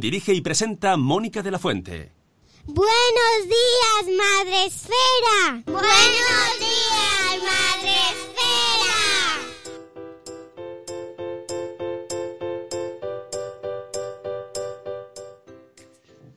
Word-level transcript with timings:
Dirige 0.00 0.34
y 0.34 0.40
presenta 0.40 0.96
Mónica 0.96 1.40
de 1.40 1.52
la 1.52 1.58
Fuente. 1.60 2.10
Buenos 2.66 3.44
días, 3.44 4.16
Madre 4.18 4.64
Esfera. 4.66 5.62
Buenos 5.66 6.58
días, 6.58 7.38
Madre 7.44 7.94
Esfera. 8.10 8.96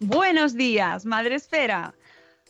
Buenos 0.02 0.54
días, 0.54 1.06
Madre 1.08 1.34
Esfera. 1.34 1.96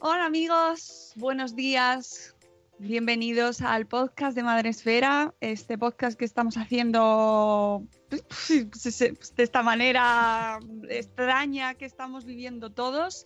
Hola 0.02 0.25
amigos, 0.25 1.13
buenos 1.16 1.55
días. 1.55 2.35
Bienvenidos 2.80 3.61
al 3.61 3.88
podcast 3.88 4.35
de 4.35 4.44
Madre 4.44 4.67
Esfera, 4.69 5.33
este 5.39 5.78
podcast 5.78 6.19
que 6.19 6.25
estamos 6.25 6.58
haciendo 6.58 7.81
de 8.09 9.44
esta 9.44 9.63
manera 9.63 10.59
extraña 10.89 11.73
que 11.75 11.86
estamos 11.86 12.25
viviendo 12.25 12.72
todos 12.72 13.25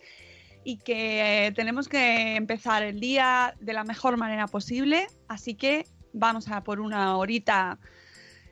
y 0.64 0.78
que 0.78 1.52
tenemos 1.56 1.88
que 1.88 2.36
empezar 2.36 2.82
el 2.82 3.00
día 3.00 3.54
de 3.60 3.72
la 3.72 3.84
mejor 3.84 4.16
manera 4.16 4.46
posible. 4.46 5.06
Así 5.28 5.54
que 5.54 5.86
vamos 6.12 6.48
a 6.48 6.62
por 6.62 6.80
una 6.80 7.16
horita 7.16 7.78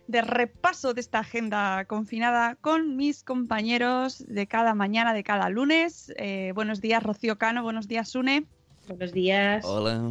de 0.07 0.23
repaso 0.23 0.93
de 0.93 1.01
esta 1.01 1.21
agenda 1.21 1.85
confinada 1.85 2.57
con 2.57 2.97
mis 2.97 3.23
compañeros 3.23 4.25
de 4.27 4.47
cada 4.49 4.75
mañana, 4.75 5.15
de 5.15 5.23
cada 5.23 5.49
lunes. 5.51 6.13
Eh, 6.17 6.53
buenos 6.55 6.81
días, 6.81 7.03
Rocío 7.03 7.39
Cano. 7.39 7.63
Buenos 7.63 7.87
días, 7.87 8.09
Sune. 8.09 8.45
Buenos 8.89 9.13
días. 9.13 9.65
Hola. 9.65 10.03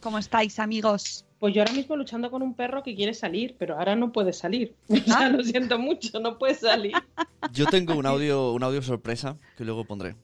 ¿Cómo 0.00 0.18
estáis, 0.18 0.58
amigos? 0.58 1.27
Pues 1.38 1.54
yo 1.54 1.62
ahora 1.62 1.72
mismo 1.72 1.96
luchando 1.96 2.30
con 2.30 2.42
un 2.42 2.54
perro 2.54 2.82
que 2.82 2.96
quiere 2.96 3.14
salir, 3.14 3.54
pero 3.58 3.78
ahora 3.78 3.94
no 3.94 4.12
puede 4.12 4.32
salir. 4.32 4.74
Ya 5.06 5.28
lo 5.28 5.42
siento 5.44 5.78
mucho, 5.78 6.18
no 6.20 6.38
puede 6.38 6.54
salir. 6.54 6.92
Yo 7.52 7.66
tengo 7.66 7.94
un 7.94 8.06
audio, 8.06 8.52
un 8.52 8.62
audio 8.64 8.82
sorpresa 8.82 9.36
que 9.56 9.64
luego 9.64 9.84
pondré. 9.84 10.16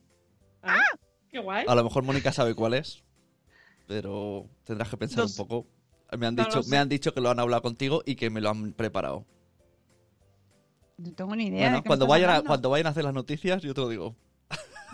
Ah, 0.62 0.80
qué 1.30 1.38
guay. 1.38 1.64
A 1.68 1.74
lo 1.74 1.84
mejor 1.84 2.02
Mónica 2.02 2.32
sabe 2.32 2.54
cuál 2.54 2.74
es, 2.74 3.04
pero 3.86 4.46
tendrás 4.64 4.88
que 4.88 4.96
pensar 4.96 5.24
un 5.24 5.34
poco. 5.36 5.66
Me 6.18 6.26
han, 6.26 6.34
No 6.34 6.44
dicho, 6.44 6.62
me 6.68 6.76
han 6.76 6.88
dicho 6.88 7.14
que 7.14 7.20
lo 7.20 7.30
han 7.30 7.38
hablado 7.38 7.62
contigo 7.62 8.02
y 8.04 8.16
que 8.16 8.30
me 8.30 8.40
lo 8.40 8.50
han 8.50 8.72
preparado. 8.72 9.24
No 10.96 11.12
tengo 11.12 11.34
ni 11.34 11.46
idea. 11.46 11.62
Bueno, 11.62 11.76
de 11.78 11.82
cuando 11.84 12.06
vayan, 12.06 12.30
a, 12.30 12.42
cuando 12.42 12.70
vayan 12.70 12.86
a 12.86 12.90
hacer 12.90 13.04
las 13.04 13.14
noticias, 13.14 13.62
yo 13.62 13.74
te 13.74 13.80
lo 13.80 13.88
digo. 13.88 14.16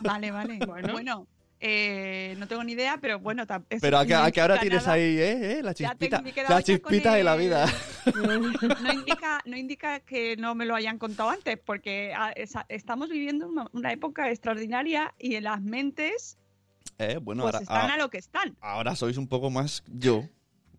Vale, 0.02 0.30
vale. 0.30 0.58
Bueno. 0.66 0.92
bueno, 0.92 1.26
eh, 1.60 2.34
no 2.38 2.48
tengo 2.48 2.64
ni 2.64 2.72
idea, 2.72 2.98
pero 3.00 3.18
bueno. 3.20 3.44
Pero 3.46 3.98
a 3.98 4.06
que, 4.06 4.14
no 4.14 4.22
a 4.22 4.30
que 4.30 4.40
ahora 4.40 4.58
tienes 4.60 4.82
nada. 4.82 4.94
ahí, 4.94 5.02
¿eh? 5.18 5.58
¿eh? 5.58 5.62
La 5.62 5.74
chispita, 5.74 6.22
la 6.48 6.62
chispita 6.62 7.14
de 7.14 7.24
la 7.24 7.36
vida. 7.36 7.66
No 8.82 8.92
indica, 8.92 9.42
no 9.44 9.56
indica 9.58 10.00
que 10.00 10.34
no 10.38 10.54
me 10.54 10.64
lo 10.64 10.74
hayan 10.74 10.96
contado 10.98 11.28
antes, 11.28 11.58
porque 11.58 12.14
ah, 12.16 12.32
esa- 12.34 12.64
estamos 12.70 13.10
viviendo 13.10 13.46
una, 13.46 13.66
una 13.72 13.92
época 13.92 14.30
extraordinaria 14.30 15.14
y 15.18 15.34
en 15.34 15.44
las 15.44 15.60
mentes 15.60 16.38
Eh, 16.98 17.18
bueno, 17.20 17.42
pues 17.42 17.54
ahora, 17.56 17.62
están 17.62 17.90
a- 17.90 17.94
a 17.94 17.98
lo 17.98 18.08
que 18.08 18.16
están. 18.18 18.56
ahora 18.62 18.96
sois 18.96 19.18
un 19.18 19.28
poco 19.28 19.50
más 19.50 19.84
yo. 19.86 20.24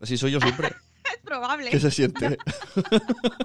Así 0.01 0.17
soy 0.17 0.31
yo 0.31 0.39
siempre. 0.41 0.69
Es 1.13 1.17
probable. 1.23 1.69
¿Qué 1.69 1.79
se 1.79 1.91
siente? 1.91 2.37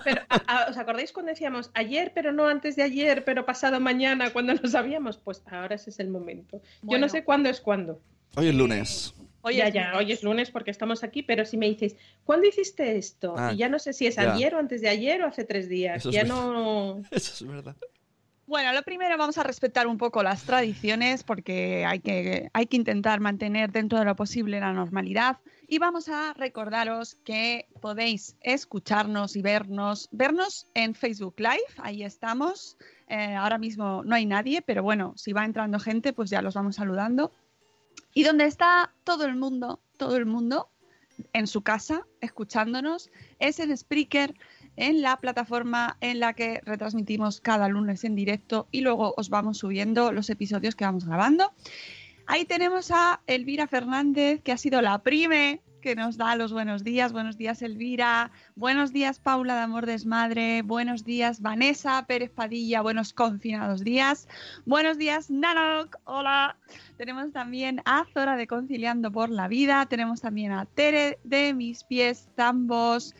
Pero, 0.05 0.21
a- 0.29 0.65
a- 0.65 0.71
¿Os 0.71 0.77
acordáis 0.77 1.13
cuando 1.13 1.31
decíamos 1.31 1.71
ayer, 1.75 2.13
pero 2.15 2.33
no 2.33 2.47
antes 2.47 2.77
de 2.77 2.83
ayer, 2.83 3.25
pero 3.25 3.45
pasado 3.47 3.81
mañana, 3.81 4.31
cuando 4.31 4.55
lo 4.55 4.69
sabíamos? 4.69 5.17
Pues 5.19 5.43
ahora 5.47 5.75
ese 5.77 5.91
es 5.91 5.99
el 6.01 6.09
momento. 6.09 6.61
Yo 6.83 6.99
no 6.99 7.09
sé 7.09 7.25
cuándo 7.25 7.49
es 7.49 7.61
cuándo. 7.61 8.01
Hoy 8.37 8.49
es 8.49 8.55
lunes. 8.55 9.15
Hoy 9.43 9.57
ya, 9.57 9.69
es 9.69 9.75
ya, 9.75 9.85
lunes. 9.93 9.99
hoy 9.99 10.13
es 10.13 10.23
lunes 10.23 10.51
porque 10.51 10.71
estamos 10.73 11.05
aquí, 11.05 11.23
pero 11.23 11.45
si 11.45 11.57
me 11.57 11.67
dices, 11.69 11.97
¿cuándo 12.25 12.49
hiciste 12.49 12.97
esto? 12.99 13.35
Ah, 13.39 13.53
y 13.53 13.59
ya 13.59 13.69
no 13.69 13.79
sé 13.79 13.93
si 13.93 14.07
es 14.07 14.17
ya. 14.17 14.33
ayer 14.35 14.55
o 14.55 14.59
antes 14.59 14.81
de 14.81 14.89
ayer 14.89 15.23
o 15.23 15.27
hace 15.27 15.45
tres 15.45 15.69
días. 15.69 15.99
Eso 15.99 16.11
ya 16.11 16.25
no. 16.25 17.01
Eso 17.11 17.33
es 17.33 17.47
verdad. 17.51 17.77
Bueno, 18.47 18.73
lo 18.73 18.83
primero 18.83 19.17
vamos 19.19 19.39
a 19.39 19.43
respetar 19.43 19.89
un 19.89 19.99
poco 19.99 20.23
las 20.23 20.45
tradiciones 20.45 21.25
porque 21.25 21.85
hay 21.85 21.99
que, 21.99 22.49
hay 22.53 22.67
que 22.67 22.77
intentar 22.77 23.19
mantener 23.19 23.73
dentro 23.73 23.99
de 23.99 24.05
lo 24.05 24.15
posible 24.15 24.61
la 24.61 24.73
normalidad 24.73 25.39
y 25.69 25.79
vamos 25.79 26.09
a 26.09 26.33
recordaros 26.35 27.17
que 27.17 27.69
podéis 27.81 28.37
escucharnos 28.41 29.37
y 29.37 29.43
vernos, 29.43 30.09
vernos 30.13 30.69
en 30.75 30.95
Facebook 30.95 31.35
Live, 31.39 31.67
ahí 31.79 32.03
estamos. 32.03 32.77
Eh, 33.09 33.35
ahora 33.35 33.59
mismo 33.59 34.03
no 34.05 34.15
hay 34.15 34.27
nadie, 34.27 34.63
pero 34.63 34.83
bueno, 34.83 35.15
si 35.17 35.33
va 35.33 35.45
entrando 35.45 35.79
gente, 35.79 36.13
pues 36.13 36.31
ya 36.31 36.43
los 36.43 36.55
vamos 36.55 36.77
saludando. 36.77 37.33
Y 38.15 38.23
donde 38.23 38.47
está 38.47 38.95
todo 39.05 39.25
el 39.25 39.37
mundo, 39.37 39.81
todo 39.97 40.17
el 40.17 40.27
mundo 40.27 40.71
en 41.33 41.47
su 41.47 41.63
casa 41.63 42.07
escuchándonos 42.21 43.11
es 43.39 43.59
en 43.59 43.77
Spreaker 43.77 44.35
en 44.77 45.03
la 45.03 45.17
plataforma 45.19 45.97
en 46.01 46.21
la 46.21 46.35
que 46.35 46.61
retransmitimos 46.65 47.41
cada 47.41 47.69
lunes 47.69 48.05
en 48.05 48.15
directo 48.15 48.69
y 48.71 48.83
luego 48.83 49.15
os 49.17 49.31
vamos 49.31 49.59
subiendo 49.59 50.13
los 50.13 50.29
episodios 50.31 50.77
que 50.77 50.85
vamos 50.85 51.07
grabando. 51.07 51.53
Ahí 52.27 52.45
tenemos 52.45 52.91
a 52.91 53.21
Elvira 53.27 53.67
Fernández, 53.67 54.41
que 54.43 54.53
ha 54.53 54.57
sido 54.57 54.83
la 54.83 54.99
prime 55.03 55.61
que 55.81 55.95
nos 55.95 56.17
da 56.17 56.35
los 56.35 56.53
buenos 56.53 56.83
días. 56.83 57.13
Buenos 57.13 57.39
días, 57.39 57.63
Elvira. 57.63 58.33
Buenos 58.57 58.93
días, 58.93 59.21
Paula 59.21 59.55
de 59.55 59.61
Amor 59.61 59.87
Desmadre. 59.87 60.63
Buenos 60.63 61.05
días, 61.05 61.41
Vanessa 61.41 62.05
Pérez 62.09 62.31
Padilla. 62.33 62.83
Buenos 62.83 63.13
confinados 63.13 63.85
días. 63.85 64.27
Buenos 64.65 64.99
días, 64.99 65.31
Nanok. 65.31 65.97
Hola. 66.03 66.57
Tenemos 66.97 67.31
también 67.33 67.83
a 67.85 68.05
Zora 68.13 68.35
de 68.35 68.49
Conciliando 68.49 69.13
por 69.13 69.31
la 69.31 69.47
Vida. 69.47 69.87
Tenemos 69.87 70.21
también 70.21 70.51
a 70.51 70.65
Tere 70.67 71.21
de 71.23 71.55
Mis 71.55 71.85
Pies 71.85 72.29
Zambos 72.35 73.15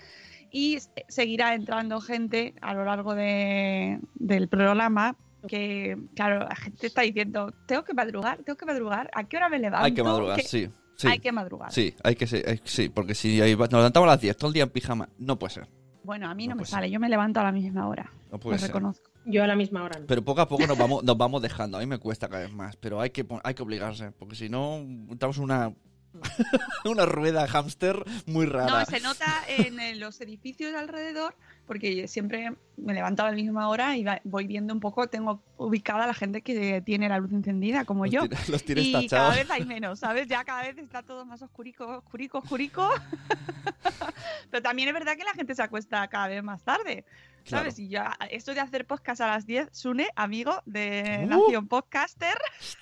y 0.51 0.79
seguirá 1.07 1.55
entrando 1.55 2.01
gente 2.01 2.55
a 2.61 2.75
lo 2.75 2.85
largo 2.85 3.15
de- 3.15 4.01
del 4.15 4.49
programa 4.49 5.15
que, 5.49 5.97
claro, 6.15 6.41
la 6.41 6.57
gente 6.57 6.87
está 6.87 7.03
diciendo, 7.03 7.53
tengo 7.67 7.85
que 7.85 7.95
madrugar, 7.95 8.43
tengo 8.43 8.57
que 8.57 8.67
madrugar, 8.67 9.11
¿a 9.15 9.25
qué 9.25 9.37
hora 9.37 9.49
me 9.49 9.59
levanto? 9.59 9.85
Hay 9.87 9.95
que 9.95 10.03
madrugar, 10.03 10.37
¿Qué- 10.37 10.43
sí. 10.47 10.69
Sí, 10.97 11.09
Hay 11.09 11.19
que 11.19 11.31
madrugar. 11.31 11.71
sí, 11.71 11.95
hay 12.03 12.17
que, 12.17 12.27
sí, 12.65 12.89
porque 12.89 13.15
si 13.15 13.39
nos 13.39 13.47
levantamos 13.71 14.09
a 14.09 14.13
las 14.13 14.21
10 14.23 14.35
todo 14.35 14.49
el 14.49 14.55
día 14.55 14.63
en 14.63 14.71
pijama, 14.71 15.11
no 15.19 15.39
puede 15.39 15.53
ser. 15.53 15.69
Bueno, 16.05 16.27
a 16.31 16.35
mí 16.35 16.47
No 16.49 16.55
no, 16.55 16.61
me 16.63 16.67
sale, 16.67 16.91
yo 16.91 16.99
me 16.99 17.09
levanto 17.11 17.39
a 17.41 17.43
la 17.43 17.53
misma 17.53 17.87
hora, 17.87 18.11
No 18.33 18.39
puede 18.41 18.57
lo 18.57 18.61
ser. 18.61 18.69
reconozco. 18.71 19.11
Yo 19.27 19.45
a 19.45 19.47
la 19.47 19.57
misma 19.57 19.83
hora. 19.83 20.01
no. 20.01 20.07
Pero 20.07 20.23
poco 20.25 20.41
a 20.41 20.49
poco 20.49 20.67
nos 20.67 20.79
vamos, 20.79 21.05
nos 21.05 21.19
vamos 21.19 21.43
dejando. 21.43 21.77
A 21.77 21.81
mí 21.81 21.87
me 21.87 21.99
cuesta 21.99 22.29
cada 22.29 22.45
vez 22.45 22.53
más, 22.53 22.77
pero 22.77 23.01
hay 23.01 23.11
que, 23.11 23.27
hay 23.45 23.53
que 23.55 23.63
obligarse, 23.63 24.11
porque 24.13 24.37
si 24.37 24.49
no, 24.49 24.87
estamos 25.11 25.37
en 25.37 25.43
una, 25.45 25.75
una 26.87 27.05
rueda 27.07 27.47
hámster 27.47 28.03
muy 28.27 28.47
rara. 28.47 28.79
No, 28.79 28.85
se 28.87 29.01
nota 29.01 29.27
en 29.49 30.01
los 30.01 30.21
edificios 30.23 30.73
de 30.73 30.79
alrededor, 30.79 31.37
porque 31.67 32.07
siempre 32.09 32.53
me 32.77 32.95
levanto 32.95 33.23
a 33.25 33.31
la 33.31 33.37
misma 33.37 33.69
hora 33.69 33.97
y 33.97 34.05
voy 34.25 34.47
viendo 34.47 34.73
un 34.73 34.81
poco, 34.81 35.09
tengo 35.09 35.43
ubicada 35.57 36.05
a 36.05 36.07
la 36.07 36.15
gente 36.15 36.43
que 36.43 36.81
tiene 36.83 37.09
la 37.09 37.19
luz 37.19 37.33
encendida, 37.33 37.85
como 37.85 38.05
Los 38.05 38.13
yo. 38.15 38.21
tienes- 38.29 38.49
los 38.49 38.65
tienes 38.65 38.85
y 38.87 38.93
tachados. 38.93 39.11
cada 39.11 39.35
vez 39.35 39.51
hay 39.51 39.65
menos, 39.67 39.99
¿sabes? 39.99 40.29
Ya 40.29 40.45
cada 40.45 40.63
vez 40.63 40.79
está 40.79 41.03
todo 41.03 41.25
más 41.27 41.43
oscurico, 41.43 41.87
oscurico, 41.99 42.39
oscurico. 42.39 42.89
Pero 44.51 44.63
también 44.63 44.89
es 44.89 44.95
verdad 44.95 45.17
que 45.17 45.25
la 45.25 45.33
gente 45.35 45.55
se 45.55 45.63
acuesta 45.63 46.07
cada 46.09 46.29
vez 46.29 46.43
más 46.43 46.63
tarde. 46.63 47.05
¿Sabes? 47.47 47.75
Claro. 47.77 47.87
Y 47.87 47.89
yo, 47.89 48.01
esto 48.31 48.55
de 48.55 48.61
hacer 48.61 48.87
podcast 48.87 49.21
a 49.21 49.29
las 49.29 49.47
10, 49.47 49.69
Sune, 49.73 50.09
amigo 50.17 50.63
de 50.67 51.21
Uh. 51.25 51.27
Nación 51.27 51.69
Podcaster, 51.69 52.37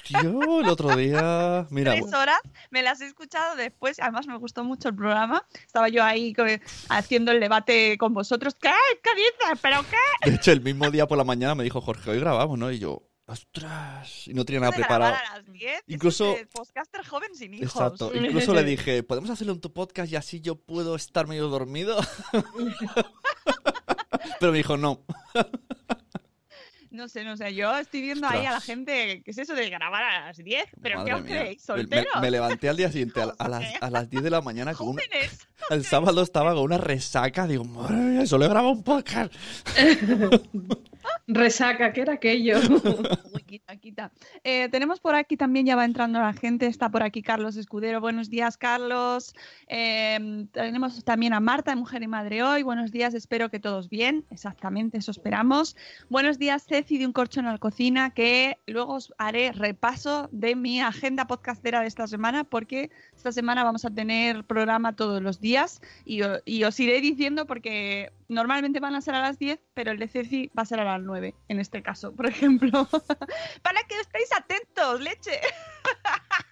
Tío, 0.06 0.60
el 0.60 0.68
otro 0.68 0.94
día. 0.96 1.66
Mira, 1.70 1.92
tres 1.92 2.12
horas, 2.12 2.38
me 2.70 2.82
las 2.82 3.00
he 3.00 3.06
escuchado 3.06 3.56
después. 3.56 3.98
Además, 4.00 4.26
me 4.26 4.36
gustó 4.38 4.64
mucho 4.64 4.88
el 4.88 4.94
programa. 4.96 5.46
Estaba 5.66 5.88
yo 5.88 6.02
ahí 6.02 6.34
haciendo 6.88 7.32
el 7.32 7.40
debate 7.40 7.96
con 7.98 8.14
vosotros. 8.14 8.54
¿Qué? 8.60 8.70
¿Qué 9.02 9.10
dices? 9.14 9.58
¿Pero 9.62 9.82
qué? 9.88 10.30
de 10.30 10.36
hecho, 10.36 10.52
el 10.52 10.60
mismo 10.62 10.90
día 10.90 11.06
por 11.06 11.18
la 11.18 11.24
mañana 11.24 11.54
me 11.54 11.64
dijo 11.64 11.80
Jorge, 11.80 12.10
hoy 12.10 12.20
grabamos, 12.20 12.58
¿no? 12.58 12.70
Y 12.70 12.78
yo, 12.78 13.02
¡ostras! 13.26 14.28
Y 14.28 14.34
no 14.34 14.44
tenía 14.44 14.60
nada 14.60 14.72
preparado. 14.72 15.14
a 15.14 15.36
las 15.38 15.52
10. 15.52 15.82
Incluso- 15.88 16.36
podcaster 16.52 17.04
joven 17.06 17.34
sin 17.34 17.54
hijos. 17.54 17.68
Exacto. 17.74 18.12
Incluso 18.14 18.54
le 18.54 18.64
dije, 18.64 19.02
¿podemos 19.02 19.30
hacerlo 19.30 19.52
en 19.52 19.60
tu 19.60 19.72
podcast 19.72 20.10
y 20.12 20.16
así 20.16 20.40
yo 20.40 20.56
puedo 20.56 20.94
estar 20.96 21.26
medio 21.26 21.48
dormido? 21.48 21.98
Pero 24.44 24.52
me 24.52 24.58
dijo, 24.58 24.76
no. 24.76 25.00
No 26.90 27.08
sé, 27.08 27.24
no 27.24 27.34
sé. 27.34 27.54
Yo 27.54 27.74
estoy 27.78 28.02
viendo 28.02 28.28
ahí 28.28 28.44
a 28.44 28.52
la 28.52 28.60
gente. 28.60 29.22
¿Qué 29.24 29.30
es 29.30 29.38
eso 29.38 29.54
de 29.54 29.70
grabar 29.70 30.02
a 30.04 30.26
las 30.26 30.36
10? 30.36 30.64
¿Pero 30.82 30.98
Madre 30.98 31.10
qué 31.10 31.14
os 31.16 31.24
mía. 31.24 31.40
creéis? 31.40 31.60
Me, 31.60 31.64
¿Solteros? 31.64 32.20
me 32.20 32.30
levanté 32.30 32.68
al 32.68 32.76
día 32.76 32.92
siguiente 32.92 33.22
a, 33.22 33.24
a 33.38 33.48
las, 33.48 33.64
a 33.80 33.88
las 33.88 34.10
10 34.10 34.22
de 34.22 34.28
la 34.28 34.42
mañana 34.42 34.74
con 34.74 34.88
una, 34.88 35.02
el 35.70 35.84
sábado 35.86 36.20
estaba 36.20 36.52
con 36.52 36.62
una 36.64 36.76
resaca. 36.76 37.46
Digo, 37.46 37.64
madre 37.64 37.96
mía, 37.96 38.26
solo 38.26 38.44
he 38.44 38.48
grabado 38.48 38.72
un 38.74 38.84
podcast. 38.84 39.32
Resaca, 41.26 41.94
¿qué 41.94 42.02
era 42.02 42.12
aquello? 42.12 42.60
Eh, 44.46 44.68
tenemos 44.68 45.00
por 45.00 45.14
aquí 45.14 45.38
también, 45.38 45.64
ya 45.64 45.74
va 45.74 45.86
entrando 45.86 46.20
la 46.20 46.34
gente, 46.34 46.66
está 46.66 46.90
por 46.90 47.02
aquí 47.02 47.22
Carlos 47.22 47.56
Escudero. 47.56 48.02
Buenos 48.02 48.28
días, 48.28 48.58
Carlos. 48.58 49.34
Eh, 49.68 50.46
tenemos 50.52 51.02
también 51.02 51.32
a 51.32 51.40
Marta 51.40 51.74
Mujer 51.74 52.02
y 52.02 52.08
Madre 52.08 52.42
Hoy. 52.42 52.62
Buenos 52.62 52.92
días, 52.92 53.14
espero 53.14 53.50
que 53.50 53.58
todos 53.58 53.88
bien. 53.88 54.26
Exactamente, 54.30 54.98
eso 54.98 55.12
esperamos. 55.12 55.76
Buenos 56.10 56.38
días, 56.38 56.66
Ceci 56.66 56.98
de 56.98 57.06
Un 57.06 57.14
Corcho 57.14 57.40
en 57.40 57.46
la 57.46 57.56
Cocina, 57.56 58.10
que 58.10 58.58
luego 58.66 58.96
os 58.96 59.14
haré 59.16 59.50
repaso 59.52 60.28
de 60.30 60.56
mi 60.56 60.78
agenda 60.82 61.26
podcastera 61.26 61.80
de 61.80 61.86
esta 61.86 62.06
semana, 62.06 62.44
porque 62.44 62.90
esta 63.16 63.32
semana 63.32 63.64
vamos 63.64 63.86
a 63.86 63.90
tener 63.94 64.44
programa 64.44 64.94
todos 64.94 65.22
los 65.22 65.40
días 65.40 65.80
y 66.04 66.20
os 66.20 66.80
iré 66.80 67.00
diciendo 67.00 67.46
porque 67.46 68.12
normalmente 68.28 68.80
van 68.80 68.94
a 68.94 69.00
ser 69.00 69.14
a 69.14 69.20
las 69.20 69.38
10, 69.38 69.60
pero 69.74 69.92
el 69.92 69.98
de 69.98 70.08
Ceci 70.08 70.50
va 70.56 70.62
a 70.62 70.66
ser 70.66 70.80
a 70.80 70.84
las 70.84 71.00
9, 71.00 71.34
en 71.48 71.60
este 71.60 71.82
caso, 71.82 72.14
por 72.14 72.26
ejemplo. 72.26 72.86
Para 73.62 73.82
que 73.88 74.00
estéis 74.00 74.32
atentos, 74.36 75.00
leche. 75.00 75.40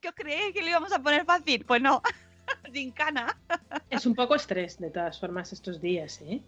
¿Qué 0.00 0.08
os 0.08 0.14
creéis 0.14 0.52
que 0.54 0.62
lo 0.62 0.68
íbamos 0.68 0.92
a 0.92 1.02
poner 1.02 1.24
fácil? 1.24 1.64
Pues 1.64 1.82
no, 1.82 2.02
sin 2.72 2.92
cana. 2.92 3.38
Es 3.90 4.06
un 4.06 4.14
poco 4.14 4.34
estrés, 4.34 4.78
de 4.78 4.90
todas 4.90 5.18
formas, 5.18 5.52
estos 5.52 5.80
días, 5.80 6.20
¿eh? 6.22 6.40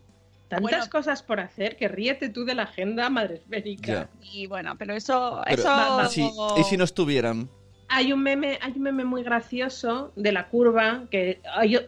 Tantas 0.49 0.63
Bueno. 0.63 0.91
cosas 0.91 1.23
por 1.23 1.39
hacer 1.39 1.77
que 1.77 1.87
ríete 1.89 2.29
tú 2.29 2.45
de 2.45 2.55
la 2.57 2.65
agenda 2.65 3.09
madresférica. 3.09 4.09
Y 4.21 4.47
bueno, 4.47 4.77
pero 4.77 4.95
eso... 4.95 5.41
Pero, 5.47 5.61
eso... 5.63 5.69
va- 5.69 5.97
va- 5.97 6.07
¿y 6.07 6.09
si- 6.09 6.33
¿Y 6.57 6.65
si 6.65 6.77
no 6.77 6.85
estuvieran? 6.85 7.49
Hay 7.89 8.13
un 8.13 8.23
meme, 8.23 8.59
hay 8.61 8.73
un 8.73 8.83
meme 8.83 9.05
muy 9.05 9.23
gracioso 9.23 10.13
de 10.17 10.33
la 10.33 10.49
curva 10.49 11.05
que 11.11 11.41
hay, 11.55 11.79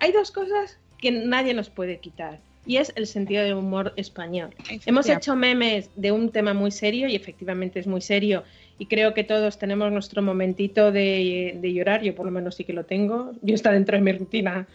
hay 0.00 0.12
dos 0.12 0.30
cosas 0.30 0.78
que 0.98 1.12
nadie 1.12 1.54
nos 1.54 1.70
puede 1.70 1.98
quitar 2.00 2.40
y 2.66 2.76
es 2.78 2.92
el 2.96 3.06
sentido 3.06 3.42
del 3.42 3.54
humor 3.54 3.92
español. 3.96 4.54
Hemos 4.86 5.06
hecho 5.08 5.36
memes 5.36 5.90
de 5.94 6.12
un 6.12 6.30
tema 6.32 6.54
muy 6.54 6.70
serio 6.70 7.08
y 7.08 7.14
efectivamente 7.16 7.78
es 7.80 7.86
muy 7.86 8.00
serio 8.00 8.44
y 8.78 8.86
creo 8.88 9.14
que 9.14 9.24
todos 9.24 9.58
tenemos 9.58 9.92
nuestro 9.92 10.22
momentito 10.22 10.90
de, 10.92 11.58
de 11.60 11.72
llorar, 11.72 12.02
yo 12.02 12.14
por 12.14 12.26
lo 12.26 12.32
menos 12.32 12.54
sí 12.56 12.64
que 12.64 12.72
lo 12.72 12.84
tengo, 12.86 13.32
yo 13.42 13.54
está 13.54 13.70
dentro 13.72 13.96
de 13.96 14.02
mi 14.02 14.12
rutina 14.12 14.66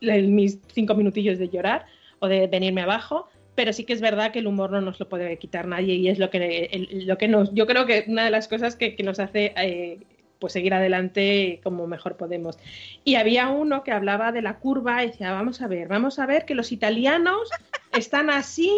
mis 0.00 0.60
cinco 0.72 0.94
minutillos 0.94 1.38
de 1.38 1.48
llorar 1.48 1.86
o 2.18 2.28
de 2.28 2.46
venirme 2.46 2.82
abajo, 2.82 3.28
pero 3.54 3.72
sí 3.72 3.84
que 3.84 3.92
es 3.94 4.00
verdad 4.00 4.32
que 4.32 4.40
el 4.40 4.46
humor 4.46 4.70
no 4.70 4.80
nos 4.80 5.00
lo 5.00 5.08
puede 5.08 5.38
quitar 5.38 5.66
nadie 5.66 5.94
y 5.94 6.08
es 6.08 6.18
lo 6.18 6.30
que, 6.30 6.64
el- 6.72 7.06
lo 7.06 7.16
que 7.18 7.28
nos, 7.28 7.52
yo 7.54 7.66
creo 7.66 7.86
que 7.86 8.04
una 8.08 8.24
de 8.24 8.30
las 8.30 8.48
cosas 8.48 8.76
que, 8.76 8.94
que 8.96 9.02
nos 9.02 9.18
hace 9.18 9.54
eh, 9.56 10.06
pues 10.46 10.52
seguir 10.52 10.74
adelante 10.74 11.58
como 11.64 11.88
mejor 11.88 12.16
podemos. 12.16 12.56
Y 13.02 13.16
había 13.16 13.48
uno 13.48 13.82
que 13.82 13.90
hablaba 13.90 14.30
de 14.30 14.42
la 14.42 14.60
curva 14.60 15.02
y 15.02 15.08
decía, 15.08 15.32
vamos 15.32 15.60
a 15.60 15.66
ver, 15.66 15.88
vamos 15.88 16.20
a 16.20 16.26
ver 16.26 16.44
que 16.44 16.54
los 16.54 16.70
italianos 16.70 17.50
están 17.92 18.30
así 18.30 18.70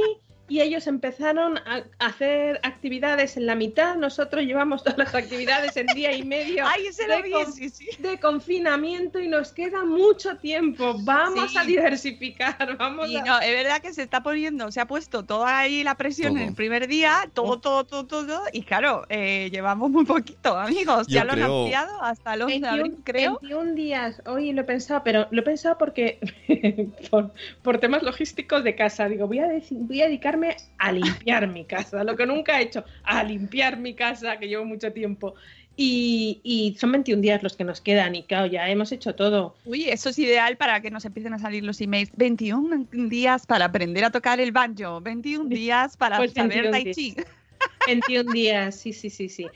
y 0.48 0.60
ellos 0.60 0.86
empezaron 0.86 1.58
a 1.58 1.84
hacer 1.98 2.58
actividades 2.62 3.36
en 3.36 3.46
la 3.46 3.54
mitad, 3.54 3.96
nosotros 3.96 4.44
llevamos 4.44 4.82
todas 4.82 4.98
las 4.98 5.14
actividades 5.14 5.76
en 5.76 5.86
día 5.88 6.12
y 6.16 6.22
medio 6.24 6.64
Ay, 6.66 6.86
ese 6.86 7.06
lo 7.06 7.16
de 7.16 7.22
vi, 7.22 7.30
con- 7.32 7.52
sí, 7.52 7.68
sí. 7.68 7.88
de 7.98 8.18
confinamiento 8.18 9.18
y 9.18 9.28
nos 9.28 9.52
queda 9.52 9.84
mucho 9.84 10.36
tiempo. 10.38 10.94
Vamos 11.04 11.50
Sí. 11.52 11.58
a 11.58 11.64
diversificar, 11.64 12.76
vamos 12.76 13.08
Y 13.08 13.16
a... 13.16 13.24
no, 13.24 13.40
es 13.40 13.50
verdad 13.52 13.80
que 13.80 13.92
se 13.92 14.02
está 14.02 14.22
poniendo, 14.22 14.70
se 14.72 14.80
ha 14.80 14.86
puesto 14.86 15.24
toda 15.24 15.58
ahí 15.58 15.82
la 15.84 15.94
presión 15.96 16.32
Todo. 16.34 16.42
en 16.42 16.48
el 16.48 16.54
primer 16.54 16.86
día, 16.88 17.30
todo, 17.34 17.58
todo, 17.60 17.84
todo, 17.84 18.06
todo, 18.06 18.42
y 18.52 18.62
claro, 18.62 19.04
eh, 19.08 19.48
llevamos 19.52 19.90
muy 19.90 20.04
poquito, 20.04 20.56
amigos. 20.58 21.06
Yo 21.08 21.14
ya 21.16 21.24
lo 21.24 21.32
han 21.32 21.42
ampliado 21.42 22.02
hasta 22.02 22.34
el 22.34 22.42
11 22.42 22.60
de 22.60 22.66
abril, 22.68 22.82
21, 22.82 23.04
creo. 23.04 23.38
21 23.42 23.74
días, 23.74 24.22
hoy 24.26 24.52
lo 24.52 24.62
he 24.62 24.64
pensado, 24.64 25.02
pero 25.04 25.26
lo 25.30 25.40
he 25.40 25.44
pensado 25.44 25.76
porque 25.78 26.18
por, 27.10 27.32
por 27.62 27.78
temas 27.78 28.02
logísticos 28.02 28.64
de 28.64 28.74
casa, 28.74 29.08
digo, 29.08 29.26
voy 29.26 29.40
a, 29.40 29.48
voy 29.70 30.02
a 30.02 30.06
dedicarme 30.06 30.37
a 30.78 30.92
limpiar 30.92 31.46
mi 31.48 31.64
casa, 31.64 32.04
lo 32.04 32.16
que 32.16 32.26
nunca 32.26 32.58
he 32.58 32.64
hecho, 32.64 32.84
a 33.04 33.22
limpiar 33.22 33.76
mi 33.78 33.94
casa, 33.94 34.38
que 34.38 34.48
llevo 34.48 34.64
mucho 34.64 34.92
tiempo. 34.92 35.34
Y, 35.80 36.40
y 36.42 36.76
son 36.76 36.90
21 36.90 37.22
días 37.22 37.40
los 37.44 37.54
que 37.56 37.62
nos 37.62 37.80
quedan 37.80 38.16
y 38.16 38.24
claro, 38.24 38.46
ya 38.46 38.68
hemos 38.68 38.90
hecho 38.90 39.14
todo. 39.14 39.54
Uy, 39.64 39.88
eso 39.88 40.08
es 40.08 40.18
ideal 40.18 40.56
para 40.56 40.80
que 40.80 40.90
nos 40.90 41.04
empiecen 41.04 41.34
a 41.34 41.38
salir 41.38 41.62
los 41.62 41.80
emails. 41.80 42.10
21 42.16 42.86
días 42.90 43.46
para 43.46 43.66
aprender 43.66 44.04
a 44.04 44.10
tocar 44.10 44.40
el 44.40 44.50
banjo, 44.50 45.00
21 45.00 45.48
días 45.48 45.96
para 45.96 46.16
Pues 46.16 46.32
saber 46.32 46.62
21 46.64 46.70
tai 46.72 46.84
días. 46.84 46.96
chi. 46.96 47.16
21 47.86 48.32
días, 48.32 48.74
sí, 48.74 48.92
sí, 48.92 49.08
sí, 49.08 49.28
sí. 49.28 49.46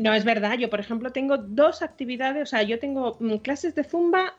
No, 0.00 0.14
es 0.14 0.24
verdad, 0.24 0.56
yo 0.58 0.70
por 0.70 0.78
ejemplo 0.78 1.10
tengo 1.10 1.38
dos 1.38 1.82
actividades, 1.82 2.42
o 2.44 2.46
sea, 2.46 2.62
yo 2.62 2.78
tengo 2.78 3.16
mm, 3.18 3.38
clases 3.38 3.74
de 3.74 3.82
zumba, 3.82 4.34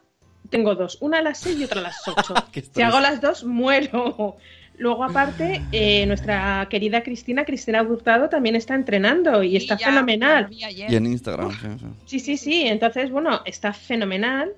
tengo 0.49 0.75
dos, 0.75 0.97
una 1.01 1.19
a 1.19 1.21
las 1.21 1.39
6 1.39 1.59
y 1.59 1.63
otra 1.65 1.79
a 1.81 1.83
las 1.83 2.07
8. 2.07 2.33
Qué 2.53 2.61
si 2.61 2.81
hago 2.81 2.99
las 3.01 3.19
dos, 3.19 3.43
muero. 3.43 4.37
Luego 4.77 5.03
aparte, 5.03 5.61
eh, 5.71 6.05
nuestra 6.05 6.67
querida 6.69 7.01
Cristina, 7.03 7.45
Cristina 7.45 7.81
Hurtado, 7.81 8.29
también 8.29 8.55
está 8.55 8.75
entrenando 8.75 9.41
y 9.43 9.55
está 9.57 9.77
ya, 9.77 9.87
fenomenal. 9.87 10.47
Y 10.51 10.63
en 10.95 11.05
Instagram, 11.05 11.51
sí, 11.51 11.67
sí. 11.79 11.85
Sí, 12.05 12.19
sí, 12.19 12.37
sí, 12.37 12.61
entonces, 12.67 13.09
bueno, 13.11 13.41
está 13.45 13.73
fenomenal. 13.73 14.51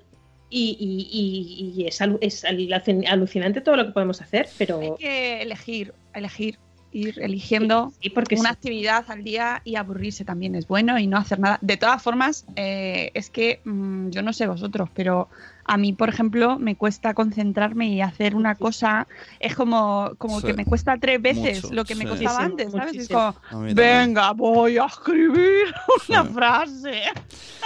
Y, 0.50 0.76
y- 0.80 1.74
y- 1.76 1.82
y 1.82 1.86
es, 1.86 2.00
alu- 2.00 2.18
es 2.22 2.42
alu- 2.44 3.04
alucinante 3.06 3.60
todo 3.60 3.76
lo 3.76 3.84
que 3.86 3.92
podemos 3.92 4.20
hacer, 4.22 4.48
pero 4.56 4.80
Hay 4.80 4.90
que 4.98 5.42
elegir, 5.42 5.92
elegir, 6.14 6.58
ir 6.90 7.20
eligiendo 7.20 7.92
sí, 8.00 8.08
porque 8.08 8.34
una 8.36 8.48
sí. 8.48 8.54
actividad 8.54 9.04
al 9.10 9.22
día 9.22 9.60
y 9.64 9.76
aburrirse 9.76 10.24
también 10.24 10.54
es 10.54 10.66
bueno 10.66 10.98
y 10.98 11.06
no 11.06 11.18
hacer 11.18 11.38
nada. 11.38 11.58
De 11.60 11.76
todas 11.76 12.02
formas, 12.02 12.46
eh, 12.56 13.10
es 13.12 13.28
que 13.28 13.60
mm, 13.64 14.08
yo 14.08 14.22
no 14.22 14.32
sé 14.32 14.46
vosotros, 14.46 14.88
pero 14.94 15.28
a 15.68 15.76
mí, 15.76 15.92
por 15.92 16.08
ejemplo, 16.08 16.58
me 16.58 16.74
cuesta 16.76 17.14
concentrarme 17.14 17.88
y 17.88 18.00
hacer 18.00 18.34
una 18.34 18.54
cosa. 18.54 19.06
Es 19.38 19.54
como, 19.54 20.12
como 20.18 20.40
Sí. 20.40 20.46
que 20.46 20.52
me 20.54 20.64
cuesta 20.64 20.96
tres 20.98 21.20
veces 21.22 21.62
Mucho, 21.62 21.74
lo 21.74 21.84
que 21.84 21.94
me 21.94 22.06
costaba 22.06 22.40
Muchísimo, 22.48 22.50
antes, 22.52 22.72
¿sabes? 22.72 22.88
Es 22.88 22.94
muchísimo. 23.10 23.36
como, 23.50 23.62
venga, 23.74 24.32
voy 24.32 24.78
a 24.78 24.86
escribir 24.86 25.66
una 26.08 26.24
Sí. 26.24 26.32
frase. 26.32 27.02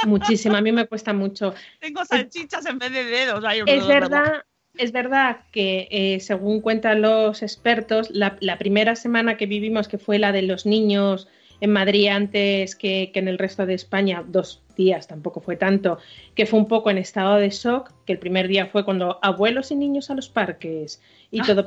muchísimo, 0.06 0.56
a 0.56 0.60
mí 0.60 0.72
me 0.72 0.86
cuesta 0.86 1.12
mucho. 1.12 1.54
Tengo 1.78 2.04
salchichas 2.04 2.66
en 2.66 2.78
vez 2.78 2.92
de 2.92 3.04
dedos. 3.04 3.44
Ay, 3.46 3.60
Es 3.66 3.86
verdad, 3.86 4.42
es 4.76 4.90
verdad 4.90 5.36
que 5.52 5.86
eh, 5.90 6.18
según 6.20 6.60
cuentan 6.60 7.02
los 7.02 7.42
expertos, 7.42 8.10
la, 8.10 8.36
la 8.40 8.58
primera 8.58 8.96
semana 8.96 9.36
que 9.36 9.46
vivimos, 9.46 9.86
que 9.86 9.98
fue 9.98 10.18
la 10.18 10.32
de 10.32 10.42
los 10.42 10.66
niños 10.66 11.28
en 11.62 11.72
Madrid 11.72 12.08
antes 12.08 12.74
que, 12.76 13.10
que 13.12 13.20
en 13.20 13.28
el 13.28 13.38
resto 13.38 13.64
de 13.66 13.74
España, 13.74 14.24
dos 14.26 14.60
días 14.76 15.06
tampoco 15.06 15.40
fue 15.40 15.56
tanto, 15.56 15.98
que 16.34 16.44
fue 16.44 16.58
un 16.58 16.66
poco 16.66 16.90
en 16.90 16.98
estado 16.98 17.36
de 17.36 17.50
shock, 17.50 17.92
que 18.04 18.12
el 18.12 18.18
primer 18.18 18.48
día 18.48 18.66
fue 18.66 18.84
cuando 18.84 19.18
abuelos 19.22 19.70
y 19.70 19.76
niños 19.76 20.10
a 20.10 20.14
los 20.14 20.28
parques 20.28 21.00
y 21.30 21.40
Ah. 21.40 21.44
todo. 21.46 21.64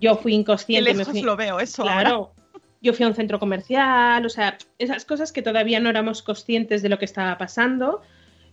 Yo 0.00 0.16
fui 0.16 0.34
inconsciente. 0.34 0.92
me 0.92 0.98
lejos 0.98 1.12
fui- 1.12 1.22
lo 1.22 1.36
veo 1.36 1.60
eso. 1.60 1.82
ahora. 1.82 1.94
Claro. 2.00 2.32
Yo 2.82 2.92
fui 2.92 3.04
a 3.04 3.08
un 3.08 3.14
centro 3.14 3.38
comercial, 3.38 4.24
o 4.26 4.28
sea, 4.28 4.58
esas 4.78 5.04
cosas 5.04 5.32
que 5.32 5.42
todavía 5.42 5.80
no 5.80 5.88
éramos 5.90 6.22
conscientes 6.22 6.82
de 6.82 6.88
lo 6.88 6.98
que 6.98 7.04
estaba 7.06 7.38
pasando. 7.38 8.02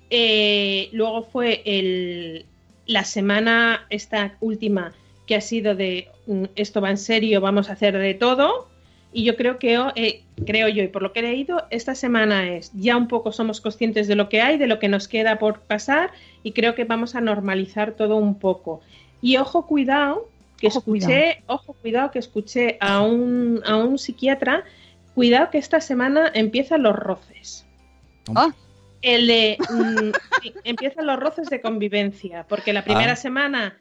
Eh, 0.09 0.89
luego 0.91 1.23
fue 1.23 1.61
el, 1.65 2.45
la 2.85 3.03
semana, 3.03 3.85
esta 3.89 4.37
última, 4.41 4.93
que 5.27 5.35
ha 5.35 5.41
sido 5.41 5.75
de 5.75 6.09
mm, 6.27 6.45
esto 6.55 6.81
va 6.81 6.89
en 6.91 6.97
serio, 6.97 7.41
vamos 7.41 7.69
a 7.69 7.73
hacer 7.73 7.97
de 7.97 8.13
todo. 8.13 8.69
Y 9.13 9.23
yo 9.23 9.35
creo 9.35 9.59
que, 9.59 9.77
oh, 9.77 9.91
eh, 9.95 10.23
creo 10.45 10.67
yo, 10.67 10.81
y 10.83 10.87
por 10.87 11.03
lo 11.03 11.13
que 11.13 11.19
he 11.19 11.23
leído, 11.23 11.65
esta 11.69 11.93
semana 11.93 12.49
es 12.49 12.71
ya 12.73 12.97
un 12.97 13.07
poco 13.07 13.31
somos 13.31 13.61
conscientes 13.61 14.07
de 14.07 14.15
lo 14.15 14.27
que 14.27 14.41
hay, 14.41 14.57
de 14.57 14.65
lo 14.67 14.79
que 14.79 14.87
nos 14.87 15.07
queda 15.07 15.37
por 15.37 15.59
pasar, 15.61 16.11
y 16.41 16.51
creo 16.53 16.73
que 16.73 16.83
vamos 16.83 17.13
a 17.13 17.21
normalizar 17.21 17.91
todo 17.91 18.15
un 18.15 18.39
poco. 18.39 18.81
Y 19.21 19.37
ojo, 19.37 19.67
cuidado, 19.67 20.27
que 20.57 20.67
Ojo, 20.67 20.79
escuché, 20.79 21.43
ojo, 21.45 21.73
cuidado, 21.73 22.09
que 22.11 22.19
escuché 22.19 22.77
a 22.79 23.01
un, 23.01 23.61
a 23.65 23.77
un 23.77 23.97
psiquiatra, 23.99 24.63
cuidado 25.13 25.51
que 25.51 25.59
esta 25.59 25.79
semana 25.79 26.31
empiezan 26.33 26.81
los 26.83 26.95
roces. 26.95 27.65
Ah. 28.33 28.49
El 29.03 29.27
de, 29.27 29.57
mm, 29.59 30.11
sí, 30.41 30.53
empiezan 30.63 31.05
los 31.05 31.19
roces 31.19 31.49
de 31.49 31.61
convivencia, 31.61 32.45
porque 32.49 32.73
la 32.73 32.83
primera 32.83 33.13
Ah. 33.13 33.17
semana 33.17 33.77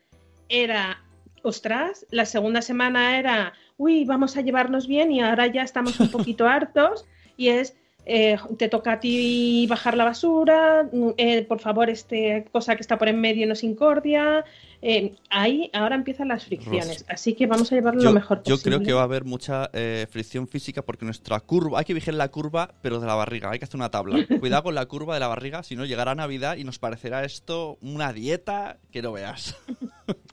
era 0.48 0.98
ostras, 1.42 2.06
la 2.10 2.24
segunda 2.24 2.62
semana 2.62 3.18
era, 3.18 3.52
uy, 3.82 4.04
vamos 4.04 4.36
a 4.36 4.42
llevarnos 4.42 4.86
bien 4.86 5.10
y 5.10 5.20
ahora 5.20 5.48
ya 5.48 5.62
estamos 5.62 5.98
un 5.98 6.10
poquito 6.16 6.46
hartos 6.46 7.04
y 7.36 7.48
es, 7.48 7.76
eh, 8.06 8.36
te 8.56 8.68
toca 8.68 8.92
a 8.92 9.00
ti 9.00 9.66
bajar 9.68 9.96
la 9.96 10.04
basura, 10.04 10.88
mm, 10.90 11.10
eh, 11.16 11.42
por 11.42 11.60
favor, 11.60 11.90
este 11.90 12.46
cosa 12.52 12.76
que 12.76 12.82
está 12.82 12.96
por 12.96 13.08
en 13.08 13.20
medio 13.20 13.46
no 13.46 13.54
es 13.54 13.64
incordia. 13.64 14.44
Eh, 14.82 15.14
ahí 15.30 15.70
ahora 15.72 15.94
empiezan 15.94 16.28
las 16.28 16.44
fricciones, 16.44 17.04
así 17.08 17.34
que 17.34 17.46
vamos 17.46 17.70
a 17.70 17.76
llevarlo 17.76 18.00
Yo, 18.02 18.08
lo 18.08 18.14
mejor 18.14 18.38
yo 18.38 18.56
posible. 18.56 18.76
creo 18.76 18.86
que 18.86 18.92
va 18.92 19.02
a 19.02 19.04
haber 19.04 19.24
mucha 19.24 19.70
eh, 19.72 20.08
fricción 20.10 20.48
física 20.48 20.82
porque 20.82 21.04
nuestra 21.04 21.38
curva, 21.38 21.78
hay 21.78 21.84
que 21.84 21.94
vigilar 21.94 22.18
la 22.18 22.28
curva, 22.28 22.74
pero 22.82 22.98
de 22.98 23.06
la 23.06 23.14
barriga, 23.14 23.50
hay 23.50 23.60
que 23.60 23.64
hacer 23.64 23.76
una 23.76 23.90
tabla. 23.90 24.26
Cuidado 24.40 24.64
con 24.64 24.74
la 24.74 24.86
curva 24.86 25.14
de 25.14 25.20
la 25.20 25.28
barriga, 25.28 25.62
si 25.62 25.76
no 25.76 25.84
llegará 25.84 26.16
Navidad 26.16 26.56
y 26.56 26.64
nos 26.64 26.80
parecerá 26.80 27.24
esto 27.24 27.78
una 27.80 28.12
dieta 28.12 28.78
que 28.90 29.02
no 29.02 29.12
veas. 29.12 29.56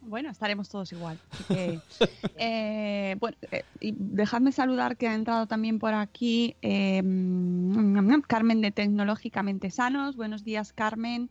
Bueno, 0.09 0.31
estaremos 0.31 0.69
todos 0.69 0.91
igual. 0.91 1.19
así 1.29 1.43
que, 1.43 1.79
eh, 2.37 3.15
bueno, 3.19 3.37
eh, 3.51 3.63
y 3.79 3.93
dejadme 3.95 4.51
saludar 4.51 4.97
que 4.97 5.07
ha 5.07 5.13
entrado 5.13 5.45
también 5.45 5.77
por 5.77 5.93
aquí 5.93 6.55
eh, 6.63 7.03
mm, 7.03 8.21
Carmen 8.21 8.59
de 8.61 8.71
Tecnológicamente 8.71 9.69
Sanos. 9.69 10.15
Buenos 10.15 10.43
días, 10.43 10.73
Carmen. 10.73 11.29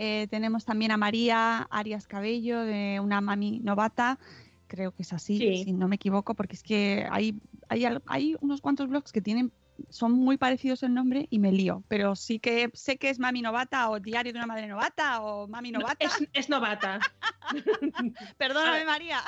Eh, 0.00 0.28
tenemos 0.30 0.64
también 0.64 0.92
a 0.92 0.96
María 0.96 1.62
Arias 1.70 2.06
Cabello 2.06 2.60
de 2.60 3.00
una 3.02 3.20
mami 3.20 3.58
novata. 3.58 4.20
Creo 4.68 4.92
que 4.92 5.02
es 5.02 5.12
así, 5.12 5.38
Sí. 5.38 5.64
si 5.64 5.72
no 5.72 5.88
me 5.88 5.96
equivoco, 5.96 6.34
porque 6.34 6.54
es 6.54 6.62
que 6.62 7.04
hay, 7.10 7.34
hay, 7.68 7.84
hay 8.06 8.36
unos 8.40 8.60
cuantos 8.60 8.88
blogs 8.88 9.10
que 9.10 9.20
tienen 9.20 9.50
son 9.90 10.12
muy 10.12 10.36
parecidos 10.36 10.82
el 10.84 10.92
nombre 10.94 11.26
y 11.30 11.38
me 11.40 11.50
lío, 11.52 11.82
pero 11.88 12.14
sí 12.16 12.38
que 12.40 12.68
sé 12.74 12.96
que 12.96 13.10
es 13.10 13.18
Mami 13.18 13.42
Novata 13.42 13.90
o 13.90 13.98
Diario 14.00 14.32
de 14.32 14.38
una 14.38 14.46
Madre 14.46 14.66
Novata 14.68 15.20
o 15.22 15.46
Mami 15.48 15.70
No, 15.72 15.80
Novata. 15.80 16.04
es, 16.04 16.28
es 16.32 16.48
novata, 16.48 17.00
Perdóname, 18.38 18.82
Ah. 18.82 18.86
María. 18.86 19.20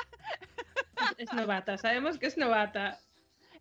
es 1.17 1.31
novata, 1.33 1.77
sabemos 1.77 2.17
que 2.17 2.27
es 2.27 2.37
novata. 2.37 2.99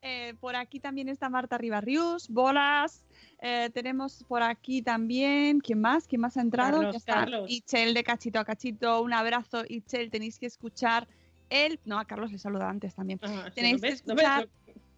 Eh, 0.02 0.34
por 0.40 0.56
aquí 0.56 0.80
también 0.80 1.08
está 1.08 1.28
Marta 1.28 1.58
Ribarrius, 1.58 2.28
Bolas. 2.28 3.04
Eh, 3.42 3.70
tenemos 3.72 4.24
por 4.28 4.42
aquí 4.42 4.82
también, 4.82 5.60
¿quién 5.60 5.80
más? 5.80 6.06
¿Quién 6.06 6.20
más 6.20 6.36
ha 6.36 6.42
entrado? 6.42 6.78
Carlos, 6.78 6.92
Ya 6.92 6.98
está. 6.98 7.14
Carlos. 7.14 7.50
Ichel 7.50 7.94
de 7.94 8.04
Cachito 8.04 8.38
a 8.38 8.44
Cachito, 8.44 9.02
un 9.02 9.12
abrazo, 9.12 9.64
Ichel. 9.68 10.10
Tenéis 10.10 10.38
que 10.38 10.46
escuchar 10.46 11.08
el. 11.48 11.80
No, 11.84 11.98
a 11.98 12.04
Carlos 12.04 12.32
le 12.32 12.38
saluda 12.38 12.68
antes 12.68 12.94
también. 12.94 13.18
Ah, 13.22 13.50
Tenéis 13.54 13.74
¿lo 13.74 13.80
que 13.80 13.90
ves? 13.90 14.02
¿Lo 14.06 14.14
ves? 14.14 14.24
escuchar. 14.24 14.48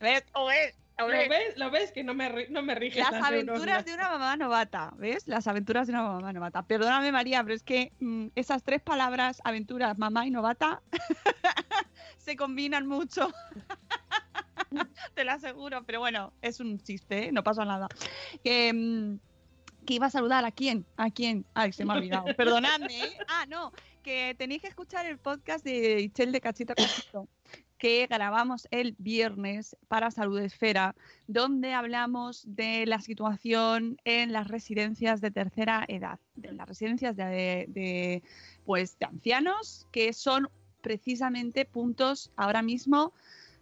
¿Ves? 0.01 0.25
¿O 0.35 0.47
ves? 0.47 0.75
¿O 0.99 1.03
¿Lo 1.03 1.09
ves? 1.09 1.29
ves? 1.29 1.57
¿Lo 1.57 1.71
ves? 1.71 1.93
Que 1.93 2.05
no 2.05 2.15
me, 2.15 2.49
no 2.51 2.63
me 2.63 2.75
rige 2.75 3.01
Las 3.01 3.15
aventuras 3.15 3.85
de 3.85 3.95
una 3.95 4.09
mamá 4.11 4.37
novata, 4.37 4.93
¿ves? 4.99 5.27
Las 5.27 5.47
aventuras 5.47 5.87
de 5.87 5.95
una 5.95 6.03
mamá 6.03 6.33
novata. 6.33 6.63
Perdóname, 6.63 7.13
María, 7.13 7.43
pero 7.43 7.55
es 7.55 7.63
que 7.63 7.93
mm, 8.01 8.27
esas 8.35 8.63
tres 8.63 8.83
palabras, 8.83 9.41
aventuras, 9.45 9.97
mamá 9.99 10.27
y 10.27 10.31
novata, 10.31 10.83
se 12.19 12.37
combinan 12.37 12.87
mucho. 12.87 13.33
Te 15.15 15.25
lo 15.25 15.33
aseguro, 15.33 15.83
pero 15.85 16.01
bueno, 16.01 16.33
es 16.43 16.61
un 16.61 16.79
chiste, 16.79 17.27
¿eh? 17.27 17.33
no 17.33 17.43
pasa 17.43 17.65
nada. 17.65 17.89
Que, 18.43 18.73
mm, 18.73 19.19
que 19.85 19.95
iba 19.95 20.07
a 20.07 20.11
saludar 20.11 20.45
a 20.45 20.51
quién, 20.51 20.87
a 20.97 21.11
quién. 21.11 21.45
Ay, 21.55 21.73
se 21.73 21.85
me 21.85 21.93
ha 21.93 21.97
olvidado. 21.97 22.25
Perdonadme. 22.37 23.05
¿eh? 23.05 23.19
Ah, 23.29 23.47
no, 23.49 23.73
que 24.03 24.35
tenéis 24.39 24.63
que 24.63 24.69
escuchar 24.69 25.07
el 25.07 25.19
podcast 25.19 25.65
de 25.65 26.01
Ichel 26.01 26.33
de 26.33 26.41
Cachito 26.41 26.73
a 26.73 26.77
Cachito 26.77 27.29
que 27.83 28.07
grabamos 28.07 28.69
el 28.71 28.95
viernes 28.99 29.77
para 29.89 30.13
Salud 30.13 30.39
Esfera, 30.39 30.95
donde 31.27 31.75
hablamos 31.75 32.45
de 32.47 32.87
la 32.87 33.01
situación 33.01 33.97
en 34.05 34.33
las 34.33 34.47
residencias 34.47 35.21
de 35.21 35.33
tercera 35.33 35.85
edad, 35.89 36.21
de 36.37 36.53
las 36.53 36.69
residencias 36.69 37.17
de, 37.17 37.67
de, 37.67 38.23
pues, 38.65 38.97
de 39.01 39.07
ancianos, 39.07 39.89
que 39.91 40.13
son 40.13 40.49
precisamente 40.81 41.65
puntos 41.65 42.31
ahora 42.37 42.63
mismo 42.63 43.13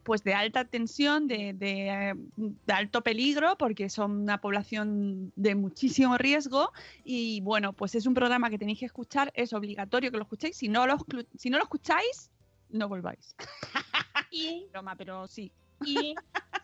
pues 0.03 0.23
de 0.23 0.35
alta 0.35 0.65
tensión, 0.65 1.27
de, 1.27 1.53
de, 1.53 2.15
de, 2.37 2.73
alto 2.73 3.03
peligro, 3.03 3.57
porque 3.59 3.89
son 3.91 4.23
una 4.23 4.41
población 4.41 5.33
de 5.37 5.55
muchísimo 5.55 6.17
riesgo. 6.17 6.73
Y 7.05 7.41
bueno, 7.43 7.73
pues 7.73 7.95
es 7.95 8.07
un 8.07 8.15
programa 8.15 8.51
que 8.51 8.59
tenéis 8.59 8.81
que 8.81 8.87
escuchar, 8.87 9.31
es 9.35 9.53
obligatorio 9.53 10.11
que 10.11 10.17
lo 10.17 10.23
escuchéis. 10.25 10.57
Si 10.57 10.69
no 10.69 10.87
lo, 10.87 10.99
si 11.37 11.51
no 11.51 11.59
lo 11.59 11.65
escucháis, 11.65 12.31
no 12.69 12.89
volváis. 12.89 13.37
Y, 14.33 14.69
Broma, 14.71 14.95
pero 14.95 15.27
sí. 15.27 15.53
y 15.85 16.15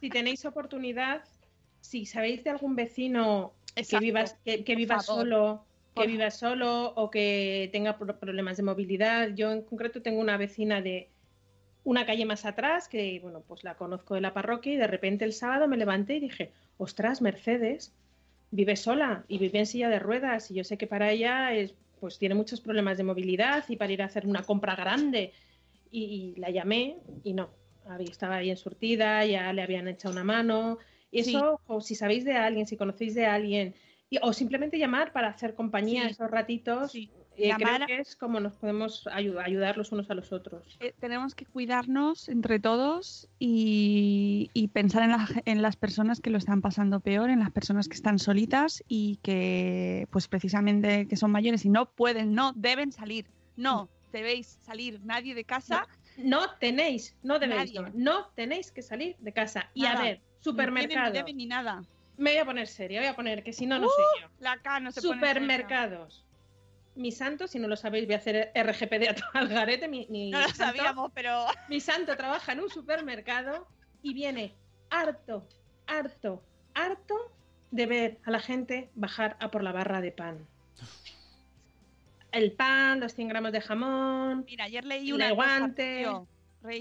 si 0.01 0.09
tenéis 0.09 0.45
oportunidad, 0.45 1.25
si 1.81 2.07
sabéis 2.07 2.45
de 2.45 2.51
algún 2.51 2.77
vecino 2.77 3.57
que, 3.75 4.65
que, 4.65 4.77
viva 4.77 5.01
solo, 5.01 5.67
que 5.95 6.07
viva 6.07 6.31
solo 6.31 6.95
o 6.95 7.11
que 7.11 7.69
tenga 7.73 7.99
pro- 7.99 8.19
problemas 8.21 8.57
de 8.57 8.63
movilidad. 8.63 9.31
Yo 9.35 9.51
en 9.51 9.63
concreto 9.63 10.01
tengo 10.03 10.21
una 10.21 10.37
vecina 10.37 10.81
de 10.81 11.16
una 11.87 12.05
calle 12.05 12.25
más 12.27 12.45
atrás 12.45 12.89
que, 12.89 13.21
bueno, 13.23 13.43
pues 13.47 13.63
la 13.63 13.77
conozco 13.77 14.17
de 14.17 14.21
la 14.21 14.35
parroquia 14.35 14.73
y 14.73 14.77
de 14.77 14.89
repente 14.89 15.25
el 15.25 15.33
sábado 15.33 15.69
me 15.69 15.77
levanté 15.77 16.17
y 16.17 16.21
dije, 16.21 16.51
ostras, 16.79 17.23
Mercedes, 17.23 17.95
vive 18.51 18.75
sola 18.75 19.25
y 19.29 19.39
vive 19.39 19.61
en 19.61 19.67
silla 19.67 19.89
de 19.89 20.01
ruedas 20.01 20.51
y 20.51 20.55
yo 20.55 20.65
sé 20.65 20.77
que 20.79 20.89
para 20.89 21.13
ella 21.13 21.55
es, 21.55 21.75
pues 22.01 22.19
tiene 22.19 22.35
muchos 22.35 22.61
problemas 22.61 22.99
de 22.99 23.05
movilidad 23.05 23.65
y 23.69 23.77
para 23.77 23.93
ir 23.93 24.03
a 24.03 24.07
hacer 24.07 24.27
una 24.27 24.43
compra 24.43 24.75
grande 24.75 25.33
y, 25.93 26.35
y 26.37 26.41
la 26.41 26.51
llamé 26.51 26.97
y 27.23 27.35
no, 27.35 27.51
había- 27.87 28.11
estaba 28.11 28.41
bien 28.41 28.57
surtida, 28.57 29.25
ya 29.25 29.53
le 29.53 29.63
habían 29.63 29.87
echado 29.87 30.13
una 30.13 30.25
mano. 30.25 30.79
Y 31.13 31.23
Sí. 31.23 31.37
eso, 31.37 31.61
o 31.69 31.81
si 31.81 31.95
sabéis 31.95 32.25
de 32.25 32.33
alguien, 32.35 32.67
si 32.67 32.77
conocéis 32.77 33.15
de 33.15 33.27
alguien, 33.27 33.75
y- 34.11 34.19
o 34.23 34.33
simplemente 34.33 34.77
llamar 34.77 35.13
para 35.13 35.29
hacer 35.29 35.55
compañía 35.55 36.03
Sí. 36.07 36.11
esos 36.11 36.31
ratitos, 36.33 36.91
Sí. 36.91 37.13
Eh, 37.39 37.55
creo 37.57 37.87
que 37.87 37.99
es 38.01 38.17
como 38.17 38.41
nos 38.41 38.55
podemos 38.55 39.07
ayu- 39.07 39.39
ayudar 39.43 39.77
los 39.77 39.93
unos 39.93 40.11
a 40.11 40.15
los 40.15 40.33
otros. 40.33 40.77
Eh, 40.81 40.95
tenemos 40.99 41.35
que 41.35 41.47
cuidarnos 41.47 42.29
entre 42.29 42.59
todos 42.61 43.29
y, 43.39 44.51
y 44.55 44.69
pensar 44.69 45.03
en, 45.03 45.11
la- 45.11 45.29
en 45.45 45.63
las 45.63 45.77
personas 45.77 46.21
que 46.21 46.31
lo 46.31 46.39
están 46.39 46.61
pasando 46.63 47.01
peor, 47.01 47.31
en 47.31 47.41
las 47.41 47.51
personas 47.51 47.89
que 47.89 47.95
están 47.95 48.19
solitas 48.19 48.83
y 48.89 49.19
que, 49.23 50.07
pues 50.11 50.29
precisamente, 50.29 51.07
que 51.09 51.17
son 51.17 51.31
mayores 51.31 51.65
y 51.65 51.69
no 51.69 51.87
pueden, 51.87 52.35
no 52.35 52.53
deben 52.55 52.93
salir. 52.93 53.27
No, 53.57 53.89
debéis 54.13 54.59
salir 54.63 55.01
nadie 55.05 55.35
de 55.35 55.45
casa. 55.45 55.87
No 56.19 56.51
tenéis, 56.59 57.15
no 57.23 57.39
debéis, 57.39 57.75
no, 57.75 57.89
no 57.95 58.27
tenéis 58.35 58.71
que 58.73 58.83
salir 58.83 59.17
de 59.19 59.33
casa. 59.33 59.71
Y 59.75 59.85
a 59.87 60.01
ver, 60.01 60.21
supermercado. 60.41 61.11
Ni 61.13 61.19
deben 61.19 61.37
ni 61.37 61.47
nada. 61.47 61.83
Me 62.19 62.31
voy 62.33 62.39
a 62.41 62.45
poner 62.47 62.67
seria, 62.67 63.01
voy 63.01 63.09
a 63.09 63.15
poner 63.17 63.43
que 63.43 63.53
si 63.53 63.67
no, 63.67 63.79
no 63.79 63.87
Uh, 63.87 63.91
soy 63.91 64.23
yo. 64.23 64.29
La 64.41 64.57
K 64.59 64.81
no 64.81 64.91
se. 64.93 65.01
Supermercados. 65.03 66.25
Mi 66.97 67.13
santo, 67.13 67.47
si 67.47 67.59
no 67.59 67.69
lo 67.69 67.77
sabéis, 67.77 68.07
voy 68.07 68.15
a 68.15 68.19
hacer 68.19 68.51
RGPD 68.55 69.15
al 69.35 69.49
garete. 69.49 69.87
Mi, 69.89 70.07
mi 70.11 70.31
No 70.33 70.41
lo 70.41 70.49
santo- 70.49 70.65
sabíamos, 70.65 71.13
pero 71.15 71.47
Mi 71.69 71.81
santo 71.81 72.17
trabaja 72.17 72.53
en 72.53 72.61
un 72.61 72.71
supermercado 72.71 73.67
y 74.03 74.15
viene 74.15 74.55
harto, 74.91 75.47
harto, 75.87 76.43
harto 76.75 77.15
de 77.71 77.87
ver 77.87 78.19
a 78.25 78.31
la 78.31 78.41
gente 78.41 78.91
bajar 78.95 79.37
a 79.41 79.51
por 79.51 79.63
la 79.63 79.73
barra 79.73 80.01
de 80.01 80.13
pan. 80.13 80.47
El 82.33 82.53
pan, 82.53 83.01
los 83.01 83.15
100 83.15 83.29
gramos 83.29 83.53
de 83.53 83.61
jamón. 83.61 84.45
Mira, 84.47 84.65
ayer 84.65 84.85
leí 84.85 85.13
una 85.13 85.31
guante. 85.33 86.07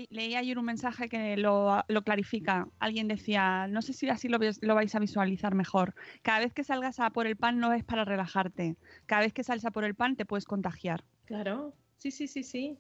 Leí 0.10 0.36
ayer 0.36 0.58
un 0.58 0.65
mensaje 0.65 1.10
que 1.10 1.38
lo, 1.38 1.84
lo 1.88 2.04
clarifica. 2.04 2.68
Alguien 2.80 3.08
decía, 3.08 3.68
no 3.68 3.82
sé 3.82 3.94
si 3.94 4.10
así 4.10 4.27
lo, 4.27 4.39
lo 4.62 4.75
vais 4.75 4.96
a 4.96 5.00
visualizar 5.00 5.56
mejor. 5.56 5.96
Cada 6.22 6.39
vez 6.39 6.54
que 6.54 6.63
salgas 6.63 7.00
a 7.00 7.10
por 7.10 7.27
el 7.27 7.36
pan 7.36 7.60
no 7.60 7.74
es 7.74 7.84
para 7.84 8.06
relajarte. 8.06 8.75
Cada 9.06 9.22
vez 9.22 9.34
que 9.34 9.44
sales 9.44 9.65
a 9.65 9.72
por 9.72 9.84
el 9.84 9.96
pan 9.96 10.15
te 10.15 10.25
puedes 10.25 10.46
contagiar. 10.46 11.04
Claro, 11.25 11.74
sí, 11.98 12.12
sí, 12.12 12.27
sí, 12.27 12.44
sí. 12.44 12.77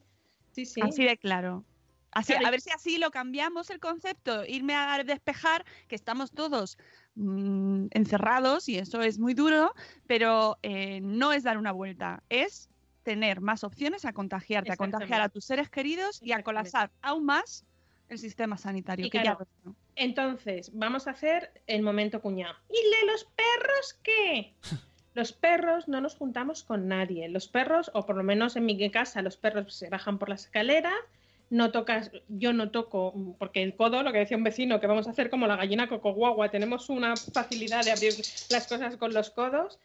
Sí, 0.51 0.65
sí. 0.65 0.81
Así 0.81 1.03
de 1.03 1.17
claro. 1.17 1.65
Así, 2.11 2.31
Claro, 2.31 2.47
a 2.47 2.51
ver 2.51 2.61
si 2.61 2.71
así 2.71 2.97
lo 2.97 3.11
cambiamos 3.11 3.69
el 3.69 3.79
concepto. 3.79 4.45
Irme 4.45 4.73
a 4.73 5.03
despejar, 5.03 5.65
que 5.89 5.95
estamos 5.95 6.31
todos 6.31 6.77
mm, 7.15 7.87
encerrados 7.91 8.69
y 8.69 8.77
eso 8.77 9.01
es 9.01 9.19
muy 9.19 9.33
duro, 9.33 9.73
pero 10.07 10.57
eh, 10.63 11.01
no 11.01 11.33
es 11.33 11.43
dar 11.43 11.57
una 11.57 11.73
vuelta, 11.73 12.23
es 12.29 12.69
tener 13.05 13.39
más 13.39 13.63
opciones 13.63 14.03
a 14.03 14.11
contagiarte, 14.11 14.73
a 14.73 14.75
contagiar 14.75 15.21
a 15.21 15.29
tus 15.29 15.45
seres 15.45 15.69
queridos 15.69 16.21
y 16.21 16.33
a 16.33 16.43
colapsar 16.43 16.91
aún 17.01 17.23
más 17.23 17.63
el 18.09 18.17
sistema 18.17 18.57
sanitario. 18.57 19.05
Y 19.05 19.09
que 19.09 19.21
claro. 19.21 19.47
Entonces, 19.95 20.71
vamos 20.73 21.07
a 21.07 21.11
hacer 21.11 21.61
el 21.67 21.83
momento 21.83 22.21
cuñado. 22.21 22.55
¿Y 22.69 22.73
de 22.73 23.11
los 23.11 23.23
perros 23.23 23.99
qué? 24.03 24.53
Los 25.13 25.31
perros 25.31 25.87
no 25.87 26.01
nos 26.01 26.17
juntamos 26.17 26.63
con 26.63 26.89
nadie. 26.89 27.29
Los 27.29 27.47
perros, 27.47 27.89
o 27.93 28.05
por 28.05 28.17
lo 28.17 28.23
menos 28.23 28.57
en 28.57 28.65
mi 28.65 28.91
casa, 28.91 29.21
los 29.21 29.37
perros 29.37 29.73
se 29.73 29.89
bajan 29.89 30.19
por 30.19 30.27
la 30.27 30.35
escalera. 30.35 30.91
No 31.49 31.71
tocas, 31.71 32.11
yo 32.27 32.51
no 32.51 32.69
toco, 32.69 33.13
porque 33.39 33.63
el 33.63 33.77
codo, 33.77 34.03
lo 34.03 34.11
que 34.11 34.17
decía 34.19 34.35
un 34.35 34.43
vecino, 34.43 34.81
que 34.81 34.87
vamos 34.87 35.07
a 35.07 35.11
hacer 35.11 35.29
como 35.29 35.47
la 35.47 35.55
gallina 35.55 35.87
coco 35.87 36.11
guagua, 36.11 36.51
tenemos 36.51 36.89
una 36.89 37.15
facilidad 37.15 37.85
de 37.85 37.93
abrir 37.93 38.13
las 38.49 38.67
cosas 38.67 38.97
con 38.97 39.13
los 39.13 39.29
codos. 39.29 39.79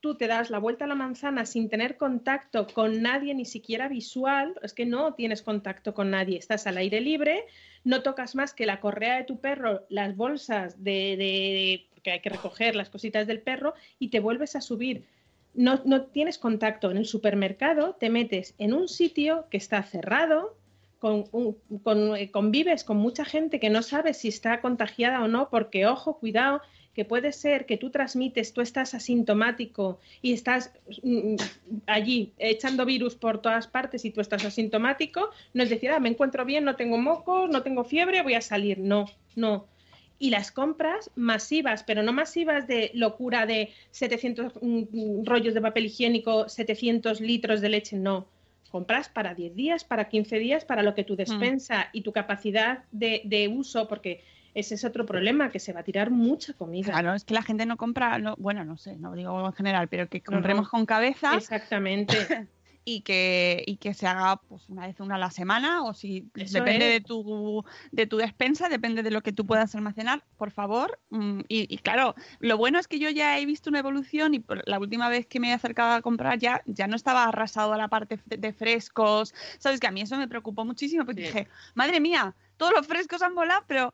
Tú 0.00 0.14
te 0.14 0.26
das 0.26 0.48
la 0.50 0.58
vuelta 0.58 0.86
a 0.86 0.88
la 0.88 0.94
manzana 0.94 1.44
sin 1.44 1.68
tener 1.68 1.96
contacto 1.98 2.66
con 2.66 3.02
nadie, 3.02 3.34
ni 3.34 3.44
siquiera 3.44 3.86
visual, 3.88 4.54
es 4.62 4.72
que 4.72 4.86
no 4.86 5.12
tienes 5.14 5.42
contacto 5.42 5.92
con 5.92 6.10
nadie, 6.10 6.38
estás 6.38 6.66
al 6.66 6.78
aire 6.78 7.00
libre, 7.02 7.44
no 7.84 8.02
tocas 8.02 8.34
más 8.34 8.54
que 8.54 8.64
la 8.64 8.80
correa 8.80 9.16
de 9.18 9.24
tu 9.24 9.40
perro, 9.40 9.84
las 9.90 10.16
bolsas 10.16 10.82
de, 10.82 11.16
de- 11.18 11.86
que 12.02 12.12
hay 12.12 12.20
que 12.20 12.30
recoger, 12.30 12.76
las 12.76 12.88
cositas 12.88 13.26
del 13.26 13.40
perro, 13.40 13.74
y 13.98 14.08
te 14.08 14.20
vuelves 14.20 14.56
a 14.56 14.62
subir. 14.62 15.04
No, 15.52 15.82
no 15.84 16.02
tienes 16.06 16.38
contacto. 16.38 16.90
En 16.90 16.96
el 16.96 17.04
supermercado 17.06 17.94
te 18.00 18.08
metes 18.08 18.54
en 18.56 18.72
un 18.72 18.88
sitio 18.88 19.46
que 19.50 19.58
está 19.58 19.82
cerrado, 19.82 20.56
con, 20.98 21.24
un- 21.32 21.56
con- 21.82 22.16
eh, 22.16 22.30
convives 22.30 22.84
con 22.84 22.96
mucha 22.96 23.24
gente 23.26 23.60
que 23.60 23.68
no 23.68 23.82
sabes 23.82 24.16
si 24.18 24.28
está 24.28 24.60
contagiada 24.62 25.22
o 25.22 25.28
no, 25.28 25.50
porque 25.50 25.86
ojo, 25.86 26.18
cuidado, 26.18 26.62
que 26.94 27.04
puede 27.04 27.32
ser 27.32 27.66
que 27.66 27.76
tú 27.76 27.90
transmites, 27.90 28.52
tú 28.52 28.60
estás 28.60 28.94
asintomático 28.94 30.00
y 30.22 30.32
estás 30.32 30.72
mm, 31.02 31.36
allí 31.86 32.32
echando 32.38 32.84
virus 32.84 33.14
por 33.14 33.40
todas 33.40 33.68
partes 33.68 34.04
y 34.04 34.10
tú 34.10 34.20
estás 34.20 34.44
asintomático, 34.44 35.30
no 35.54 35.62
es 35.62 35.70
decir, 35.70 35.90
ah, 35.90 36.00
me 36.00 36.08
encuentro 36.08 36.44
bien, 36.44 36.64
no 36.64 36.76
tengo 36.76 36.98
mocos, 36.98 37.48
no 37.48 37.62
tengo 37.62 37.84
fiebre, 37.84 38.22
voy 38.22 38.34
a 38.34 38.40
salir. 38.40 38.78
No, 38.78 39.06
no. 39.36 39.66
Y 40.18 40.30
las 40.30 40.50
compras 40.52 41.10
masivas, 41.14 41.84
pero 41.84 42.02
no 42.02 42.12
masivas 42.12 42.66
de 42.66 42.90
locura 42.94 43.46
de 43.46 43.72
700 43.92 44.54
mm, 44.60 45.24
rollos 45.24 45.54
de 45.54 45.60
papel 45.60 45.86
higiénico, 45.86 46.48
700 46.48 47.20
litros 47.20 47.60
de 47.60 47.68
leche, 47.68 47.96
no. 47.96 48.26
Compras 48.70 49.08
para 49.08 49.34
10 49.34 49.54
días, 49.54 49.84
para 49.84 50.08
15 50.08 50.38
días, 50.38 50.64
para 50.64 50.82
lo 50.82 50.94
que 50.94 51.04
tu 51.04 51.16
despensa 51.16 51.88
y 51.92 52.02
tu 52.02 52.12
capacidad 52.12 52.84
de, 52.92 53.22
de 53.24 53.48
uso, 53.48 53.88
porque 53.88 54.22
ese 54.54 54.74
es 54.74 54.84
otro 54.84 55.06
problema, 55.06 55.50
que 55.50 55.58
se 55.60 55.72
va 55.72 55.80
a 55.80 55.84
tirar 55.84 56.10
mucha 56.10 56.52
comida. 56.54 56.90
Claro, 56.92 57.14
es 57.14 57.24
que 57.24 57.34
la 57.34 57.42
gente 57.42 57.66
no 57.66 57.76
compra, 57.76 58.18
no- 58.18 58.34
bueno, 58.38 58.64
no 58.64 58.76
sé, 58.76 58.96
no 58.96 59.14
digo 59.14 59.46
en 59.46 59.52
general, 59.52 59.88
pero 59.88 60.08
que 60.08 60.18
no. 60.18 60.24
compremos 60.32 60.68
con 60.68 60.86
cabeza 60.86 61.34
Exactamente. 61.36 62.16
y 62.84 63.02
que, 63.02 63.62
y 63.66 63.76
que 63.76 63.92
se 63.94 64.06
haga 64.06 64.36
pues 64.48 64.68
una 64.70 64.86
vez 64.86 64.98
una 65.00 65.16
a 65.16 65.18
la 65.18 65.30
semana 65.30 65.84
o 65.84 65.92
si 65.92 66.26
Eso 66.34 66.58
depende 66.58 66.86
es. 66.86 66.92
de 66.94 67.00
tu 67.02 67.62
de 67.92 68.06
tu 68.06 68.16
despensa, 68.16 68.68
depende 68.70 69.02
de 69.02 69.10
lo 69.10 69.20
que 69.22 69.32
tú 69.32 69.46
puedas 69.46 69.74
almacenar, 69.74 70.24
por 70.38 70.50
favor. 70.50 70.98
mm, 71.10 71.40
Y, 71.46 71.72
y 71.72 71.78
claro, 71.78 72.14
lo 72.40 72.56
bueno 72.56 72.78
es 72.78 72.88
que 72.88 72.98
yo 72.98 73.10
ya 73.10 73.38
he 73.38 73.44
visto 73.46 73.68
una 73.70 73.80
evolución 73.80 74.32
y 74.34 74.40
por 74.40 74.66
la 74.66 74.78
última 74.78 75.08
vez 75.10 75.26
que 75.26 75.38
me 75.40 75.50
he 75.50 75.52
acercado 75.52 75.92
a 75.92 76.00
comprar 76.02 76.38
ya, 76.38 76.62
ya 76.64 76.86
no 76.86 76.96
estaba 76.96 77.24
arrasado 77.24 77.74
a 77.74 77.78
la 77.78 77.88
parte 77.88 78.18
de, 78.24 78.38
de 78.38 78.52
frescos. 78.52 79.34
Sabes 79.58 79.78
que 79.78 79.86
a 79.86 79.90
mí 79.90 80.00
eso 80.00 80.16
me 80.16 80.26
preocupó 80.26 80.64
muchísimo 80.64 81.04
porque 81.04 81.20
dije, 81.22 81.48
madre 81.74 82.00
mía, 82.00 82.34
todos 82.56 82.72
los 82.74 82.86
frescos 82.86 83.20
han 83.22 83.34
volado, 83.34 83.62
pero 83.66 83.92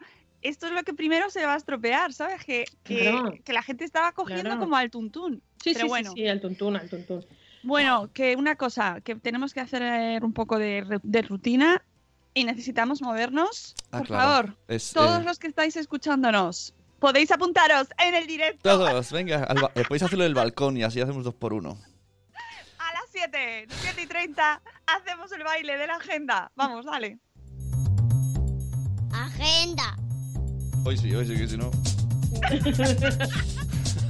esto 0.48 0.66
es 0.66 0.72
lo 0.72 0.82
que 0.82 0.94
primero 0.94 1.30
se 1.30 1.44
va 1.46 1.54
a 1.54 1.56
estropear, 1.56 2.12
¿sabes? 2.12 2.44
Que, 2.44 2.64
que, 2.84 3.00
Claro. 3.10 3.34
que 3.44 3.52
la 3.52 3.62
gente 3.62 3.84
estaba 3.84 4.12
cogiendo 4.12 4.44
Claro. 4.44 4.60
como 4.60 4.76
al 4.76 4.90
tuntún. 4.90 5.42
Sí, 5.62 5.72
pero 5.72 5.80
sí, 5.86 5.88
bueno. 5.88 6.10
sí, 6.12 6.20
sí, 6.22 6.28
al 6.28 6.40
tuntún, 6.40 6.76
al 6.76 6.88
tuntún. 6.88 7.24
Bueno, 7.62 8.10
que 8.12 8.36
una 8.36 8.54
cosa, 8.56 9.00
que 9.02 9.16
tenemos 9.16 9.52
que 9.52 9.60
hacer 9.60 9.82
eh, 9.82 10.18
un 10.22 10.32
poco 10.32 10.58
de, 10.58 11.00
de 11.02 11.22
rutina 11.22 11.82
y 12.34 12.44
necesitamos 12.44 13.02
movernos. 13.02 13.74
Ah, 13.90 13.98
Por 13.98 14.06
claro. 14.08 14.22
favor, 14.30 14.56
Es, 14.68 14.92
todos 14.92 15.20
eh, 15.20 15.24
los 15.24 15.38
que 15.38 15.48
estáis 15.48 15.74
escuchándonos, 15.76 16.74
podéis 17.00 17.30
apuntaros 17.32 17.88
en 17.98 18.14
el 18.14 18.26
directo 18.26 18.60
Todos, 18.62 19.10
venga, 19.10 19.48
eh, 19.74 19.82
podéis 19.84 20.02
hacerlo 20.04 20.24
en 20.24 20.28
el 20.28 20.34
balcón 20.34 20.76
y 20.76 20.82
así 20.84 21.00
hacemos 21.00 21.24
dos 21.24 21.34
por 21.34 21.52
uno. 21.52 21.76
a 22.78 22.92
las 22.92 23.04
7, 23.10 23.66
7 23.68 24.02
y 24.02 24.06
30, 24.06 24.62
hacemos 24.86 25.32
el 25.32 25.42
baile 25.42 25.76
de 25.76 25.86
la 25.88 25.96
agenda. 25.96 26.52
Vamos, 26.54 26.84
dale. 26.84 27.18
Agenda. 29.12 29.96
Hoy 30.86 30.96
sí, 30.96 31.12
hoy 31.12 31.26
sí, 31.26 31.34
que 31.34 31.48
si 31.48 31.56
no. 31.56 31.68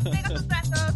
Venga, 0.05 0.29
tus 0.29 0.47
brazos. 0.47 0.95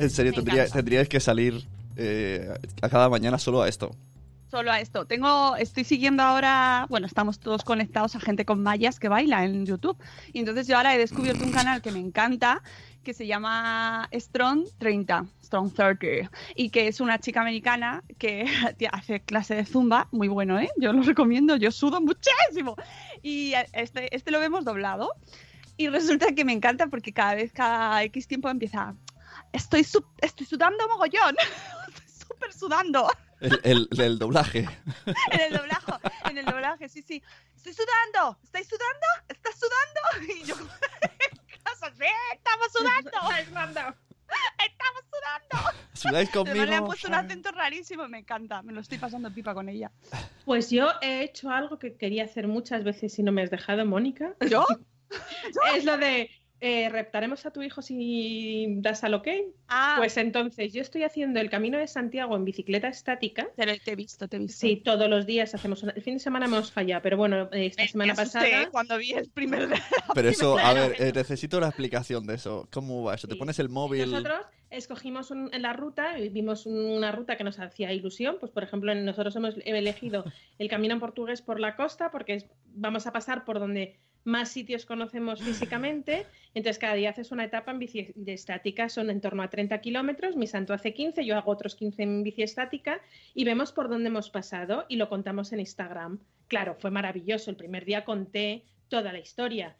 En 0.00 0.10
serio, 0.10 0.32
tendría, 0.32 0.62
encanta. 0.62 0.74
tendríais 0.74 1.08
que 1.08 1.20
salir 1.20 1.75
eh, 1.96 2.52
a 2.82 2.88
cada 2.88 3.08
mañana 3.08 3.38
solo 3.38 3.62
a 3.62 3.68
esto. 3.68 3.94
Solo 4.50 4.70
a 4.70 4.80
esto. 4.80 5.06
Tengo, 5.06 5.56
estoy 5.56 5.82
siguiendo 5.84 6.22
ahora, 6.22 6.86
bueno, 6.88 7.06
estamos 7.06 7.40
todos 7.40 7.64
conectados 7.64 8.14
a 8.14 8.20
gente 8.20 8.44
con 8.44 8.62
mallas 8.62 9.00
que 9.00 9.08
baila 9.08 9.44
en 9.44 9.66
YouTube. 9.66 9.98
Y 10.32 10.38
entonces 10.38 10.68
yo 10.68 10.76
ahora 10.76 10.94
he 10.94 10.98
descubierto 10.98 11.44
un 11.44 11.50
canal 11.50 11.82
que 11.82 11.90
me 11.90 11.98
encanta, 11.98 12.62
que 13.02 13.12
se 13.12 13.26
llama 13.26 14.08
Strong 14.12 14.66
30, 14.78 15.26
Strong 15.42 15.74
30, 15.74 16.30
y 16.54 16.70
que 16.70 16.86
es 16.86 17.00
una 17.00 17.18
chica 17.18 17.40
americana 17.40 18.04
que 18.18 18.46
hace 18.92 19.20
clase 19.20 19.56
de 19.56 19.64
zumba, 19.64 20.08
muy 20.12 20.28
bueno, 20.28 20.60
¿eh? 20.60 20.70
Yo 20.76 20.92
lo 20.92 21.02
recomiendo, 21.02 21.56
yo 21.56 21.72
sudo 21.72 22.00
muchísimo. 22.00 22.76
Y 23.22 23.54
este, 23.72 24.14
este 24.14 24.30
lo 24.30 24.38
vemos 24.38 24.64
doblado. 24.64 25.12
Y 25.76 25.88
resulta 25.88 26.32
que 26.34 26.44
me 26.44 26.52
encanta 26.52 26.86
porque 26.86 27.12
cada 27.12 27.34
vez, 27.34 27.52
cada 27.52 28.02
X 28.04 28.28
tiempo 28.28 28.48
empieza, 28.48 28.94
estoy, 29.52 29.86
estoy 30.22 30.46
sudando 30.46 30.88
mogollón, 30.88 31.36
súper 32.36 32.52
sudando. 32.52 33.08
El, 33.40 33.60
el- 33.64 34.00
el 34.00 34.18
doblaje. 34.18 34.60
En 35.30 35.40
el 35.40 35.52
doblaje, 35.52 35.92
en 36.30 36.38
el 36.38 36.46
doblaje, 36.46 36.88
sí, 36.88 37.02
sí. 37.02 37.22
Estoy 37.54 37.74
sudando, 37.74 38.38
¿estáis 38.42 38.66
sudando? 38.66 39.06
¿Estás 39.28 39.54
sudando? 39.58 40.32
Y 40.40 40.42
yo, 40.46 40.54
casa, 41.64 41.92
sí, 41.98 42.06
estamos 42.34 42.72
sudando. 42.72 43.10
Estamos 44.58 45.04
sudando. 45.10 45.78
¿Sudáis 45.92 46.30
Además 46.34 46.54
le 46.54 46.62
han 46.62 46.66
conmigo? 46.68 46.86
puesto 46.86 47.08
un 47.08 47.14
acento 47.14 47.52
rarísimo, 47.52 48.08
me 48.08 48.18
encanta, 48.20 48.62
me 48.62 48.72
lo 48.72 48.80
estoy 48.80 48.96
pasando 48.98 49.30
pipa 49.30 49.52
con 49.52 49.68
ella. 49.68 49.90
Pues 50.46 50.70
yo 50.70 50.88
he 51.02 51.22
hecho 51.22 51.50
algo 51.50 51.78
que 51.78 51.94
quería 51.96 52.24
hacer 52.24 52.48
muchas 52.48 52.84
veces 52.84 53.18
y 53.18 53.22
no 53.22 53.32
me 53.32 53.42
has 53.42 53.50
dejado, 53.50 53.84
Mónica. 53.84 54.34
¿Yo? 54.48 54.66
Es 55.74 55.84
lo 55.84 55.98
de 55.98 56.30
eh, 56.60 56.88
reptaremos 56.88 57.44
a 57.44 57.50
tu 57.50 57.62
hijo 57.62 57.82
si 57.82 58.66
das 58.78 59.04
al 59.04 59.14
ok. 59.14 59.28
Ah, 59.68 59.96
Pues 59.98 60.16
entonces, 60.16 60.72
yo 60.72 60.80
estoy 60.80 61.02
haciendo 61.02 61.38
el 61.40 61.50
camino 61.50 61.76
de 61.78 61.86
Santiago 61.86 62.34
en 62.36 62.44
bicicleta 62.44 62.88
estática. 62.88 63.48
te, 63.56 63.66
lo- 63.66 63.76
te 63.78 63.92
he 63.92 63.96
visto, 63.96 64.26
te 64.28 64.36
he 64.36 64.38
visto. 64.40 64.58
Sí, 64.58 64.76
todos 64.76 65.08
los 65.10 65.26
días 65.26 65.54
hacemos 65.54 65.82
una... 65.82 65.92
El 65.92 66.02
fin 66.02 66.14
de 66.14 66.20
semana 66.20 66.46
hemos 66.46 66.72
fallado, 66.72 67.02
pero 67.02 67.16
bueno, 67.18 67.48
eh, 67.52 67.66
esta 67.66 67.82
Me- 67.82 67.88
semana 67.88 68.14
me 68.14 68.22
asusté 68.22 68.38
pasada... 68.38 68.70
cuando 68.70 68.96
vi 68.98 69.12
el 69.12 69.28
primer... 69.30 69.68
Pero 70.14 70.28
eso, 70.30 70.58
a 70.58 70.72
ver, 70.72 70.96
eh, 70.98 71.12
necesito 71.14 71.60
la 71.60 71.68
explicación 71.68 72.26
de 72.26 72.34
eso. 72.36 72.66
¿Cómo 72.72 73.02
va 73.04 73.14
eso? 73.16 73.28
Te 73.28 73.34
Sí. 73.34 73.38
pones 73.38 73.58
el 73.58 73.68
móvil. 73.68 74.10
Nosotros 74.10 74.40
escogimos 74.70 75.30
un- 75.30 75.50
en 75.52 75.60
la 75.62 75.72
ruta 75.74 76.14
vimos 76.32 76.64
un- 76.64 76.78
una 76.78 77.12
ruta 77.12 77.36
que 77.36 77.44
nos 77.44 77.58
hacía 77.58 77.92
ilusión. 77.92 78.36
Pues, 78.40 78.50
por 78.50 78.62
ejemplo, 78.62 78.94
nosotros 78.94 79.36
hemos 79.36 79.54
elegido 79.64 80.24
el 80.58 80.68
camino 80.68 80.94
en 80.94 81.00
portugués 81.00 81.42
por 81.42 81.60
la 81.60 81.76
costa 81.76 82.10
porque 82.10 82.34
es- 82.34 82.46
vamos 82.66 83.06
a 83.06 83.12
pasar 83.12 83.44
por 83.44 83.58
donde 83.58 83.98
más 84.26 84.50
sitios 84.50 84.84
conocemos 84.84 85.40
físicamente. 85.42 86.26
Entonces, 86.54 86.78
cada 86.78 86.94
día 86.94 87.10
haces 87.10 87.30
una 87.32 87.44
etapa 87.44 87.70
en 87.70 87.78
bici 87.78 88.12
estática, 88.26 88.88
son 88.88 89.08
en 89.10 89.20
torno 89.20 89.42
a 89.42 89.48
30 89.48 89.80
kilómetros. 89.80 90.36
Mi 90.36 90.46
santo 90.46 90.74
hace 90.74 90.92
15, 90.92 91.24
yo 91.24 91.36
hago 91.36 91.50
otros 91.50 91.74
15 91.76 92.02
en 92.02 92.22
bici 92.22 92.42
estática 92.42 93.00
y 93.34 93.44
vemos 93.44 93.72
por 93.72 93.88
dónde 93.88 94.08
hemos 94.08 94.30
pasado 94.30 94.84
y 94.88 94.96
lo 94.96 95.08
contamos 95.08 95.52
en 95.52 95.60
Instagram. 95.60 96.18
Claro, 96.48 96.76
fue 96.78 96.90
maravilloso. 96.90 97.50
El 97.50 97.56
primer 97.56 97.84
día 97.84 98.04
conté 98.04 98.64
toda 98.88 99.12
la 99.12 99.18
historia. 99.18 99.76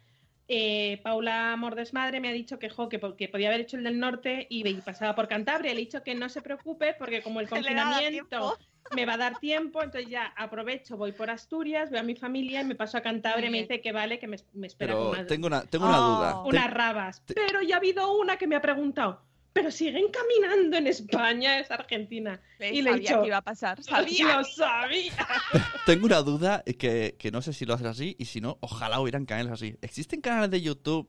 Eh, 0.49 1.01
Paula 1.03 1.53
Amor 1.53 1.75
Desmadre 1.75 2.21
me 2.21 2.29
ha 2.29 2.33
dicho 2.33 2.59
que, 2.59 2.69
jo, 2.71 2.89
que, 2.89 2.99
po- 3.01 3.17
que 3.17 3.29
podía 3.29 3.49
haber 3.49 3.63
hecho 3.63 3.77
el 3.77 3.83
del 3.85 3.99
norte 3.99 4.47
y, 4.49 4.67
y 4.69 4.75
pasaba 4.75 5.15
por 5.15 5.27
Cantabria. 5.27 5.73
Le 5.75 5.81
he 5.81 5.85
dicho 5.85 6.03
que 6.05 6.15
no 6.15 6.29
se 6.29 6.41
preocupe 6.41 6.95
porque 6.99 7.21
como 7.23 7.41
el 7.41 7.49
confinamiento 7.49 8.57
me 8.95 9.05
va 9.05 9.15
a 9.15 9.17
dar 9.17 9.39
tiempo, 9.41 9.83
entonces 9.83 10.09
ya 10.09 10.33
aprovecho, 10.37 10.97
voy 10.97 11.11
por 11.11 11.29
Asturias, 11.31 11.91
veo 11.91 11.99
a 12.01 12.05
mi 12.05 12.15
familia 12.15 12.61
y 12.61 12.65
me 12.65 12.77
paso 12.77 12.97
a 12.97 13.01
Cantabria 13.01 13.49
y 13.49 13.51
me 13.51 13.59
dice 13.63 13.81
que 13.81 13.91
vale, 13.91 14.21
que 14.21 14.29
me, 14.29 14.37
me 14.55 14.69
espera 14.69 14.93
Pero 14.95 15.09
con 15.09 15.19
más- 15.19 15.27
tengo 15.27 15.49
una, 15.49 15.63
tengo 15.63 15.87
una 15.87 15.99
Oh. 16.07 16.17
duda. 16.17 16.43
unas 16.45 16.71
rabas. 16.73 17.23
te- 17.27 17.35
Pero 17.35 17.63
ya 17.63 17.75
ha 17.75 17.79
habido 17.79 18.17
una 18.17 18.37
que 18.37 18.47
me 18.47 18.55
ha 18.55 18.63
preguntado, 18.63 19.26
pero 19.57 19.71
siguen 19.71 20.05
caminando 20.12 20.77
en 20.77 20.87
España, 20.87 21.59
es 21.59 21.71
Argentina. 21.71 22.40
Y 22.61 22.83
le 22.83 22.90
he 22.90 22.92
Sabía 22.92 22.97
dicho, 23.09 23.21
que 23.23 23.27
iba 23.29 23.37
a 23.38 23.42
pasar, 23.42 23.83
sabía. 23.83 24.37
Lo 24.37 24.45
sabía. 24.45 25.12
Tengo 25.87 26.05
una 26.07 26.21
duda 26.23 26.62
que, 26.79 27.16
que 27.19 27.31
no 27.31 27.40
sé 27.40 27.53
si 27.55 27.64
lo 27.64 27.73
haces 27.75 27.87
así 27.87 28.14
y 28.19 28.27
si 28.27 28.40
no, 28.40 28.59
ojalá 28.61 29.01
hubieran 29.01 29.25
canales 29.25 29.53
así. 29.53 29.77
¿Existen 29.81 30.21
canales 30.21 30.51
de 30.51 30.61
YouTube 30.61 31.09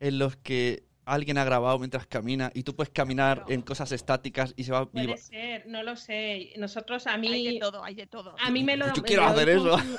en 0.00 0.18
los 0.18 0.36
que 0.36 0.84
alguien 1.04 1.38
ha 1.38 1.44
grabado 1.44 1.78
mientras 1.78 2.06
camina 2.06 2.52
y 2.54 2.62
tú 2.62 2.76
puedes 2.76 2.90
caminar 2.92 3.44
en 3.48 3.62
cosas 3.62 3.90
estáticas 3.92 4.54
y 4.56 4.64
se 4.64 4.72
va... 4.72 4.82
y 4.82 4.86
Puede 4.86 5.06
va- 5.08 5.16
ser, 5.16 5.66
no 5.66 5.82
lo 5.82 5.96
sé. 5.96 6.52
Nosotros, 6.56 7.06
a 7.08 7.14
Hay 7.14 7.20
de 7.44 7.50
mí, 7.52 7.58
todo, 7.58 7.82
hay 7.82 7.94
de 7.96 8.06
todo. 8.06 8.36
a 8.38 8.50
mí 8.50 8.62
me 8.62 8.76
lo... 8.76 8.92
Yo 8.94 9.02
quiero 9.02 9.22
lo 9.22 9.28
hacer 9.30 9.48
hizo 9.48 9.74
eso. 9.74 9.76
un- 9.76 9.96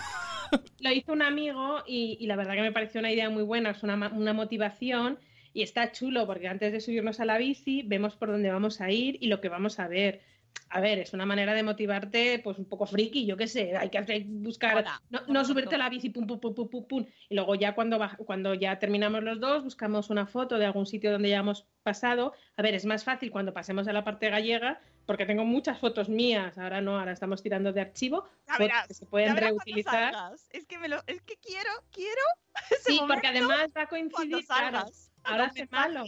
Lo 0.80 0.92
hizo 0.92 1.12
un 1.12 1.22
amigo 1.22 1.84
y, 1.86 2.18
y 2.20 2.26
la 2.28 2.36
verdad 2.36 2.54
que 2.56 2.62
me 2.62 2.72
pareció 2.72 3.00
una 3.02 3.12
idea 3.12 3.30
muy 3.30 3.44
buena, 3.44 3.70
es 3.72 3.84
una, 3.84 3.96
ma- 3.98 4.10
una 4.14 4.34
motivación 4.34 5.20
y 5.60 5.64
está 5.64 5.92
chulo 5.92 6.26
porque 6.26 6.48
antes 6.48 6.72
de 6.72 6.80
subirnos 6.80 7.20
a 7.20 7.26
la 7.26 7.38
bici 7.38 7.84
vemos 7.86 8.16
por 8.16 8.32
dónde 8.32 8.50
vamos 8.50 8.80
a 8.80 8.90
ir 8.92 9.18
y 9.20 9.28
lo 9.28 9.42
que 9.42 9.50
vamos 9.50 9.78
a 9.80 9.90
ver. 9.90 10.22
A 10.70 10.80
ver, 10.80 11.00
es 11.00 11.14
una 11.14 11.26
manera 11.26 11.54
de 11.54 11.64
motivarte 11.64 12.40
pues 12.40 12.58
un 12.58 12.66
poco 12.66 12.86
friki, 12.86 13.26
yo 13.26 13.36
qué 13.36 13.48
sé, 13.48 13.76
hay 13.76 13.90
que 13.90 13.98
hacer- 13.98 14.24
buscar, 14.26 14.78
Hola, 14.78 15.02
no, 15.28 15.44
subirte 15.44 15.76
a 15.76 15.78
la 15.78 15.90
bici, 15.90 16.10
pum, 16.10 16.26
pum, 16.26 16.40
pum, 16.40 16.56
pum, 16.56 16.70
pum, 16.70 16.88
pum, 16.88 17.06
y 17.28 17.36
luego 17.36 17.56
ya 17.56 17.76
cuando, 17.76 18.00
cuando 18.26 18.54
ya 18.54 18.80
terminamos 18.80 19.22
los 19.24 19.40
dos 19.40 19.64
buscamos 19.64 20.10
una 20.10 20.28
foto 20.28 20.58
de 20.58 20.66
algún 20.66 20.86
sitio 20.86 21.12
donde 21.12 21.30
ya 21.30 21.40
hemos 21.40 21.66
pasado. 21.84 22.34
A 22.56 22.62
ver, 22.62 22.74
es 22.74 22.86
más 22.86 23.04
fácil 23.04 23.32
cuando 23.32 23.54
pasemos 23.54 23.88
a 23.88 23.94
la 23.94 24.04
parte 24.04 24.30
gallega 24.30 24.80
porque 25.06 25.26
tengo 25.26 25.44
muchas 25.44 25.80
fotos 25.80 26.08
mías, 26.08 26.58
ahora 26.58 26.82
no, 26.82 26.98
ahora 27.00 27.12
estamos 27.12 27.42
tirando 27.42 27.74
de 27.74 27.82
archivo, 27.82 28.30
verás, 28.58 28.88
que 28.88 28.94
se 28.94 29.06
pueden 29.08 29.36
reutilizar. 29.36 30.14
Es 30.52 30.66
que, 30.66 30.78
me 30.78 30.88
lo, 30.88 30.98
es 31.08 31.22
que 31.22 31.36
quiero, 31.38 31.70
quiero 31.92 32.22
ese 32.72 32.92
Sí, 32.92 33.02
porque 33.08 33.28
además 33.28 33.70
va 33.76 33.84
a 33.84 33.88
coincidir, 33.88 34.46
claro. 34.46 34.86
Ahora 35.30 35.46
hace 35.46 35.68
malo. 35.72 36.04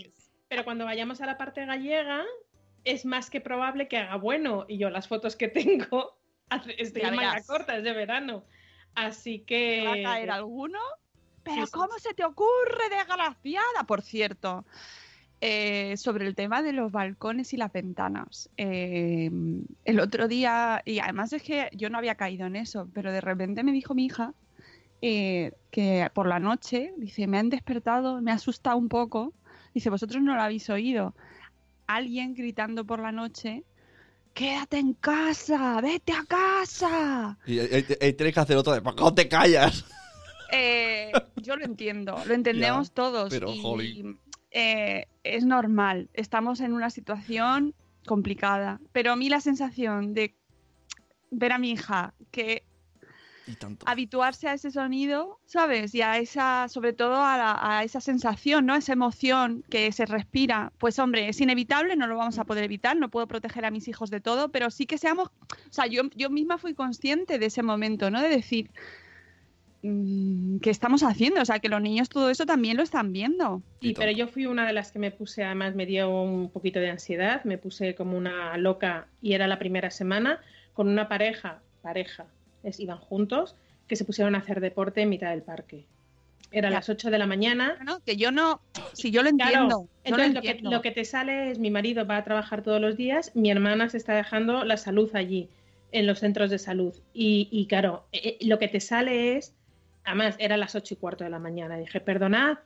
pero 0.48 0.64
cuando 0.64 0.86
vayamos 0.86 1.22
a 1.22 1.26
la 1.26 1.38
parte 1.38 1.66
gallega, 1.66 2.24
es 2.84 3.06
más 3.06 3.30
que 3.30 3.42
probable 3.42 3.88
que 3.88 3.98
haga 3.98 4.16
bueno. 4.18 4.66
Y 4.68 4.78
yo 4.78 4.90
las 4.90 5.08
fotos 5.08 5.36
que 5.36 5.48
tengo, 5.48 6.18
estoy 6.78 7.04
en 7.04 7.16
manga 7.16 7.42
corta, 7.46 7.78
es 7.78 7.84
de 7.84 7.94
verano. 7.94 8.46
Así 8.96 9.40
que... 9.40 9.84
¿Va 9.86 9.94
a 9.94 10.14
caer 10.14 10.32
alguno? 10.32 10.80
Pero 11.44 11.66
¿cómo 11.72 11.98
se 11.98 12.14
te 12.14 12.24
ocurre, 12.24 12.90
desgraciada? 12.90 13.84
Por 13.88 14.02
cierto, 14.04 14.64
eh, 15.40 15.98
sobre 15.98 16.28
el 16.28 16.36
tema 16.36 16.62
de 16.62 16.72
los 16.72 16.92
balcones 16.92 17.54
y 17.54 17.58
las 17.58 17.72
ventanas. 17.72 18.50
Eh, 18.58 19.32
el 19.86 20.00
otro 20.00 20.28
día, 20.28 20.84
y 20.86 21.00
además 21.00 21.34
es 21.34 21.42
que 21.42 21.70
yo 21.74 21.90
no 21.90 21.98
había 21.98 22.14
caído 22.14 22.46
en 22.46 22.56
eso, 22.56 22.88
pero 22.94 23.12
de 23.12 23.22
repente 23.22 23.64
me 23.64 23.72
dijo 23.72 23.96
mi 23.96 24.06
hija 24.06 24.36
eh, 25.02 25.54
que 25.72 26.10
por 26.14 26.28
la 26.28 26.40
noche, 26.40 26.94
dice, 26.98 27.28
me 27.28 27.38
han 27.38 27.50
despertado, 27.50 28.22
me 28.22 28.32
ha 28.32 28.36
asustado 28.36 28.78
un 28.78 28.90
poco. 28.90 29.34
Dice, 29.74 29.90
vosotros 29.90 30.22
no 30.22 30.36
lo 30.36 30.42
habéis 30.42 30.70
oído. 30.70 31.16
Alguien 31.88 32.34
gritando 32.34 32.86
por 32.86 33.00
la 33.00 33.12
noche 33.12 33.64
quédate 34.34 34.78
en 34.78 34.94
casa, 34.94 35.82
vete 35.82 36.14
a 36.14 36.24
casa. 36.26 37.38
Y, 37.46 37.60
tienes 38.14 38.34
que 38.34 38.40
hacer 38.40 38.58
otra 38.58 38.76
de, 38.76 38.82
¿por 38.82 39.16
te 39.16 39.28
callas? 39.28 39.86
yo 41.38 41.56
lo 41.56 41.66
entiendo, 41.66 42.18
lo 42.26 42.34
entendemos 42.34 42.92
todos. 42.92 43.30
Pero, 43.30 43.54
y, 43.82 44.18
eh, 44.52 45.08
es 45.24 45.46
normal, 45.46 46.10
estamos 46.14 46.60
en 46.60 46.74
una 46.74 46.90
situación 46.90 47.74
complicada, 48.06 48.82
pero 48.92 49.12
a 49.12 49.16
mí 49.16 49.30
la 49.30 49.42
sensación 49.42 50.14
de 50.14 50.36
ver 51.30 51.54
a 51.54 51.58
mi 51.58 51.72
hija 51.72 52.14
que 52.32 52.64
habituarse 53.86 54.48
a 54.48 54.54
ese 54.54 54.72
sonido, 54.72 55.40
¿sabes? 55.46 55.94
Y 55.96 56.02
a 56.02 56.18
esa, 56.18 56.68
sobre 56.68 56.94
todo 56.94 57.16
a, 57.18 57.84
esa 57.84 58.02
sensación, 58.02 58.66
¿no? 58.66 58.76
Esa 58.76 58.94
emoción 58.94 59.64
que 59.70 59.92
se 59.92 60.06
respira. 60.06 60.72
Pues 60.78 61.00
hombre, 61.00 61.30
es 61.30 61.42
inevitable, 61.42 61.96
no 61.96 62.08
lo 62.08 62.18
vamos 62.18 62.40
a 62.40 62.46
poder 62.46 62.64
evitar, 62.64 62.98
no 62.98 63.10
puedo 63.10 63.28
proteger 63.28 63.66
a 63.66 63.72
mis 63.72 63.88
hijos 63.88 64.10
de 64.10 64.22
todo, 64.22 64.50
pero 64.50 64.72
sí 64.72 64.86
que 64.86 64.98
seamos, 64.98 65.30
o 65.30 65.74
sea, 65.74 65.88
yo, 65.88 66.04
yo 66.16 66.30
misma 66.30 66.58
fui 66.58 66.74
consciente 66.74 67.40
de 67.40 67.46
ese 67.48 67.64
momento, 67.64 68.10
¿no? 68.12 68.22
De 68.22 68.30
decir, 68.30 68.70
Mm, 69.84 70.60
¿qué 70.60 70.70
estamos 70.70 71.02
haciendo? 71.02 71.42
O 71.42 71.46
sea, 71.46 71.60
que 71.60 71.70
los 71.70 71.82
niños 71.82 72.10
todo 72.10 72.30
eso 72.30 72.46
también 72.46 72.78
lo 72.78 72.84
están 72.84 73.12
viendo. 73.12 73.64
Sí, 73.82 73.94
pero 73.98 74.12
yo 74.12 74.28
fui 74.28 74.46
una 74.46 74.68
de 74.68 74.74
las 74.74 74.92
que 74.92 75.00
me 75.00 75.12
puse, 75.12 75.44
además 75.44 75.76
me 75.76 75.86
dio 75.86 76.10
un 76.10 76.52
poquito 76.52 76.80
de 76.80 76.90
ansiedad, 76.90 77.44
me 77.46 77.58
puse 77.58 77.96
como 77.96 78.18
una 78.18 78.58
loca 78.58 79.08
y 79.22 79.34
era 79.34 79.48
la 79.48 79.58
primera 79.58 79.90
semana 79.90 80.40
con 80.74 80.88
una 80.88 81.08
pareja, 81.08 81.62
pareja, 81.82 82.28
es, 82.64 82.80
iban 82.80 82.98
juntos, 82.98 83.56
que 83.88 83.96
se 83.96 84.06
pusieron 84.06 84.36
a 84.36 84.40
hacer 84.40 84.62
deporte 84.62 85.02
en 85.02 85.10
mitad 85.10 85.30
del 85.32 85.44
parque. 85.44 85.86
Era 86.52 86.70
las 86.70 86.90
8 86.90 87.10
de 87.12 87.18
la 87.18 87.28
mañana. 87.28 87.78
que 88.06 88.18
yo 88.18 88.32
no, 88.32 88.60
si 88.94 89.10
yo 89.12 89.24
lo 89.24 89.30
entiendo. 89.30 89.88
entonces 90.04 90.34
Lo, 90.34 90.42
que, 90.42 90.60
lo, 90.62 90.82
que, 90.82 90.92
te 90.92 91.06
sale 91.06 91.52
es 91.52 91.60
mi 91.60 91.72
marido 91.72 92.06
va 92.06 92.18
a 92.18 92.24
trabajar 92.26 92.62
todos 92.62 92.82
los 92.82 92.98
días, 92.98 93.32
mi 93.36 93.50
hermana 93.52 93.90
se 93.90 93.98
está 93.98 94.14
dejando 94.14 94.66
la 94.66 94.76
salud 94.76 95.10
allí, 95.14 95.50
en 95.94 96.08
los 96.08 96.20
centros 96.20 96.50
de 96.50 96.60
salud. 96.60 96.94
Y, 97.14 97.48
y 97.52 97.68
claro, 97.68 98.06
eh, 98.12 98.38
eh, 98.40 98.46
lo 98.46 98.60
que 98.60 98.68
te 98.68 98.82
sale 98.82 99.38
es 99.38 99.56
Además, 100.04 100.36
era 100.40 100.58
las 100.58 100.76
ocho 100.76 100.94
y 100.94 100.98
cuarto 100.98 101.24
de 101.24 101.30
la 101.30 101.40
mañana. 101.40 101.78
Dije, 101.78 102.00
perdonad, 102.00 102.58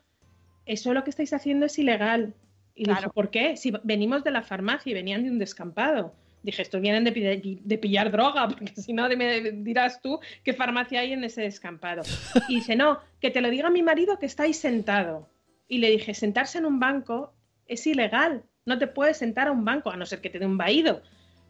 eso 0.65 0.93
lo 0.93 1.03
que 1.03 1.09
estáis 1.09 1.33
haciendo 1.33 1.65
es 1.65 1.77
ilegal. 1.77 2.33
Y 2.75 2.85
claro. 2.85 3.11
¿por 3.11 3.29
qué? 3.29 3.57
Si 3.57 3.73
venimos 3.83 4.23
de 4.23 4.31
la 4.31 4.41
farmacia 4.41 4.91
y 4.91 4.93
venían 4.93 5.23
de 5.23 5.31
un 5.31 5.39
descampado. 5.39 6.13
Dije, 6.45 6.61
estos 6.61 6.79
vienen 6.79 7.03
de, 7.03 7.77
pillar 7.79 8.11
droga, 8.11 8.47
porque 8.49 8.67
si 8.75 8.93
no 8.93 9.09
me 9.09 9.51
dirás 9.51 9.99
tú 9.99 10.19
qué 10.43 10.53
farmacia 10.53 10.99
hay 10.99 11.13
en 11.13 11.23
ese 11.23 11.41
descampado. 11.41 12.03
Y 12.47 12.57
dice, 12.57 12.75
no, 12.75 12.99
que 13.19 13.31
te 13.31 13.41
lo 13.41 13.49
diga 13.49 13.71
mi 13.71 13.81
marido 13.81 14.19
que 14.19 14.27
estáis 14.27 14.59
sentado. 14.59 15.27
Y 15.67 15.79
le 15.79 15.89
dije, 15.89 16.13
sentarse 16.13 16.59
en 16.59 16.67
un 16.67 16.79
banco 16.79 17.33
es 17.65 17.87
ilegal. 17.87 18.43
No 18.63 18.77
te 18.77 18.85
puedes 18.85 19.17
sentar 19.17 19.47
a 19.47 19.51
un 19.51 19.65
banco, 19.65 19.89
a 19.89 19.97
no 19.97 20.05
ser 20.05 20.21
que 20.21 20.29
te 20.29 20.37
dé 20.37 20.45
un 20.45 20.59
vaído. 20.59 21.01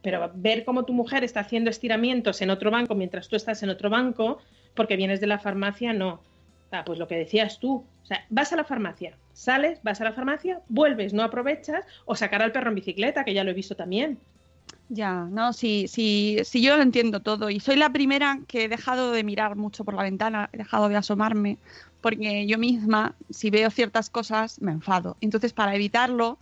Pero 0.01 0.31
ver 0.33 0.63
cómo 0.63 0.85
tu 0.85 0.93
mujer 0.93 1.25
está 1.25 1.41
haciendo 1.41 1.69
estiramientos 1.69 2.41
en 2.41 2.49
otro 2.49 2.71
banco 2.71 2.95
mientras 2.95 3.27
tú 3.27 3.35
estás 3.35 3.63
en 3.63 3.71
otro 3.71 3.89
banco, 3.89 4.37
porque 4.75 4.95
vienes 4.95 5.19
de 5.19 5.27
la 5.27 5.39
farmacia, 5.39 5.91
no. 5.91 6.21
Pues 6.85 6.99
lo 6.99 7.07
que 7.07 7.17
decías 7.17 7.59
tú, 7.59 7.85
o 8.03 8.05
sea, 8.05 8.25
vas 8.29 8.53
a 8.53 8.55
la 8.55 8.63
farmacia, 8.63 9.17
sales, 9.33 9.79
vas 9.83 9.99
a 9.99 10.05
la 10.05 10.13
farmacia, 10.13 10.61
vuelves, 10.69 11.13
no 11.13 11.23
aprovechas, 11.23 11.85
o 12.05 12.15
sacar 12.15 12.41
al 12.41 12.53
perro 12.53 12.69
en 12.69 12.75
bicicleta, 12.75 13.25
que 13.25 13.33
ya 13.33 13.43
lo 13.43 13.51
he 13.51 13.53
visto 13.53 13.75
también. 13.75 14.19
Ya, 14.89 15.27
no, 15.31 15.51
sí, 15.51 15.87
sí, 15.87 16.37
sí, 16.43 16.61
yo 16.61 16.77
lo 16.77 16.83
entiendo 16.83 17.21
todo. 17.21 17.49
Y 17.49 17.59
soy 17.59 17.75
la 17.75 17.91
primera 17.91 18.39
que 18.47 18.65
he 18.65 18.67
dejado 18.67 19.11
de 19.11 19.23
mirar 19.23 19.55
mucho 19.55 19.83
por 19.83 19.95
la 19.95 20.03
ventana, 20.03 20.49
he 20.53 20.57
dejado 20.57 20.89
de 20.89 20.95
asomarme, 20.95 21.57
porque 22.01 22.45
yo 22.45 22.59
misma, 22.59 23.15
si 23.31 23.49
veo 23.49 23.71
ciertas 23.71 24.11
cosas, 24.11 24.61
me 24.61 24.71
enfado. 24.71 25.17
Entonces, 25.21 25.53
para 25.53 25.75
evitarlo, 25.75 26.37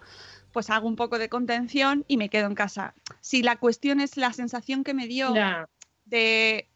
pues 0.52 0.70
hago 0.70 0.88
un 0.88 0.98
poco 0.98 1.20
de 1.20 1.30
contención 1.30 2.04
y 2.08 2.18
me 2.18 2.30
quedo 2.30 2.48
en 2.48 2.56
casa. 2.56 2.94
Si 3.22 3.44
la 3.44 3.56
cuestión 3.56 4.02
es 4.02 4.18
la 4.18 4.34
sensación 4.34 4.84
que 4.84 4.94
me 4.94 5.08
dio 5.08 5.34
de 6.06 6.68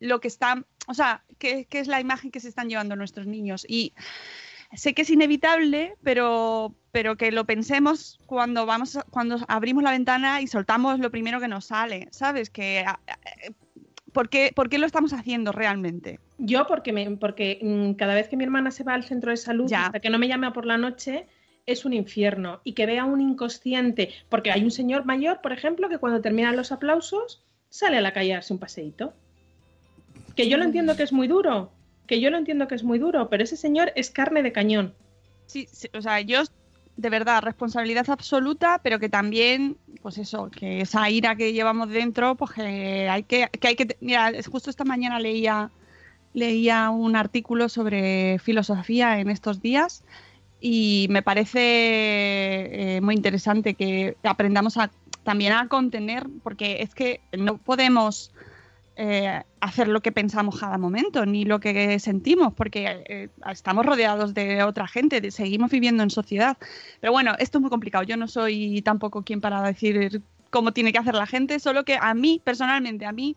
lo 0.00 0.20
que 0.20 0.28
está, 0.28 0.64
o 0.86 0.94
sea, 0.94 1.24
qué, 1.38 1.66
es 1.70 1.88
la 1.88 2.00
imagen 2.00 2.30
que 2.30 2.40
se 2.40 2.48
están 2.48 2.68
llevando 2.68 2.96
nuestros 2.96 3.26
niños. 3.26 3.66
Y 3.68 3.92
sé 4.72 4.94
que 4.94 5.02
es 5.02 5.10
inevitable, 5.10 5.94
pero, 6.02 6.74
pero 6.92 7.16
que 7.16 7.32
lo 7.32 7.44
pensemos 7.44 8.18
cuando 8.26 8.66
vamos, 8.66 8.98
cuando 9.10 9.38
abrimos 9.48 9.82
la 9.82 9.92
ventana 9.92 10.40
y 10.40 10.46
soltamos 10.46 10.98
lo 10.98 11.10
primero 11.10 11.40
que 11.40 11.48
nos 11.48 11.66
sale, 11.66 12.08
¿sabes? 12.10 12.50
Que 12.50 12.84
¿por 14.12 14.28
qué, 14.28 14.52
¿por 14.54 14.68
qué 14.68 14.78
lo 14.78 14.86
estamos 14.86 15.12
haciendo 15.12 15.52
realmente? 15.52 16.20
Yo 16.38 16.66
porque 16.66 16.92
me, 16.92 17.10
porque 17.16 17.58
mm, 17.62 17.92
cada 17.92 18.14
vez 18.14 18.28
que 18.28 18.36
mi 18.36 18.44
hermana 18.44 18.70
se 18.70 18.84
va 18.84 18.94
al 18.94 19.04
centro 19.04 19.30
de 19.30 19.36
salud, 19.36 19.72
hasta 19.72 20.00
que 20.00 20.10
no 20.10 20.18
me 20.18 20.28
llame 20.28 20.50
por 20.52 20.66
la 20.66 20.76
noche, 20.76 21.26
es 21.66 21.84
un 21.84 21.92
infierno. 21.92 22.60
Y 22.64 22.72
que 22.72 22.86
vea 22.86 23.04
un 23.04 23.20
inconsciente, 23.20 24.10
porque 24.28 24.50
hay 24.50 24.64
un 24.64 24.70
señor 24.70 25.04
mayor, 25.04 25.40
por 25.40 25.52
ejemplo, 25.52 25.88
que 25.88 25.98
cuando 25.98 26.20
terminan 26.20 26.56
los 26.56 26.72
aplausos 26.72 27.44
sale 27.68 27.98
a 27.98 28.00
la 28.00 28.12
calle 28.12 28.32
a 28.32 28.36
darse 28.36 28.52
un 28.52 28.58
paseíto. 28.58 29.12
Que 30.34 30.48
yo 30.48 30.56
lo 30.56 30.64
entiendo 30.64 30.96
que 30.96 31.02
es 31.02 31.12
muy 31.12 31.28
duro, 31.28 31.72
que 32.08 32.20
yo 32.20 32.30
lo 32.30 32.38
entiendo 32.38 32.66
que 32.66 32.74
es 32.74 32.82
muy 32.82 32.98
duro, 32.98 33.28
pero 33.28 33.44
ese 33.44 33.56
señor 33.56 33.92
es 33.94 34.10
carne 34.10 34.42
de 34.42 34.50
cañón. 34.50 34.94
Sí, 35.46 35.68
o 35.94 36.02
sea, 36.02 36.20
yo 36.20 36.42
de 36.98 37.10
verdad, 37.10 37.42
responsabilidad 37.42 38.10
absoluta, 38.10 38.80
pero 38.82 38.98
que 38.98 39.08
también, 39.08 39.76
pues 40.02 40.18
eso, 40.18 40.50
que 40.50 40.80
esa 40.80 41.08
ira 41.08 41.36
que 41.36 41.52
llevamos 41.52 41.90
dentro, 41.90 42.34
pues 42.34 42.50
que 42.50 43.08
hay 43.08 43.22
que, 43.22 43.48
que 43.48 43.68
hay 43.68 43.76
que, 43.76 43.96
mira, 44.00 44.32
justo 44.50 44.68
esta 44.68 44.84
mañana 44.84 45.20
leía, 45.20 45.70
leía 46.34 46.90
un 46.90 47.14
artículo 47.14 47.68
sobre 47.68 48.40
filosofía 48.40 49.20
en 49.20 49.30
estos 49.30 49.62
días 49.62 50.02
y 50.60 51.06
me 51.10 51.22
parece 51.22 51.60
eh, 51.60 53.00
muy 53.00 53.14
interesante 53.14 53.74
que 53.74 54.16
aprendamos 54.24 54.76
a, 54.76 54.90
también 55.22 55.52
a 55.52 55.68
contener, 55.68 56.26
porque 56.42 56.82
es 56.82 56.96
que 56.96 57.20
no 57.30 57.58
podemos 57.58 58.32
eh, 59.00 59.44
hacer 59.60 59.86
lo 59.86 60.02
que 60.02 60.10
pensamos 60.10 60.58
cada 60.58 60.76
momento, 60.76 61.24
ni 61.24 61.44
lo 61.44 61.60
que 61.60 62.00
sentimos, 62.00 62.52
porque 62.52 63.04
eh, 63.08 63.28
estamos 63.48 63.86
rodeados 63.86 64.34
de 64.34 64.64
otra 64.64 64.88
gente, 64.88 65.30
seguimos 65.30 65.70
viviendo 65.70 66.02
en 66.02 66.10
sociedad. 66.10 66.58
Pero 67.00 67.12
bueno, 67.12 67.34
esto 67.38 67.58
es 67.58 67.62
muy 67.62 67.70
complicado. 67.70 68.02
Yo 68.02 68.16
no 68.16 68.26
soy 68.26 68.82
tampoco 68.82 69.22
quien 69.22 69.40
para 69.40 69.62
decir 69.62 70.20
cómo 70.50 70.72
tiene 70.72 70.90
que 70.90 70.98
hacer 70.98 71.14
la 71.14 71.26
gente, 71.26 71.60
solo 71.60 71.84
que 71.84 71.96
a 72.00 72.12
mí, 72.12 72.42
personalmente, 72.42 73.06
a 73.06 73.12
mí 73.12 73.36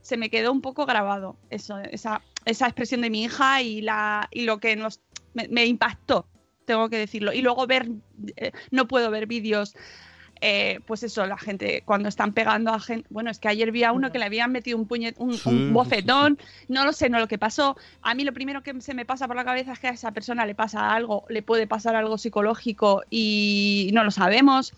se 0.00 0.16
me 0.16 0.30
quedó 0.30 0.52
un 0.52 0.60
poco 0.60 0.86
grabado 0.86 1.36
eso, 1.50 1.76
esa, 1.78 2.22
esa 2.44 2.66
expresión 2.66 3.00
de 3.00 3.10
mi 3.10 3.24
hija 3.24 3.62
y, 3.62 3.80
la, 3.80 4.28
y 4.30 4.42
lo 4.42 4.60
que 4.60 4.76
nos, 4.76 5.00
me, 5.34 5.66
impactó, 5.66 6.28
tengo 6.66 6.88
que 6.88 6.98
decirlo. 6.98 7.32
Y 7.32 7.42
luego 7.42 7.66
ver, 7.66 7.88
eh, 8.36 8.52
no 8.70 8.86
puedo 8.86 9.10
ver 9.10 9.26
vídeos 9.26 9.74
eh, 10.40 10.80
pues 10.86 11.02
eso, 11.02 11.26
la 11.26 11.36
gente 11.36 11.82
cuando 11.84 12.08
están 12.08 12.32
pegando 12.32 12.72
a 12.72 12.80
gente, 12.80 13.06
bueno, 13.10 13.30
es 13.30 13.38
que 13.38 13.48
ayer 13.48 13.70
vi 13.72 13.84
a 13.84 13.92
uno 13.92 14.10
que 14.10 14.18
le 14.18 14.24
habían 14.24 14.52
metido 14.52 14.78
un 14.78 14.86
puñet, 14.86 15.14
un, 15.18 15.72
bofetón, 15.72 16.38
no 16.68 16.84
lo 16.84 16.92
sé, 16.92 17.10
no 17.10 17.18
lo 17.18 17.28
que 17.28 17.38
pasó. 17.38 17.76
A 18.02 18.14
mí 18.14 18.24
lo 18.24 18.32
primero 18.32 18.62
que 18.62 18.80
se 18.80 18.94
me 18.94 19.04
pasa 19.04 19.26
por 19.26 19.36
la 19.36 19.44
cabeza 19.44 19.72
es 19.72 19.78
que 19.78 19.88
a 19.88 19.90
esa 19.90 20.12
persona 20.12 20.46
le 20.46 20.54
pasa 20.54 20.92
algo, 20.94 21.24
le 21.28 21.42
puede 21.42 21.66
pasar 21.66 21.94
algo 21.94 22.16
psicológico 22.16 23.02
y 23.10 23.90
no 23.92 24.04
lo 24.04 24.10
sabemos. 24.10 24.72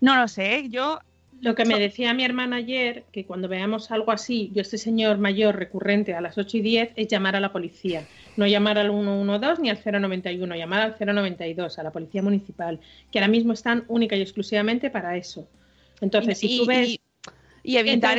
No 0.00 0.16
lo 0.16 0.28
sé, 0.28 0.68
yo 0.68 1.00
lo 1.40 1.54
que 1.54 1.64
me 1.64 1.78
decía 1.78 2.14
mi 2.14 2.24
hermana 2.24 2.56
ayer, 2.56 3.04
que 3.12 3.24
cuando 3.24 3.48
veamos 3.48 3.90
algo 3.90 4.12
así, 4.12 4.50
yo 4.54 4.62
este 4.62 4.78
señor 4.78 5.18
mayor 5.18 5.56
recurrente 5.56 6.14
a 6.14 6.20
las 6.20 6.38
8 6.38 6.56
y 6.56 6.60
10, 6.60 6.92
es 6.96 7.08
llamar 7.08 7.36
a 7.36 7.40
la 7.40 7.52
policía. 7.52 8.06
No 8.36 8.46
llamar 8.46 8.78
al 8.78 8.90
112 8.90 9.62
ni 9.62 9.70
al 9.70 9.78
091, 9.84 10.56
llamar 10.56 10.96
al 10.98 11.14
092, 11.14 11.78
a 11.78 11.82
la 11.82 11.90
policía 11.90 12.22
municipal, 12.22 12.80
que 13.10 13.18
ahora 13.18 13.28
mismo 13.28 13.52
están 13.52 13.84
única 13.88 14.16
y 14.16 14.22
exclusivamente 14.22 14.90
para 14.90 15.16
eso. 15.16 15.48
Entonces, 16.00 16.38
si 16.38 16.58
tú 16.58 16.66
ves... 16.66 16.98
Y, 17.62 17.78
evitar 17.78 18.16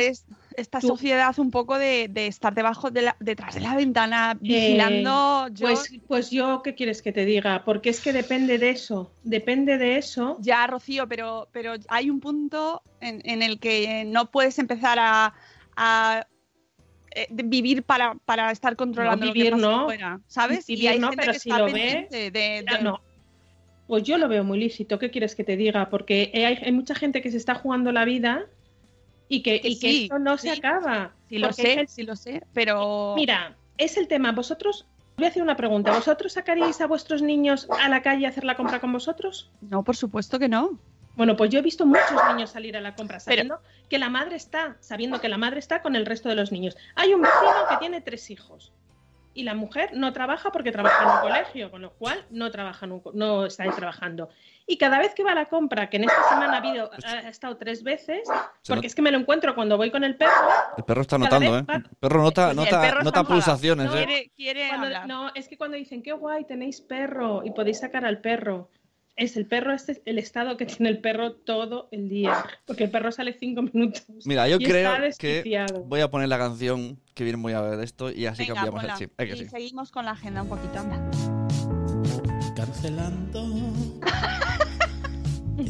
esta 0.58 0.80
sociedad 0.80 1.38
un 1.38 1.50
poco 1.50 1.78
de, 1.78 2.10
estar 2.14 2.54
debajo 2.54 2.90
de 2.90 3.02
la, 3.02 3.16
detrás 3.20 3.54
de 3.54 3.60
la 3.60 3.74
ventana 3.76 4.36
vigilando. 4.40 5.46
Eh, 5.48 5.52
pues, 5.60 5.90
pues 6.06 6.30
yo, 6.30 6.62
¿qué 6.62 6.74
quieres 6.74 7.00
que 7.00 7.12
te 7.12 7.24
diga? 7.24 7.64
Porque 7.64 7.90
es 7.90 8.00
que 8.00 8.12
depende 8.12 8.58
de 8.58 8.70
eso, 8.70 9.12
depende 9.22 9.78
de 9.78 9.98
eso. 9.98 10.36
Ya, 10.40 10.66
Rocío, 10.66 11.06
pero, 11.08 11.48
pero 11.52 11.74
hay 11.88 12.10
un 12.10 12.20
punto 12.20 12.82
en, 13.00 13.42
el 13.42 13.60
que 13.60 14.04
no 14.04 14.30
puedes 14.30 14.58
empezar 14.58 14.98
a, 15.00 16.26
eh, 17.14 17.26
vivir 17.30 17.84
para, 17.84 18.14
para, 18.24 18.50
estar 18.50 18.76
controlando 18.76 19.26
vivir, 19.26 19.52
lo 19.52 19.56
que 19.56 19.62
no. 19.62 19.84
fuera, 19.84 20.20
¿sabes? 20.26 20.68
y 20.68 20.86
hay 20.86 21.00
gente 21.00 21.26
que 21.26 21.38
si 21.38 21.50
lo 21.50 21.66
ve, 21.66 22.08
de, 22.10 22.64
no. 22.82 23.00
Pues 23.86 24.02
yo 24.02 24.18
lo 24.18 24.28
veo 24.28 24.44
muy 24.44 24.58
lícito. 24.58 24.98
¿Qué 24.98 25.10
quieres 25.10 25.34
que 25.34 25.44
te 25.44 25.56
diga? 25.56 25.88
Porque 25.88 26.30
hay, 26.34 26.58
hay 26.62 26.72
mucha 26.72 26.94
gente 26.94 27.22
que 27.22 27.30
se 27.30 27.38
está 27.38 27.54
jugando 27.54 27.90
la 27.90 28.04
vida 28.04 28.46
y 29.28 29.42
que, 29.42 29.60
y 29.62 29.78
que 29.78 30.04
esto 30.04 30.18
no 30.18 30.38
se 30.38 30.50
acaba. 30.50 31.12
Sí 31.28 31.38
lo 31.38 31.52
sé, 31.52 31.86
sí 31.88 32.02
lo 32.02 32.16
sé, 32.16 32.42
pero... 32.52 33.14
Mira, 33.16 33.56
es 33.76 33.96
el 33.96 34.08
tema. 34.08 34.32
Vosotros, 34.32 34.86
voy 35.16 35.26
a 35.26 35.28
hacer 35.28 35.42
una 35.42 35.56
pregunta. 35.56 35.92
¿Vosotros 35.92 36.32
sacaríais 36.32 36.80
a 36.80 36.86
vuestros 36.86 37.22
niños 37.22 37.68
a 37.70 37.88
la 37.88 38.02
calle 38.02 38.26
a 38.26 38.30
hacer 38.30 38.44
la 38.44 38.56
compra 38.56 38.80
con 38.80 38.92
vosotros? 38.92 39.50
No, 39.60 39.84
por 39.84 39.96
supuesto 39.96 40.38
que 40.38 40.48
no. 40.48 40.78
Bueno, 41.16 41.36
pues 41.36 41.50
yo 41.50 41.58
he 41.58 41.62
visto 41.62 41.84
muchos 41.84 42.16
niños 42.30 42.50
salir 42.50 42.76
a 42.76 42.80
la 42.80 42.94
compra 42.94 43.18
sabiendo 43.18 43.60
que 43.90 43.98
la 43.98 44.08
madre 44.08 44.36
está, 44.36 44.76
sabiendo 44.78 45.20
que 45.20 45.28
la 45.28 45.36
madre 45.36 45.58
está 45.58 45.82
con 45.82 45.96
el 45.96 46.06
resto 46.06 46.28
de 46.28 46.36
los 46.36 46.52
niños. 46.52 46.76
Hay 46.94 47.12
un 47.12 47.22
vecino 47.22 47.66
que 47.68 47.76
tiene 47.78 48.00
tres 48.00 48.30
hijos 48.30 48.72
y 49.34 49.42
la 49.42 49.54
mujer 49.54 49.90
no 49.94 50.12
trabaja 50.12 50.52
porque 50.52 50.70
trabaja 50.70 51.02
en 51.02 51.10
un 51.10 51.20
colegio, 51.20 51.70
con 51.72 51.82
lo 51.82 51.90
cual 51.94 52.24
no 52.30 52.52
trabaja 52.52 52.86
no 52.86 53.46
está 53.46 53.64
ahí 53.64 53.70
trabajando. 53.70 54.30
Y 54.70 54.76
cada 54.76 54.98
vez 54.98 55.14
que 55.14 55.24
va 55.24 55.32
a 55.32 55.34
la 55.34 55.46
compra, 55.46 55.88
que 55.88 55.96
en 55.96 56.04
esta 56.04 56.28
semana 56.28 56.54
ha 56.54 56.58
habido 56.58 56.90
ha 57.04 57.28
estado 57.30 57.56
tres 57.56 57.82
veces, 57.82 58.20
porque 58.68 58.86
es 58.86 58.94
que 58.94 59.00
me 59.00 59.10
lo 59.10 59.16
encuentro 59.18 59.54
cuando 59.54 59.78
voy 59.78 59.90
con 59.90 60.04
el 60.04 60.14
perro, 60.16 60.30
El 60.76 60.84
perro 60.84 61.00
está 61.00 61.16
notando, 61.16 61.58
¿eh? 61.58 61.62
va- 61.62 61.76
El 61.76 61.84
perro 61.98 62.22
nota, 62.22 62.50
El 62.50 62.56
nota, 62.56 62.80
perro 62.82 63.24
pulsaciones, 63.28 63.86
No, 63.86 63.96
¿eh? 63.96 64.04
quiere, 64.04 64.32
quiere 64.36 64.68
Cuando- 64.68 64.86
hablar. 64.86 65.06
no, 65.08 65.30
es 65.34 65.48
que 65.48 65.56
cuando 65.56 65.78
dicen 65.78 66.02
qué 66.02 66.12
guay, 66.12 66.44
tenéis 66.44 66.82
perro 66.82 67.42
y 67.46 67.50
podéis 67.52 67.78
sacar 67.80 68.04
al 68.04 68.20
perro. 68.20 68.68
Es 69.16 69.36
el 69.38 69.46
perro, 69.46 69.72
este 69.72 69.92
es 69.92 70.02
el 70.04 70.18
estado 70.18 70.56
que 70.58 70.64
tiene 70.66 70.90
el 70.90 70.98
perro 71.00 71.32
todo 71.32 71.88
el 71.90 72.08
día. 72.10 72.44
Porque 72.66 72.84
el 72.84 72.90
perro 72.90 73.10
sale 73.10 73.32
cinco 73.32 73.62
minutos. 73.62 74.04
Mira, 74.26 74.46
yo 74.48 74.58
y 74.60 74.64
creo 74.64 74.94
está 75.02 75.18
que 75.18 75.66
voy 75.86 76.02
a 76.02 76.08
poner 76.10 76.28
la 76.28 76.36
canción 76.38 77.00
que 77.14 77.24
viene 77.24 77.36
muy 77.38 77.52
a 77.54 77.60
ver 77.62 77.78
de 77.78 77.84
esto 77.84 78.10
y 78.12 78.26
así 78.26 78.42
Venga, 78.42 78.54
cambiamos 78.54 78.84
el 78.84 78.92
chip. 78.94 79.18
Es 79.18 79.28
que 79.28 79.34
y 79.34 79.38
sí. 79.44 79.48
seguimos 79.48 79.90
con 79.90 80.04
la 80.04 80.10
agenda 80.12 80.42
un 80.42 80.48
poquito, 80.50 80.78
anda. 80.78 81.00
Cancelando 82.54 83.44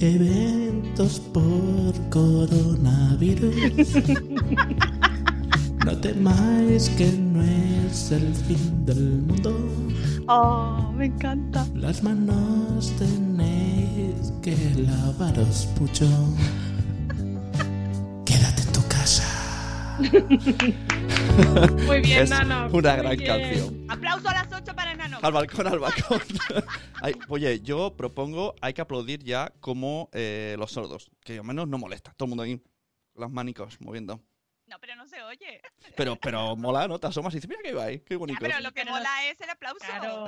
eventos 0.01 1.21
por 1.33 1.93
coronavirus. 2.11 3.55
No 5.87 5.97
temáis 5.97 6.91
que 6.99 7.07
no 7.13 7.41
es 7.43 8.11
el 8.13 8.35
fin 8.35 8.85
del 8.85 9.23
mundo. 9.23 9.57
Oh, 10.27 10.93
me 10.95 11.07
encanta. 11.07 11.67
Las 11.75 12.03
manos 12.03 12.93
tenéis 12.99 14.31
que 14.43 14.55
lavaros 14.77 15.67
mucho. 15.81 16.07
Quédate 18.27 18.63
en 18.63 18.73
tu 18.73 18.83
casa. 18.87 19.97
Muy 21.87 22.01
bien, 22.03 22.25
Es 22.25 22.31
Nano. 22.31 22.67
una 22.67 22.69
muy 22.69 22.83
gran 22.83 23.17
bien. 23.17 23.27
canción. 23.27 23.75
Aplauso 23.89 24.29
a 24.29 24.33
las 24.35 24.49
8 24.53 24.75
para 24.77 24.95
Al 25.23 25.33
balcón, 25.33 25.66
al 25.66 25.79
balcón. 25.79 26.21
Ay, 27.03 27.14
oye, 27.29 27.61
yo 27.61 27.97
propongo, 27.97 28.55
hay 28.61 28.73
que 28.75 28.81
aplaudir 28.81 29.23
ya 29.23 29.53
como 29.61 30.09
eh, 30.12 30.57
los 30.59 30.73
sordos, 30.73 31.11
que 31.21 31.38
al 31.38 31.44
menos 31.44 31.68
no 31.68 31.79
molesta. 31.79 32.12
Todo 32.16 32.27
el 32.27 32.29
mundo 32.31 32.42
ahí, 32.44 32.61
las 33.14 33.31
manicos 33.31 33.81
moviendo. 33.81 34.23
No, 34.66 34.79
pero 34.81 34.97
no 34.97 35.07
se 35.07 35.23
oye. 35.23 35.62
Pero, 35.97 36.16
pero 36.16 36.55
mola, 36.55 36.87
¿no? 36.87 36.99
Te 36.99 37.07
asomas 37.07 37.33
y 37.33 37.38
dices, 37.38 37.49
mira 37.49 37.62
que 37.62 37.73
va 37.73 37.85
ahí, 37.85 38.01
qué 38.01 38.14
Ya, 38.14 38.18
bonito. 38.18 38.38
pero 38.40 38.61
lo 38.61 38.71
que 38.73 38.83
pero 38.83 38.92
mola 38.92 39.27
es 39.31 39.40
el 39.40 39.49
aplauso. 39.49 39.79
Claro. 39.79 40.27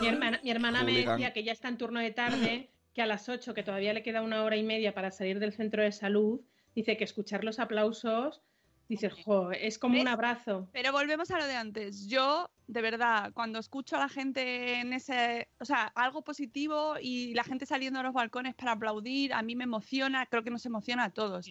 Mi 0.00 0.06
hermana, 0.08 0.40
mi 0.42 0.50
hermana 0.50 0.82
me 0.82 0.92
decía 0.92 1.32
que 1.32 1.44
ya 1.44 1.52
está 1.52 1.68
en 1.68 1.78
turno 1.78 2.00
de 2.00 2.10
tarde, 2.10 2.70
que 2.94 3.02
a 3.02 3.06
las 3.06 3.28
8, 3.28 3.54
que 3.54 3.62
todavía 3.62 3.92
le 3.92 4.02
queda 4.02 4.22
una 4.22 4.42
hora 4.42 4.56
y 4.56 4.62
media 4.64 4.94
para 4.94 5.10
salir 5.12 5.38
del 5.38 5.52
centro 5.52 5.82
de 5.82 5.92
salud, 5.92 6.40
dice 6.74 6.96
que 6.96 7.04
escuchar 7.04 7.44
los 7.44 7.58
aplausos, 7.60 8.42
dice, 8.88 9.10
jo, 9.10 9.52
es 9.52 9.78
como 9.78 10.00
un 10.00 10.08
abrazo. 10.08 10.68
Pero 10.72 10.92
volvemos 10.92 11.30
a 11.30 11.38
lo 11.38 11.46
de 11.46 11.56
antes. 11.56 12.08
Yo, 12.08 12.50
de 12.66 12.82
verdad, 12.82 13.32
cuando 13.34 13.58
escucho 13.58 13.96
a 13.96 14.00
la 14.00 14.08
gente 14.08 14.80
en 14.80 14.92
ese, 14.92 15.48
o 15.60 15.64
sea, 15.64 15.92
algo 15.94 16.22
positivo 16.22 16.96
y 17.00 17.34
la 17.34 17.44
gente 17.44 17.66
saliendo 17.66 18.00
a 18.00 18.02
los 18.02 18.14
balcones 18.14 18.54
para 18.54 18.72
aplaudir, 18.72 19.32
a 19.34 19.42
mí 19.42 19.54
me 19.54 19.64
emociona, 19.64 20.26
creo 20.26 20.42
que 20.42 20.50
nos 20.50 20.64
emociona 20.66 21.04
a 21.04 21.10
todos. 21.10 21.46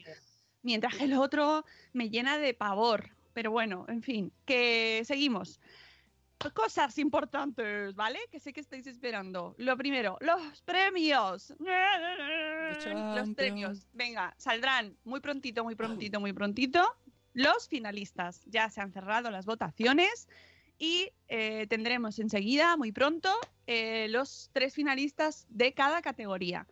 Mientras 0.64 0.96
que 0.96 1.06
el 1.06 1.14
otro 1.14 1.64
me 1.94 2.10
llena 2.10 2.38
de 2.38 2.54
pavor. 2.54 3.12
Pero 3.34 3.52
bueno, 3.52 3.86
en 3.88 4.02
fin, 4.02 4.34
que 4.46 5.04
seguimos. 5.06 5.60
Cosas 6.54 6.98
importantes, 6.98 7.96
¿vale? 7.96 8.20
Que 8.32 8.40
sé 8.40 8.54
que 8.54 8.62
estáis 8.62 8.86
esperando. 8.88 9.56
Lo 9.58 9.76
primero, 9.78 10.18
los 10.22 10.62
premios. 10.62 11.54
Los 11.60 13.30
premios. 13.36 13.88
Venga, 13.94 14.34
saldrán 14.38 14.96
muy 15.04 15.20
prontito, 15.20 15.64
muy 15.64 15.76
prontito, 15.76 16.20
muy 16.20 16.34
prontito. 16.34 16.84
Los 17.38 17.68
finalistas. 17.68 18.42
Ya 18.48 18.68
se 18.72 18.82
han 18.82 18.92
cerrado 18.92 19.30
las 19.30 19.46
votaciones 19.46 20.28
y 20.80 21.12
eh, 21.28 21.68
tendremos 21.70 22.18
enseguida, 22.18 22.76
muy 22.78 22.92
pronto, 22.92 23.32
eh, 23.68 24.08
los 24.10 24.50
tres 24.54 24.74
finalistas 24.74 25.46
de 25.48 25.72
cada 25.76 26.02
categoría. 26.02 26.66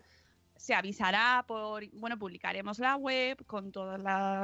Se 0.55 0.73
avisará 0.73 1.45
por, 1.47 1.87
bueno, 1.91 2.17
publicaremos 2.17 2.79
la 2.79 2.95
web 2.95 3.45
con 3.45 3.71
todo 3.71 3.95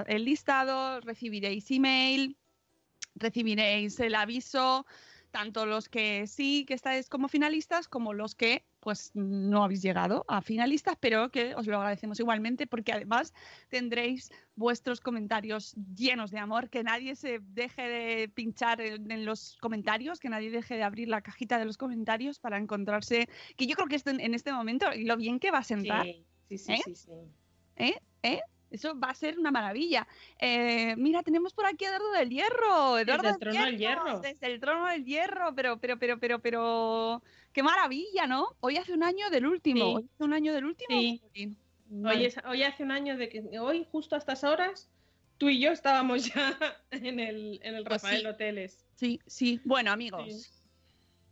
el 0.05 0.25
listado, 0.25 1.01
recibiréis 1.01 1.71
email, 1.71 2.38
recibiréis 3.15 3.99
el 3.99 4.13
aviso, 4.13 4.86
tanto 5.31 5.65
los 5.65 5.89
que 5.89 6.27
sí 6.27 6.65
que 6.67 6.75
estáis 6.75 7.10
como 7.10 7.29
finalistas, 7.29 7.88
como 7.88 8.13
los 8.13 8.36
que 8.36 8.63
pues 8.81 9.11
no 9.13 9.63
habéis 9.63 9.81
llegado 9.81 10.25
a 10.27 10.41
finalistas, 10.41 10.97
pero 10.99 11.29
que 11.29 11.55
os 11.55 11.67
lo 11.67 11.77
agradecemos 11.77 12.19
igualmente 12.19 12.67
porque 12.67 12.91
además 12.91 13.33
tendréis 13.69 14.31
vuestros 14.55 14.99
comentarios 14.99 15.73
llenos 15.95 16.31
de 16.31 16.39
amor, 16.39 16.69
que 16.69 16.83
nadie 16.83 17.15
se 17.15 17.39
deje 17.41 17.83
de 17.83 18.29
pinchar 18.29 18.81
en, 18.81 19.09
en 19.11 19.23
los 19.23 19.55
comentarios, 19.61 20.19
que 20.19 20.29
nadie 20.29 20.51
deje 20.51 20.75
de 20.75 20.83
abrir 20.83 21.07
la 21.07 21.21
cajita 21.21 21.57
de 21.57 21.65
los 21.65 21.77
comentarios 21.77 22.39
para 22.39 22.57
encontrarse, 22.57 23.29
que 23.55 23.67
yo 23.67 23.75
creo 23.75 23.87
que 23.87 23.95
esto 23.95 24.09
en, 24.09 24.33
este 24.33 24.51
momento, 24.51 24.91
y 24.93 25.05
lo 25.05 25.15
bien 25.15 25.39
que 25.39 25.51
va 25.51 25.59
a 25.59 25.63
sentar, 25.63 26.05
Sí, 26.05 26.25
sí, 26.49 26.57
sí, 26.57 26.73
¿Eh? 26.73 26.81
sí, 26.83 26.95
sí. 26.95 27.11
¿eh? 27.77 28.01
¿eh? 28.23 28.41
Eso 28.71 28.97
va 28.97 29.09
a 29.09 29.13
ser 29.13 29.37
una 29.37 29.51
maravilla. 29.51 30.07
Eh, 30.39 30.95
mira, 30.95 31.21
tenemos 31.23 31.53
por 31.53 31.65
aquí 31.65 31.83
a 31.83 31.89
Eduardo 31.89 32.11
del 32.13 32.29
Hierro. 32.29 32.97
Eduardo 32.97 33.29
el 33.29 33.37
trono 33.37 33.65
del 33.65 33.77
hierro. 33.77 34.19
Desde 34.21 34.47
el 34.47 34.59
trono 34.61 34.87
del 34.87 35.03
hierro, 35.03 35.53
pero, 35.53 35.77
pero, 35.77 35.99
pero, 35.99 36.17
pero, 36.19 36.39
pero. 36.39 37.21
Qué 37.53 37.63
maravilla, 37.63 38.27
¿no? 38.27 38.47
Hoy 38.61 38.77
hace 38.77 38.93
un 38.93 39.03
año 39.03 39.29
del 39.29 39.45
último. 39.45 39.85
Sí. 39.85 39.93
Hoy 39.95 40.09
hace 40.13 40.23
un 40.23 40.33
año 40.33 40.53
del 40.53 40.65
último. 40.65 40.99
Sí. 40.99 41.21
Hoy, 41.35 41.55
Vale. 41.89 42.25
es- 42.27 42.37
hoy 42.45 42.63
hace 42.63 42.83
un 42.83 42.91
año 42.91 43.17
de 43.17 43.27
que 43.29 43.59
hoy, 43.59 43.85
justo 43.91 44.15
a 44.15 44.17
estas 44.19 44.43
horas, 44.43 44.89
tú 45.37 45.49
y 45.49 45.59
yo 45.59 45.71
estábamos 45.71 46.33
ya 46.33 46.57
en 46.91 47.19
el, 47.19 47.59
en 47.63 47.75
el 47.75 47.83
Pues 47.83 48.01
Rafael 48.01 48.21
sí. 48.21 48.27
Hoteles. 48.27 48.85
Sí, 48.95 49.19
sí. 49.25 49.59
Bueno, 49.65 49.91
amigos. 49.91 50.57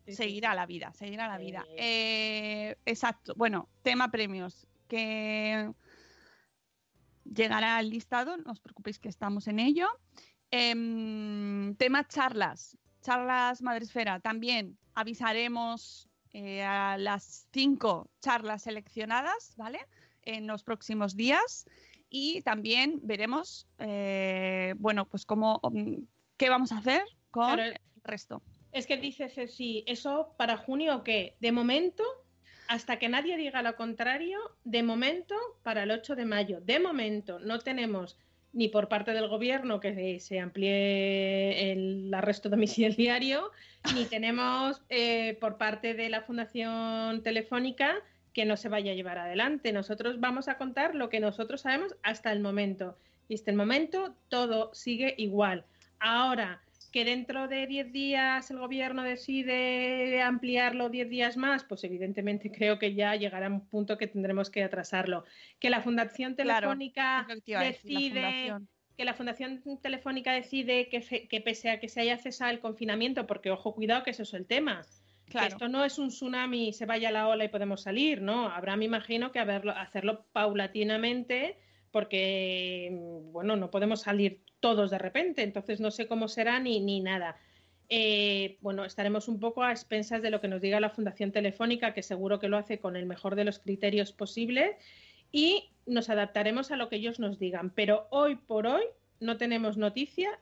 Seguirá 0.08 0.55
la 0.55 0.65
vida, 0.65 0.91
seguirá 0.93 1.27
la 1.27 1.38
vida. 1.38 1.63
Eh, 1.77 2.75
exacto. 2.86 3.34
Bueno, 3.36 3.69
tema 3.84 4.10
premios. 4.10 4.65
Que 4.88 5.71
llegará 7.23 7.77
al 7.77 7.91
listado, 7.91 8.38
no 8.38 8.51
os 8.51 8.60
preocupéis 8.60 8.97
que 8.97 9.08
estamos 9.08 9.47
en 9.47 9.60
ello. 9.60 9.88
Em, 10.51 11.75
tema 11.75 12.08
charlas. 12.08 12.75
Charlas 13.03 13.62
Madresfera. 13.62 14.19
También 14.19 14.79
avisaremos 14.95 16.09
eh, 16.34 16.63
a 16.63 16.98
las 16.98 17.48
cinco 17.52 18.10
charlas 18.22 18.63
seleccionadas, 18.63 19.54
¿vale? 19.58 19.80
En 20.24 20.48
los 20.48 20.63
próximos 20.63 21.15
días. 21.15 21.65
Y 22.10 22.42
también 22.42 23.00
veremos, 23.04 23.68
eh, 23.78 24.74
bueno, 24.78 25.06
pues 25.06 25.26
cómo, 25.26 25.60
mm, 25.63 26.04
qué 26.38 26.50
vamos 26.50 26.72
a 26.72 26.78
hacer 26.78 27.04
con 27.32 27.54
Claro, 27.54 27.63
el 27.63 27.80
resto. 28.04 28.42
Es 28.72 28.86
que 28.86 28.98
dice 28.98 29.30
Ceci, 29.30 29.84
¿eso 29.88 30.34
para 30.38 30.58
junio 30.58 30.98
o 30.98 31.04
qué? 31.04 31.36
De 31.39 31.52
momento, 31.52 32.04
hasta 32.68 33.00
que 33.00 33.10
nadie 33.10 33.36
diga 33.38 33.63
lo 33.63 33.76
contrario, 33.76 34.39
de 34.63 34.84
momento 34.84 35.36
para 35.63 35.84
el 35.84 35.92
8 35.92 36.15
de 36.15 36.26
mayo. 36.26 36.62
De 36.62 36.80
momento 36.80 37.39
no 37.39 37.60
tenemos 37.60 38.18
ni 38.53 38.67
por 38.67 38.88
parte 38.88 39.13
del 39.13 39.27
gobierno 39.27 39.79
que 39.79 40.19
se 40.19 40.39
amplíe 40.39 41.71
el 41.71 42.13
arresto 42.13 42.49
domiciliario, 42.49 43.51
ni 43.93 44.05
tenemos 44.05 44.81
eh, 44.89 45.38
por 45.39 45.57
parte 45.57 45.93
de 45.93 46.09
la 46.09 46.21
Fundación 46.21 47.21
Telefónica 47.21 47.95
que 48.33 48.45
no 48.45 48.57
se 48.57 48.69
vaya 48.69 48.91
a 48.91 48.95
llevar 48.95 49.17
adelante. 49.17 49.71
Nosotros 49.71 50.19
vamos 50.19 50.47
a 50.47 50.57
contar 50.57 50.95
lo 50.95 51.09
que 51.09 51.19
nosotros 51.19 51.62
sabemos 51.62 51.95
hasta 52.03 52.31
el 52.31 52.39
momento. 52.39 52.97
Y 53.27 53.35
hasta 53.35 53.51
el 53.51 53.57
momento 53.57 54.15
todo 54.29 54.73
sigue 54.73 55.13
igual. 55.17 55.65
Ahora, 55.99 56.62
que 56.91 57.06
dentro 57.06 57.47
de 57.47 57.67
10 57.67 57.91
días 57.91 58.49
el 58.52 58.60
gobierno 58.60 59.04
decide 59.04 60.21
ampliarlo 60.21 60.89
10 60.89 61.10
días 61.10 61.38
más, 61.38 61.63
pues 61.63 61.84
evidentemente 61.84 62.52
creo 62.52 62.80
que 62.80 62.93
ya 62.93 63.15
llegará 63.15 63.47
un 63.47 63.67
punto 63.67 63.97
que 63.97 64.08
tendremos 64.08 64.49
que 64.49 64.63
atrasarlo. 64.63 65.23
Que 65.60 65.69
la 65.69 65.82
Fundación 65.82 66.36
Telefónica 66.36 67.28
la 67.45 67.63
decide 67.63 68.10
fundación. 68.10 68.69
que 68.97 69.06
la 69.06 69.13
Fundación 69.13 69.62
Telefónica 69.82 70.34
decide 70.34 70.89
que, 70.89 71.28
que 71.28 71.41
pese 71.41 71.69
a 71.69 71.80
que 71.80 71.89
se 71.89 72.02
haya 72.02 72.17
cesado 72.17 72.52
el 72.52 72.60
confinamiento, 72.60 73.28
porque 73.28 73.52
ojo, 73.52 73.73
cuidado 73.73 74.04
que 74.04 74.12
eso 74.12 74.23
es 74.23 74.34
el 74.34 74.45
tema. 74.45 74.82
que 75.25 75.32
Claro. 75.32 75.47
esto 75.47 75.67
no 75.67 75.86
es 75.86 75.99
un 75.99 76.10
tsunami, 76.10 76.73
se 76.73 76.88
vaya 76.88 77.12
la 77.12 77.28
ola 77.28 77.43
y 77.43 77.49
podemos 77.49 77.84
salir, 77.84 78.21
¿no? 78.21 78.49
Habrá, 78.49 78.75
me 78.75 78.86
imagino, 78.86 79.32
que 79.32 79.39
haberlo, 79.39 79.71
hacerlo 79.73 80.25
paulatinamente, 80.32 81.58
porque, 81.91 82.89
mm, 82.91 83.32
bueno, 83.32 83.56
no 83.56 83.69
podemos 83.69 84.02
salir 84.02 84.43
todos 84.60 84.91
de 84.91 84.98
repente, 84.98 85.43
entonces 85.43 85.80
no 85.80 85.91
sé 85.91 86.08
cómo 86.08 86.28
será 86.28 86.60
ni, 86.60 86.80
ni 86.80 87.00
nada. 87.00 87.38
Eh, 87.89 88.58
bueno, 88.62 88.86
estaremos 88.86 89.28
un 89.28 89.39
poco 89.39 89.63
a 89.63 89.72
expensas 89.72 90.22
de 90.22 90.30
lo 90.30 90.41
que 90.41 90.48
nos 90.48 90.62
diga 90.62 90.80
la 90.80 90.91
Fundación 90.91 91.32
Telefónica, 91.32 91.93
que 91.93 92.04
seguro 92.04 92.39
que 92.39 92.48
lo 92.48 92.58
hace 92.58 92.80
con 92.80 92.95
el 92.95 93.08
mejor 93.08 93.36
de 93.36 93.45
los 93.45 93.60
criterios 93.60 94.12
posibles, 94.13 94.76
y 95.32 95.72
nos 95.88 96.10
adaptaremos 96.10 96.72
a 96.72 96.78
lo 96.78 96.89
que 96.89 96.98
ellos 96.98 97.19
nos 97.19 97.39
digan. 97.39 97.72
Pero 97.72 98.08
hoy 98.12 98.36
por 98.36 98.67
hoy 98.67 98.84
no 99.19 99.38
tenemos 99.38 99.78
noticia. 99.78 100.39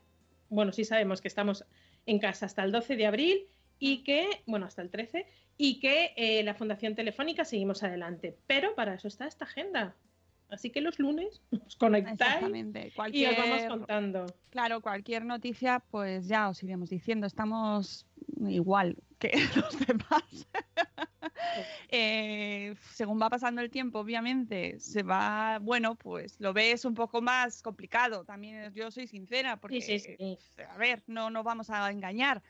Bueno, 0.49 0.73
sí 0.73 0.84
sabemos 0.84 1.21
que 1.21 1.30
estamos 1.30 1.65
en 2.06 2.19
casa 2.19 2.45
hasta 2.45 2.63
el 2.63 2.71
12 2.71 2.97
de 2.97 3.06
abril 3.06 3.47
y 3.80 4.03
que, 4.03 4.41
bueno, 4.45 4.65
hasta 4.65 4.82
el 4.82 4.89
13, 4.89 5.25
y 5.58 5.80
que 5.80 6.13
eh, 6.17 6.43
la 6.43 6.53
Fundación 6.53 6.95
Telefónica 6.95 7.45
seguimos 7.45 7.82
adelante. 7.84 8.38
Pero 8.45 8.75
para 8.75 8.95
eso 8.95 9.08
está 9.08 9.25
esta 9.25 9.45
agenda. 9.45 9.95
Así 10.49 10.69
que 10.69 10.81
los 10.81 10.97
lunes 10.99 11.41
os 11.65 11.75
conectáis 11.75 12.43
y 13.12 13.25
os 13.25 13.38
vamos 13.38 13.63
contando. 13.67 14.25
Claro, 14.49 14.81
cualquier 14.81 15.25
noticia, 15.25 15.79
pues 15.91 16.27
ya 16.27 16.49
os 16.49 16.63
iremos 16.63 16.89
diciendo. 16.89 17.27
Estamos 17.27 18.05
igual 18.47 18.95
que 19.19 19.31
los 19.55 19.79
demás. 19.88 20.47
Eh, 21.89 22.75
según 22.91 23.21
va 23.21 23.29
pasando 23.29 23.62
el 23.62 23.69
tiempo, 23.69 23.99
obviamente, 23.99 24.79
se 24.79 25.03
va, 25.03 25.60
bueno, 25.62 25.95
pues 25.95 26.39
lo 26.39 26.53
ves 26.53 26.86
un 26.86 26.93
poco 26.93 27.21
más 27.21 27.62
complicado. 27.62 28.23
También 28.25 28.73
yo 28.73 28.91
soy 28.91 29.07
sincera, 29.07 29.57
porque, 29.57 29.81
Sí, 29.81 29.99
sí, 29.99 30.15
sí. 30.17 30.38
a 30.69 30.77
ver, 30.77 31.03
no 31.07 31.29
nos 31.29 31.43
vamos 31.43 31.69
a 31.69 31.89
engañar. 31.91 32.41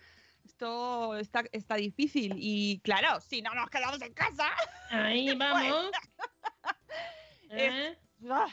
Esto 0.46 1.18
está, 1.18 1.44
está 1.52 1.76
difícil 1.76 2.34
y 2.38 2.80
claro, 2.80 3.20
si 3.20 3.42
no 3.42 3.54
nos 3.54 3.70
quedamos 3.70 4.02
en 4.02 4.14
casa, 4.14 4.46
Ahí 4.92 5.28
vamos. 5.38 5.92
Es- 5.94 6.30
¿Eh? 7.50 7.98
ah, 8.30 8.48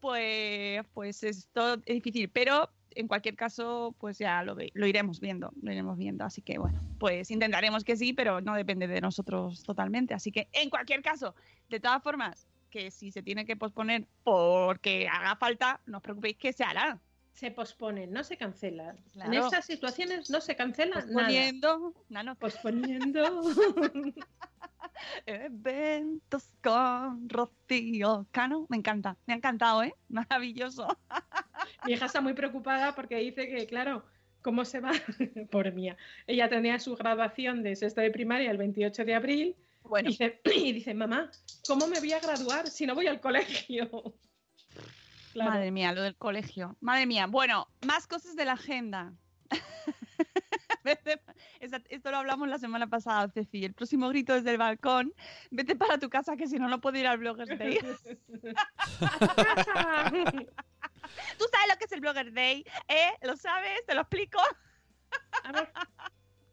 pues, 0.00 0.84
pues 0.92 1.22
esto 1.22 1.74
es 1.74 1.94
difícil, 1.94 2.28
pero 2.28 2.68
en 2.94 3.08
cualquier 3.08 3.36
caso, 3.36 3.94
pues 3.98 4.18
ya 4.18 4.42
lo, 4.42 4.56
lo 4.74 4.86
iremos 4.86 5.20
viendo, 5.20 5.52
lo 5.62 5.72
iremos 5.72 5.96
viendo. 5.98 6.24
Así 6.24 6.42
que 6.42 6.58
bueno, 6.58 6.80
pues 6.98 7.30
intentaremos 7.30 7.84
que 7.84 7.96
sí, 7.96 8.12
pero 8.12 8.40
no 8.40 8.54
depende 8.54 8.86
de 8.86 9.00
nosotros 9.00 9.62
totalmente. 9.62 10.14
Así 10.14 10.32
que 10.32 10.48
en 10.52 10.70
cualquier 10.70 11.02
caso, 11.02 11.34
de 11.68 11.80
todas 11.80 12.02
formas, 12.02 12.46
que 12.70 12.90
si 12.90 13.12
se 13.12 13.22
tiene 13.22 13.44
que 13.44 13.56
posponer 13.56 14.06
porque 14.24 15.08
haga 15.08 15.36
falta, 15.36 15.80
no 15.86 15.98
os 15.98 16.02
preocupéis 16.02 16.36
que 16.38 16.52
se 16.52 16.64
hará. 16.64 16.98
Se 17.32 17.50
pospone, 17.50 18.06
no 18.06 18.24
se 18.24 18.36
cancela. 18.36 18.94
En 19.14 19.34
estas 19.34 19.64
situaciones 19.64 20.28
no 20.30 20.40
se 20.40 20.54
cancela 20.54 20.96
nada. 20.96 21.06
Posponiendo, 21.06 21.94
no, 22.08 22.22
no, 22.22 22.34
Posponiendo. 22.36 23.22
eventos 25.26 26.52
con 26.62 27.28
Rocío 27.28 28.26
Cano. 28.30 28.66
Me 28.68 28.76
encanta, 28.76 29.16
me 29.26 29.34
ha 29.34 29.36
encantado, 29.36 29.82
¿eh? 29.82 29.94
Maravilloso. 30.08 30.88
Mi 31.84 31.92
hija 31.92 32.06
está 32.06 32.20
muy 32.20 32.34
preocupada 32.34 32.94
porque 32.94 33.16
dice 33.16 33.48
que, 33.48 33.66
claro, 33.66 34.04
¿cómo 34.42 34.64
se 34.64 34.80
va? 34.80 34.92
Por 35.50 35.72
mía. 35.72 35.96
Ella 36.26 36.48
tenía 36.48 36.78
su 36.78 36.96
graduación 36.96 37.62
de 37.62 37.76
sexto 37.76 38.00
de 38.00 38.10
primaria 38.10 38.50
el 38.50 38.58
28 38.58 39.04
de 39.04 39.14
abril. 39.14 39.56
Bueno. 39.82 40.08
Y 40.08 40.12
dice, 40.12 40.40
y 40.54 40.72
dice, 40.72 40.94
mamá, 40.94 41.30
¿cómo 41.66 41.86
me 41.86 41.98
voy 41.98 42.12
a 42.12 42.20
graduar 42.20 42.68
si 42.68 42.86
no 42.86 42.94
voy 42.94 43.06
al 43.06 43.20
colegio? 43.20 44.14
Claro. 45.32 45.52
Madre 45.52 45.70
mía, 45.70 45.92
lo 45.92 46.02
del 46.02 46.14
colegio. 46.14 46.76
Madre 46.80 47.06
mía. 47.06 47.26
Bueno, 47.26 47.66
más 47.86 48.06
cosas 48.06 48.36
de 48.36 48.44
la 48.44 48.52
agenda. 48.52 49.14
Esto 51.62 52.10
lo 52.10 52.16
hablamos 52.16 52.48
la 52.48 52.58
semana 52.58 52.88
pasada, 52.88 53.28
Ceci. 53.28 53.64
El 53.64 53.72
próximo 53.72 54.08
grito 54.08 54.34
desde 54.34 54.50
el 54.50 54.58
balcón. 54.58 55.14
Vete 55.50 55.76
para 55.76 55.96
tu 55.96 56.10
casa 56.10 56.36
que 56.36 56.48
si 56.48 56.58
no, 56.58 56.68
no 56.68 56.80
puedo 56.80 56.98
ir 56.98 57.06
al 57.06 57.18
Bloggers 57.18 57.56
Day. 57.56 57.78
¿Tú 61.38 61.44
sabes 61.52 61.68
lo 61.68 61.76
que 61.78 61.84
es 61.84 61.92
el 61.92 62.00
Blogger 62.00 62.32
Day? 62.32 62.66
¿Eh? 62.88 63.12
¿Lo 63.22 63.36
sabes? 63.36 63.86
¿Te 63.86 63.94
lo 63.94 64.00
explico? 64.00 64.40
A 65.44 65.52
ver. 65.52 65.72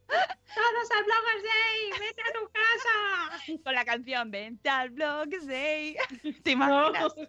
Todos 0.09 0.91
al 0.97 1.03
Bloggers 1.03 1.43
Day, 1.43 1.99
vete 1.99 2.21
a 2.21 2.33
tu 2.33 2.49
casa. 2.51 3.59
Con 3.63 3.73
la 3.73 3.85
canción 3.85 4.31
Vente 4.31 4.69
al 4.69 4.89
Bloggers 4.89 5.47
Day. 5.47 5.95
¿Te 6.43 6.51
imaginas? 6.51 7.13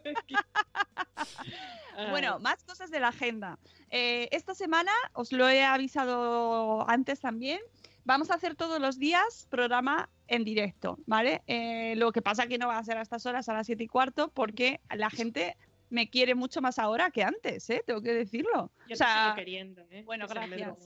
Bueno, 2.10 2.38
más 2.38 2.64
cosas 2.64 2.90
de 2.90 2.98
la 2.98 3.08
agenda. 3.08 3.58
Eh, 3.90 4.28
esta 4.32 4.54
semana, 4.54 4.92
os 5.12 5.32
lo 5.32 5.46
he 5.50 5.62
avisado 5.62 6.88
antes 6.88 7.20
también, 7.20 7.60
vamos 8.04 8.30
a 8.30 8.34
hacer 8.34 8.54
todos 8.54 8.80
los 8.80 8.98
días 8.98 9.46
programa 9.50 10.08
en 10.26 10.44
directo, 10.44 10.98
¿vale? 11.04 11.42
Eh, 11.46 11.94
lo 11.96 12.10
que 12.12 12.22
pasa 12.22 12.46
que 12.46 12.56
no 12.56 12.68
va 12.68 12.78
a 12.78 12.84
ser 12.84 12.96
a 12.96 13.02
estas 13.02 13.26
horas, 13.26 13.50
a 13.50 13.52
las 13.52 13.66
7 13.66 13.84
y 13.84 13.86
cuarto, 13.86 14.30
porque 14.30 14.80
la 14.88 15.10
gente 15.10 15.58
me 15.90 16.08
quiere 16.08 16.34
mucho 16.34 16.62
más 16.62 16.78
ahora 16.78 17.10
que 17.10 17.22
antes, 17.22 17.68
¿eh? 17.68 17.82
Tengo 17.86 18.00
que 18.00 18.14
decirlo. 18.14 18.70
Yo 18.88 18.94
o 18.94 18.96
sea, 18.96 19.06
te 19.06 19.22
sigo 19.24 19.34
queriendo, 19.34 19.82
¿eh? 19.90 20.02
bueno, 20.06 20.26
Que 20.26 20.34
gracias. 20.34 20.78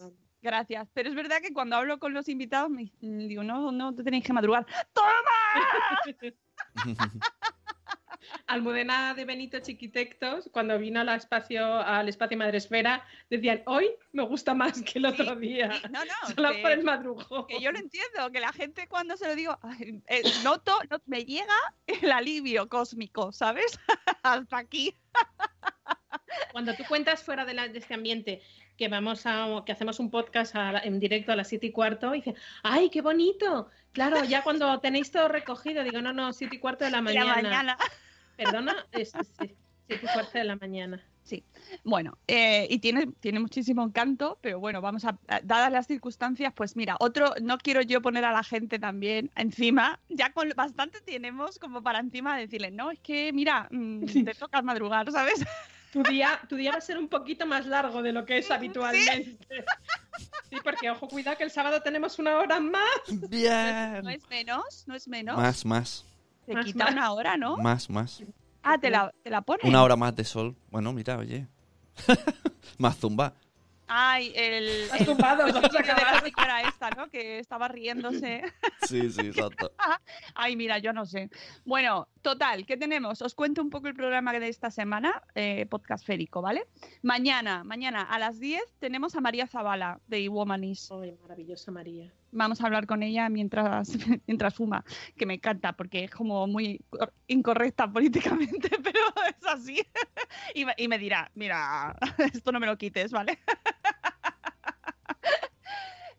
Gracias. 0.45 0.87
Pero 0.93 1.09
es 1.09 1.15
verdad 1.15 1.41
que 1.41 1.55
cuando 1.55 1.75
hablo 1.75 1.99
con 1.99 2.13
los 2.13 2.29
invitados, 2.29 2.69
me 2.69 2.93
digo, 3.01 3.43
no, 3.43 3.73
no 3.73 3.95
te 3.95 4.05
tenéis 4.05 4.25
que 4.25 4.35
madrugar. 4.35 4.67
¡Toma! 4.93 5.09
Almudena 8.47 9.15
de 9.15 9.25
Benito 9.25 9.59
Chiquitectos, 9.61 10.51
cuando 10.53 10.79
vino 10.79 11.01
al 11.01 11.09
espacio, 11.11 11.65
al 11.77 12.09
espacio 12.11 12.37
Madresfera, 12.37 13.07
decían, 13.31 13.63
hoy 13.65 13.91
me 14.13 14.23
gusta 14.23 14.53
más 14.55 14.83
que 14.83 14.99
el 14.99 15.07
otro 15.07 15.35
día. 15.37 15.69
No, 15.91 16.05
no. 16.05 16.35
Solo 16.35 16.53
que- 16.53 16.61
por 16.63 16.71
el 16.73 16.85
madrujo. 16.85 17.47
que 17.47 17.61
yo 17.63 17.73
lo 17.73 17.79
entiendo, 17.79 18.31
que 18.31 18.41
la 18.41 18.53
gente 18.53 18.87
cuando 18.87 19.17
se 19.17 19.27
lo 19.27 19.35
digo, 19.35 19.59
eh, 20.09 20.23
noto, 20.43 20.79
no- 20.91 21.01
me 21.07 21.25
llega 21.25 21.55
el 21.87 22.13
alivio 22.13 22.69
cósmico, 22.69 23.33
¿sabes? 23.33 23.79
Hasta 24.23 24.59
aquí. 24.59 24.95
Cuando 26.53 26.75
tú 26.75 26.83
cuentas 26.87 27.23
fuera 27.23 27.45
de, 27.47 27.55
la- 27.55 27.69
de 27.69 27.79
este 27.79 27.95
ambiente 27.95 28.43
que 28.77 28.89
vamos 28.89 29.23
a, 29.27 29.63
que 29.65 29.73
hacemos 29.73 30.01
un 30.01 30.11
podcast 30.11 30.57
a 30.57 30.79
en 30.81 30.99
directo 30.99 31.33
a 31.33 31.37
las 31.37 31.49
siete 31.49 31.67
y 31.69 31.73
cuarto, 31.73 32.15
y 32.15 32.19
dice, 32.19 32.35
¡ay, 32.63 32.91
qué 32.91 33.03
bonito! 33.03 33.69
Claro, 33.93 34.25
ya 34.25 34.43
cuando 34.43 34.79
tenéis 34.81 35.11
todo 35.11 35.29
recogido, 35.29 35.85
digo, 35.85 36.01
no, 36.01 36.13
no, 36.13 36.33
siete 36.33 36.57
y 36.57 36.59
cuarto 36.59 36.85
de 36.85 36.91
la 36.91 37.01
mañana. 37.03 37.37
la 37.37 37.43
mañana. 37.43 37.79
Perdona, 38.37 38.87
es, 38.93 39.13
sí, 39.13 39.55
siete 39.87 40.07
y 40.07 40.13
cuarto 40.13 40.39
de 40.39 40.45
la 40.45 40.57
mañana. 40.57 41.01
Sí. 41.23 41.43
Bueno, 41.85 42.19
eh, 42.27 42.67
y 42.69 42.81
tiene, 42.81 43.07
tiene 43.21 43.41
muchísimo 43.41 43.83
encanto, 43.83 44.39
pero 44.43 44.61
bueno, 44.61 44.83
vamos 44.83 45.07
a, 45.07 45.17
a- 45.27 45.41
dadas 45.41 45.73
las 45.73 45.87
circunstancias, 45.87 46.53
pues 46.55 46.77
mira, 46.77 46.97
otro, 47.01 47.33
no 47.41 47.57
quiero 47.57 47.81
yo 47.81 48.03
poner 48.03 48.27
a 48.27 48.33
la 48.33 48.43
gente 48.43 48.79
también 48.79 49.31
encima, 49.35 50.01
ya 50.11 50.33
con 50.33 50.51
bastante 50.55 51.01
tenemos 51.01 51.59
como 51.59 51.83
para 51.83 52.01
encima 52.01 52.37
decirle, 52.37 52.71
no, 52.73 52.91
es 52.91 52.99
que 52.99 53.33
mira, 53.33 53.69
mm, 53.71 54.05
te 54.25 54.35
toca 54.35 54.61
madrugar, 54.61 55.11
¿sabes? 55.13 55.43
Tu 55.95 56.03
día, 56.03 56.41
tu 56.49 56.57
día 56.57 56.73
va 56.73 56.79
a 56.79 56.81
ser 56.83 56.99
un 56.99 57.09
poquito 57.09 57.47
más 57.47 57.67
largo 57.67 58.03
de 58.03 58.13
lo 58.13 58.25
que 58.27 58.37
es 58.39 58.51
habitualmente. 58.51 59.39
Sí, 60.51 60.57
porque 60.63 60.91
ojo, 60.91 61.07
cuidado 61.09 61.37
que 61.39 61.45
el 61.45 61.51
sábado 61.51 61.81
tenemos 61.83 62.19
una 62.19 62.37
hora 62.37 62.59
más. 62.61 62.83
No 63.09 63.29
Bien. 63.29 64.07
es 64.09 64.29
menos, 64.29 64.85
no 64.87 64.95
es 64.97 65.07
menos. 65.09 65.37
Más, 65.37 65.65
más. 65.65 66.05
Te 66.47 66.53
Más, 66.55 66.67
quita 66.67 66.85
más. 66.85 66.93
una 66.93 67.13
hora, 67.13 67.37
¿no? 67.37 67.57
Más, 67.57 67.89
más. 67.89 68.23
Ah, 68.63 68.77
te 68.77 68.91
la, 68.91 69.13
te 69.23 69.31
la 69.31 69.41
pone. 69.43 69.61
Una 69.65 69.83
hora 69.83 69.95
más 69.97 70.15
de 70.17 70.25
sol. 70.25 70.57
Bueno, 70.71 70.93
mira, 70.93 71.17
oye. 71.17 71.47
más 72.79 72.97
zumba. 72.99 73.35
Ay, 73.87 74.33
el. 74.35 74.91
Has 74.91 75.01
el- 75.01 75.07
tumbado, 75.07 75.47
el 75.47 75.53
vamos 75.53 75.65
a 75.65 75.69
vídeo 75.69 75.81
de 75.83 75.87
la 75.87 76.09
acabar. 76.09 76.23
señora 76.25 76.61
esta, 76.63 76.91
¿no? 76.91 77.09
Que 77.09 77.39
estaba 77.39 77.69
riéndose. 77.69 78.43
Sí, 78.83 79.11
sí, 79.13 79.21
exacto. 79.29 79.73
Ay, 80.35 80.57
mira, 80.57 80.79
yo 80.79 80.93
no 80.93 81.07
sé. 81.07 81.31
Bueno, 81.65 82.09
total, 82.25 82.65
¿qué 82.67 82.77
tenemos? 82.79 83.21
Os 83.23 83.35
cuento 83.35 83.61
un 83.63 83.69
poco 83.71 83.87
el 83.87 83.95
programa 83.95 84.33
de 84.33 84.49
esta 84.49 84.71
semana, 84.71 85.23
eh, 85.35 85.67
podcast 85.67 86.05
férico, 86.07 86.41
¿vale? 86.43 86.67
Mañana, 87.03 87.63
mañana 87.65 88.01
a 88.03 88.19
las 88.19 88.41
10 88.41 88.63
tenemos 88.81 89.15
a 89.15 89.21
María 89.21 89.47
Zavala 89.47 90.01
de 90.07 90.21
iWomanis. 90.23 90.91
Ay, 90.91 91.17
maravillosa 91.23 91.71
María. 91.71 92.11
Vamos 92.33 92.61
a 92.63 92.67
hablar 92.67 92.87
con 92.87 93.03
ella 93.03 93.29
mientras, 93.29 93.91
mientras 94.27 94.55
fuma, 94.55 94.85
que 95.17 95.27
me 95.27 95.35
encanta 95.35 95.75
porque 95.75 96.05
es 96.05 96.11
como 96.11 96.47
muy 96.47 96.81
cor- 96.89 97.13
incorrecta 97.29 97.93
políticamente, 97.93 98.71
pero 98.83 99.01
es 99.29 99.47
así. 99.47 99.81
Y 100.55 100.65
me, 100.65 100.75
y 100.79 100.89
me 100.89 100.99
dirá, 100.99 101.31
mira, 101.35 101.95
esto 102.33 102.51
no 102.53 102.59
me 102.59 102.67
lo 102.67 102.77
quites, 102.79 103.13
¿vale? 103.13 103.39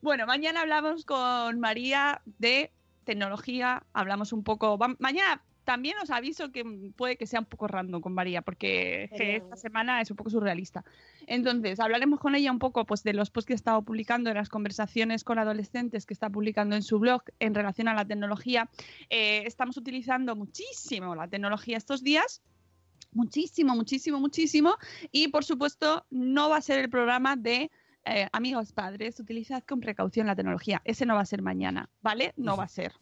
Bueno, 0.01 0.25
mañana 0.27 0.61
hablamos 0.61 1.03
con 1.03 1.59
María 1.59 2.21
de 2.25 2.71
tecnología, 3.05 3.83
hablamos 3.93 4.31
un 4.33 4.43
poco. 4.43 4.77
va- 4.77 4.95
mañana 4.99 5.41
también 5.65 5.97
os 6.01 6.11
aviso 6.11 6.51
que 6.51 6.63
puede 6.95 7.17
que 7.17 7.27
sea 7.27 7.39
un 7.39 7.45
poco 7.45 7.67
random 7.67 7.99
con 8.01 8.13
María, 8.13 8.41
porque 8.41 9.09
Genial. 9.11 9.41
esta 9.41 9.55
semana 9.57 9.99
es 9.99 10.11
un 10.11 10.17
poco 10.17 10.29
surrealista. 10.29 10.85
Entonces, 11.27 11.79
hablaremos 11.79 12.19
con 12.19 12.35
ella 12.35 12.51
un 12.51 12.59
poco 12.59 12.85
pues, 12.85 13.03
de 13.03 13.13
los 13.13 13.31
posts 13.31 13.47
que 13.47 13.53
ha 13.53 13.55
estado 13.55 13.81
publicando, 13.81 14.29
de 14.29 14.35
las 14.35 14.49
conversaciones 14.49 15.23
con 15.23 15.39
adolescentes 15.39 16.05
que 16.05 16.13
está 16.13 16.29
publicando 16.29 16.75
en 16.75 16.83
su 16.83 16.99
blog 16.99 17.23
en 17.39 17.55
relación 17.55 17.87
a 17.87 17.93
la 17.93 18.05
tecnología. 18.05 18.69
Eh, 19.09 19.43
estamos 19.45 19.75
utilizando 19.75 20.35
muchísimo 20.35 21.15
la 21.15 21.27
tecnología 21.27 21.77
estos 21.77 22.03
días. 22.03 22.41
Muchísimo, 23.11 23.75
muchísimo, 23.75 24.19
muchísimo. 24.19 24.77
Y 25.11 25.29
por 25.29 25.43
supuesto, 25.43 26.05
no 26.11 26.49
va 26.49 26.57
a 26.57 26.61
ser 26.61 26.79
el 26.79 26.89
programa 26.89 27.35
de 27.35 27.71
eh, 28.05 28.27
amigos 28.33 28.71
padres, 28.71 29.19
utilizad 29.19 29.63
con 29.63 29.79
precaución 29.79 30.27
la 30.27 30.35
tecnología. 30.35 30.81
Ese 30.85 31.07
no 31.07 31.15
va 31.15 31.21
a 31.21 31.25
ser 31.25 31.41
mañana, 31.41 31.89
¿vale? 32.03 32.33
No 32.37 32.55
va 32.55 32.65
a 32.65 32.67
ser. 32.67 32.93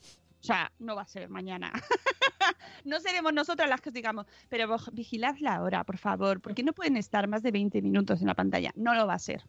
O 0.44 0.46
sea, 0.46 0.70
no 0.78 0.94
va 0.94 1.04
a 1.04 1.08
ser 1.08 1.30
mañana. 1.30 1.72
no 2.84 3.00
seremos 3.00 3.32
nosotras 3.32 3.70
las 3.70 3.80
que 3.80 3.90
os 3.90 3.94
digamos, 3.94 4.26
pero 4.50 4.76
vigilad 4.92 5.38
la 5.40 5.62
hora, 5.62 5.86
por 5.86 5.98
favor, 5.98 6.42
porque 6.42 6.64
no 6.64 6.74
pueden 6.74 6.98
estar 6.98 7.30
más 7.30 7.44
de 7.44 7.52
20 7.52 7.82
minutos 7.82 8.20
en 8.20 8.28
la 8.28 8.36
pantalla. 8.36 8.74
No 8.76 8.94
lo 8.94 9.08
va 9.08 9.14
a 9.14 9.20
ser. 9.20 9.42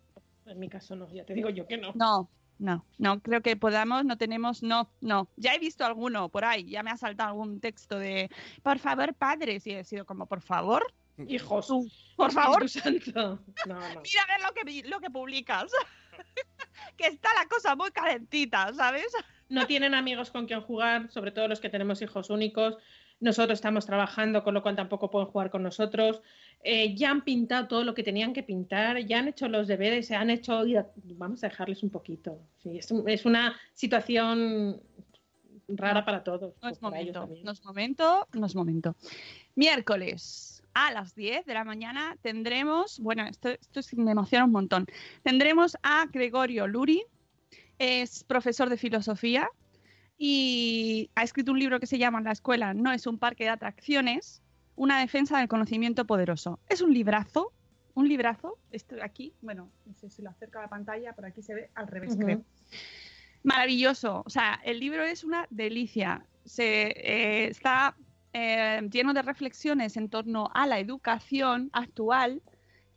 En 0.46 0.60
mi 0.60 0.68
caso 0.68 0.94
no, 0.94 1.12
ya 1.12 1.24
te 1.24 1.34
digo 1.34 1.50
yo 1.50 1.66
que 1.66 1.78
no. 1.78 1.90
No, 1.96 2.30
no, 2.60 2.86
no 2.98 3.20
creo 3.20 3.42
que 3.42 3.56
podamos, 3.56 4.04
no 4.04 4.16
tenemos, 4.16 4.62
no, 4.62 4.88
no. 5.00 5.28
Ya 5.36 5.54
he 5.54 5.58
visto 5.58 5.84
alguno 5.84 6.28
por 6.28 6.44
ahí, 6.44 6.70
ya 6.70 6.84
me 6.84 6.92
ha 6.92 6.96
saltado 6.96 7.30
algún 7.30 7.58
texto 7.58 7.98
de, 7.98 8.30
por 8.62 8.78
favor, 8.78 9.14
padres, 9.14 9.66
y 9.66 9.72
he 9.72 9.82
sido 9.82 10.06
como, 10.06 10.26
por 10.26 10.42
favor, 10.42 10.94
Hijos, 11.28 11.68
tú, 11.68 11.88
por 12.16 12.32
favor, 12.32 12.68
Santo. 12.68 13.40
No, 13.66 13.74
no. 13.74 14.00
mira 14.00 14.22
a 14.22 14.26
ver 14.26 14.42
lo 14.44 14.52
que, 14.52 14.88
lo 14.88 15.00
que 15.00 15.10
publicas. 15.10 15.70
que 16.96 17.06
está 17.06 17.30
la 17.34 17.46
cosa 17.46 17.76
muy 17.76 17.90
calentita, 17.90 18.72
¿sabes? 18.74 19.06
No 19.48 19.66
tienen 19.66 19.94
amigos 19.94 20.30
con 20.30 20.46
quien 20.46 20.60
jugar, 20.62 21.10
sobre 21.10 21.30
todo 21.30 21.48
los 21.48 21.60
que 21.60 21.68
tenemos 21.70 22.00
hijos 22.02 22.30
únicos. 22.30 22.76
Nosotros 23.20 23.56
estamos 23.58 23.86
trabajando, 23.86 24.42
con 24.42 24.54
lo 24.54 24.62
cual 24.62 24.74
tampoco 24.76 25.10
pueden 25.10 25.28
jugar 25.28 25.50
con 25.50 25.62
nosotros. 25.62 26.20
Eh, 26.62 26.94
ya 26.96 27.10
han 27.10 27.22
pintado 27.22 27.68
todo 27.68 27.84
lo 27.84 27.94
que 27.94 28.02
tenían 28.02 28.32
que 28.32 28.42
pintar, 28.42 28.98
ya 29.06 29.18
han 29.20 29.28
hecho 29.28 29.48
los 29.48 29.68
deberes, 29.68 30.06
se 30.08 30.16
han 30.16 30.30
hecho. 30.30 30.62
Vamos 31.16 31.44
a 31.44 31.48
dejarles 31.48 31.82
un 31.82 31.90
poquito. 31.90 32.38
Sí, 32.62 32.78
es, 32.78 32.90
un- 32.90 33.08
es 33.08 33.24
una 33.24 33.54
situación 33.72 34.80
rara 35.68 36.04
para 36.04 36.22
todos. 36.24 36.54
No 36.60 36.68
es 36.68 36.82
momento, 36.82 37.28
no 37.42 37.52
es 37.52 37.64
momento, 37.64 38.28
no 38.32 38.46
es 38.46 38.54
momento. 38.54 38.96
Miércoles 39.54 40.62
a 40.74 40.90
las 40.92 41.14
10 41.14 41.46
de 41.46 41.54
la 41.54 41.64
mañana 41.64 42.16
tendremos, 42.20 42.98
bueno, 42.98 43.24
esto, 43.26 43.50
esto 43.50 43.80
me 43.96 44.10
emociona 44.10 44.44
un 44.44 44.50
montón, 44.50 44.86
tendremos 45.22 45.76
a 45.82 46.06
Gregorio 46.12 46.66
Luri, 46.66 47.02
es 47.78 48.24
profesor 48.24 48.68
de 48.68 48.76
filosofía 48.76 49.48
y 50.16 51.10
ha 51.14 51.22
escrito 51.22 51.52
un 51.52 51.58
libro 51.58 51.80
que 51.80 51.86
se 51.86 51.98
llama 51.98 52.20
La 52.20 52.32
escuela 52.32 52.74
no 52.74 52.92
es 52.92 53.06
un 53.06 53.18
parque 53.18 53.44
de 53.44 53.50
atracciones, 53.50 54.42
una 54.76 55.00
defensa 55.00 55.38
del 55.38 55.48
conocimiento 55.48 56.04
poderoso. 56.06 56.60
Es 56.68 56.80
un 56.80 56.92
librazo, 56.92 57.52
un 57.94 58.08
librazo, 58.08 58.58
esto 58.70 58.96
aquí, 59.02 59.34
bueno, 59.40 59.70
no 59.86 59.94
sé 59.94 60.10
si 60.10 60.22
lo 60.22 60.30
acerco 60.30 60.58
a 60.58 60.62
la 60.62 60.68
pantalla, 60.68 61.12
por 61.12 61.26
aquí 61.26 61.42
se 61.42 61.54
ve 61.54 61.70
al 61.74 61.88
revés, 61.88 62.16
creo 62.16 62.44
maravilloso. 63.44 64.22
O 64.26 64.30
sea, 64.30 64.60
el 64.64 64.80
libro 64.80 65.04
es 65.04 65.22
una 65.22 65.46
delicia. 65.50 66.26
Se, 66.44 66.88
eh, 66.88 67.46
está 67.46 67.94
eh, 68.32 68.80
lleno 68.90 69.14
de 69.14 69.22
reflexiones 69.22 69.96
en 69.96 70.08
torno 70.08 70.50
a 70.52 70.66
la 70.66 70.80
educación 70.80 71.70
actual, 71.72 72.42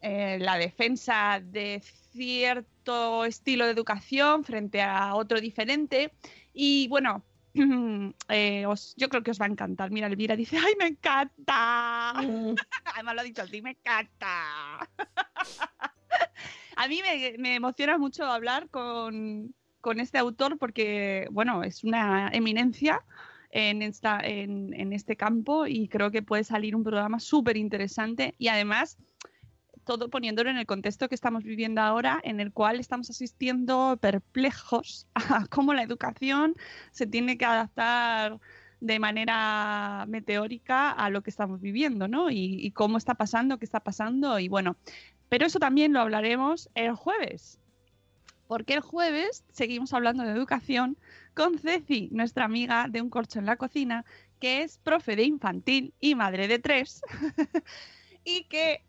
eh, 0.01 0.39
la 0.39 0.57
defensa 0.57 1.41
de 1.43 1.83
cierto 2.17 3.23
estilo 3.25 3.65
de 3.65 3.71
educación 3.71 4.43
frente 4.43 4.81
a 4.81 5.15
otro 5.15 5.39
diferente. 5.39 6.11
Y 6.53 6.87
bueno, 6.89 7.23
eh, 8.29 8.65
os- 8.65 8.93
yo 8.97 9.07
creo 9.09 9.23
que 9.23 9.31
os 9.31 9.39
va 9.39 9.45
a 9.45 9.49
encantar. 9.49 9.91
Mira, 9.91 10.07
Elvira 10.07 10.35
dice, 10.35 10.57
¡ay, 10.57 10.73
me 10.77 10.87
encanta! 10.87 12.13
Mm. 12.21 12.55
Además 12.95 13.15
lo 13.15 13.21
ha 13.21 13.23
dicho 13.23 13.41
así, 13.43 13.61
me 13.61 13.71
encanta. 13.71 14.89
A 16.75 16.87
mí 16.87 17.01
me, 17.01 17.35
me 17.39 17.55
emociona 17.55 17.97
mucho 17.97 18.25
hablar 18.25 18.69
con, 18.69 19.53
con 19.81 19.99
este 19.99 20.17
autor 20.19 20.57
porque, 20.59 21.27
bueno, 21.31 21.63
es 21.63 21.83
una 21.83 22.29
eminencia 22.31 23.03
en, 23.49 23.81
esta, 23.81 24.19
en, 24.23 24.73
en 24.75 24.93
este 24.93 25.15
campo 25.15 25.65
y 25.65 25.87
creo 25.87 26.11
que 26.11 26.21
puede 26.21 26.43
salir 26.43 26.75
un 26.75 26.83
programa 26.83 27.19
súper 27.19 27.57
interesante 27.57 28.35
y 28.37 28.49
además 28.49 28.97
todo 29.87 30.09
poniéndolo 30.09 30.51
en 30.51 30.57
el 30.57 30.67
contexto 30.67 31.09
que 31.09 31.15
estamos 31.15 31.43
viviendo 31.43 31.81
ahora, 31.81 32.19
en 32.23 32.39
el 32.39 32.51
cual 32.51 32.79
estamos 32.79 33.09
asistiendo 33.09 33.97
perplejos 33.99 35.07
a 35.15 35.45
cómo 35.49 35.73
la 35.73 35.81
educación 35.81 36.55
se 36.91 37.07
tiene 37.07 37.37
que 37.37 37.45
adaptar 37.45 38.39
de 38.81 38.99
manera 38.99 40.05
meteórica 40.07 40.91
a 40.91 41.09
lo 41.09 41.23
que 41.23 41.31
estamos 41.31 41.61
viviendo, 41.61 42.07
¿no? 42.07 42.29
Y, 42.29 42.69
cómo 42.75 42.97
está 42.97 43.15
pasando, 43.15 43.57
qué 43.57 43.65
está 43.65 43.79
pasando, 43.79 44.37
y 44.37 44.49
bueno, 44.49 44.75
pero 45.29 45.47
eso 45.47 45.57
también 45.57 45.93
lo 45.93 46.01
hablaremos 46.01 46.69
el 46.75 46.93
jueves, 46.93 47.59
porque 48.47 48.75
el 48.75 48.81
jueves 48.81 49.45
seguimos 49.51 49.93
hablando 49.93 50.23
de 50.23 50.31
educación 50.31 50.97
con 51.33 51.57
Ceci, 51.57 52.09
nuestra 52.11 52.45
amiga 52.45 52.87
de 52.89 53.01
Un 53.01 53.09
Corcho 53.09 53.39
en 53.39 53.45
la 53.45 53.55
Cocina, 53.55 54.05
que 54.39 54.63
es 54.63 54.77
profe 54.79 55.15
de 55.15 55.23
infantil 55.23 55.93
y 55.99 56.13
madre 56.13 56.47
de 56.47 56.59
tres, 56.59 57.01
y 58.23 58.43
que 58.43 58.83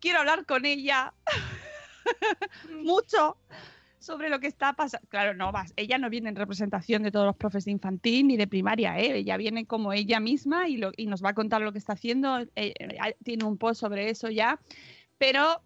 quiero 0.00 0.18
hablar 0.20 0.46
con 0.46 0.64
ella 0.66 1.12
mucho 2.82 3.36
sobre 3.98 4.28
lo 4.28 4.38
que 4.38 4.46
está 4.46 4.72
pasando. 4.74 5.06
Claro, 5.08 5.34
no 5.34 5.50
vas. 5.50 5.72
Ella 5.76 5.98
no 5.98 6.08
viene 6.10 6.28
en 6.28 6.36
representación 6.36 7.02
de 7.02 7.10
todos 7.10 7.26
los 7.26 7.36
profes 7.36 7.64
de 7.64 7.72
infantil 7.72 8.28
ni 8.28 8.36
de 8.36 8.46
primaria, 8.46 8.98
¿eh? 9.00 9.16
Ella 9.18 9.36
viene 9.36 9.66
como 9.66 9.92
ella 9.92 10.20
misma 10.20 10.68
y, 10.68 10.76
lo- 10.76 10.92
y 10.96 11.06
nos 11.06 11.24
va 11.24 11.30
a 11.30 11.34
contar 11.34 11.62
lo 11.62 11.72
que 11.72 11.78
está 11.78 11.94
haciendo. 11.94 12.38
Eh, 12.40 12.48
eh, 12.78 13.16
tiene 13.24 13.44
un 13.44 13.58
post 13.58 13.80
sobre 13.80 14.08
eso 14.10 14.30
ya. 14.30 14.60
Pero 15.18 15.60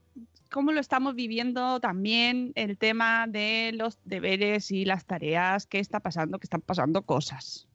cómo 0.50 0.72
lo 0.72 0.80
estamos 0.80 1.14
viviendo 1.14 1.80
también 1.80 2.52
el 2.54 2.78
tema 2.78 3.26
de 3.28 3.72
los 3.74 3.98
deberes 4.04 4.70
y 4.70 4.84
las 4.86 5.04
tareas, 5.04 5.66
qué 5.66 5.78
está 5.78 6.00
pasando, 6.00 6.38
que 6.38 6.46
están 6.46 6.62
pasando 6.62 7.02
cosas. 7.02 7.68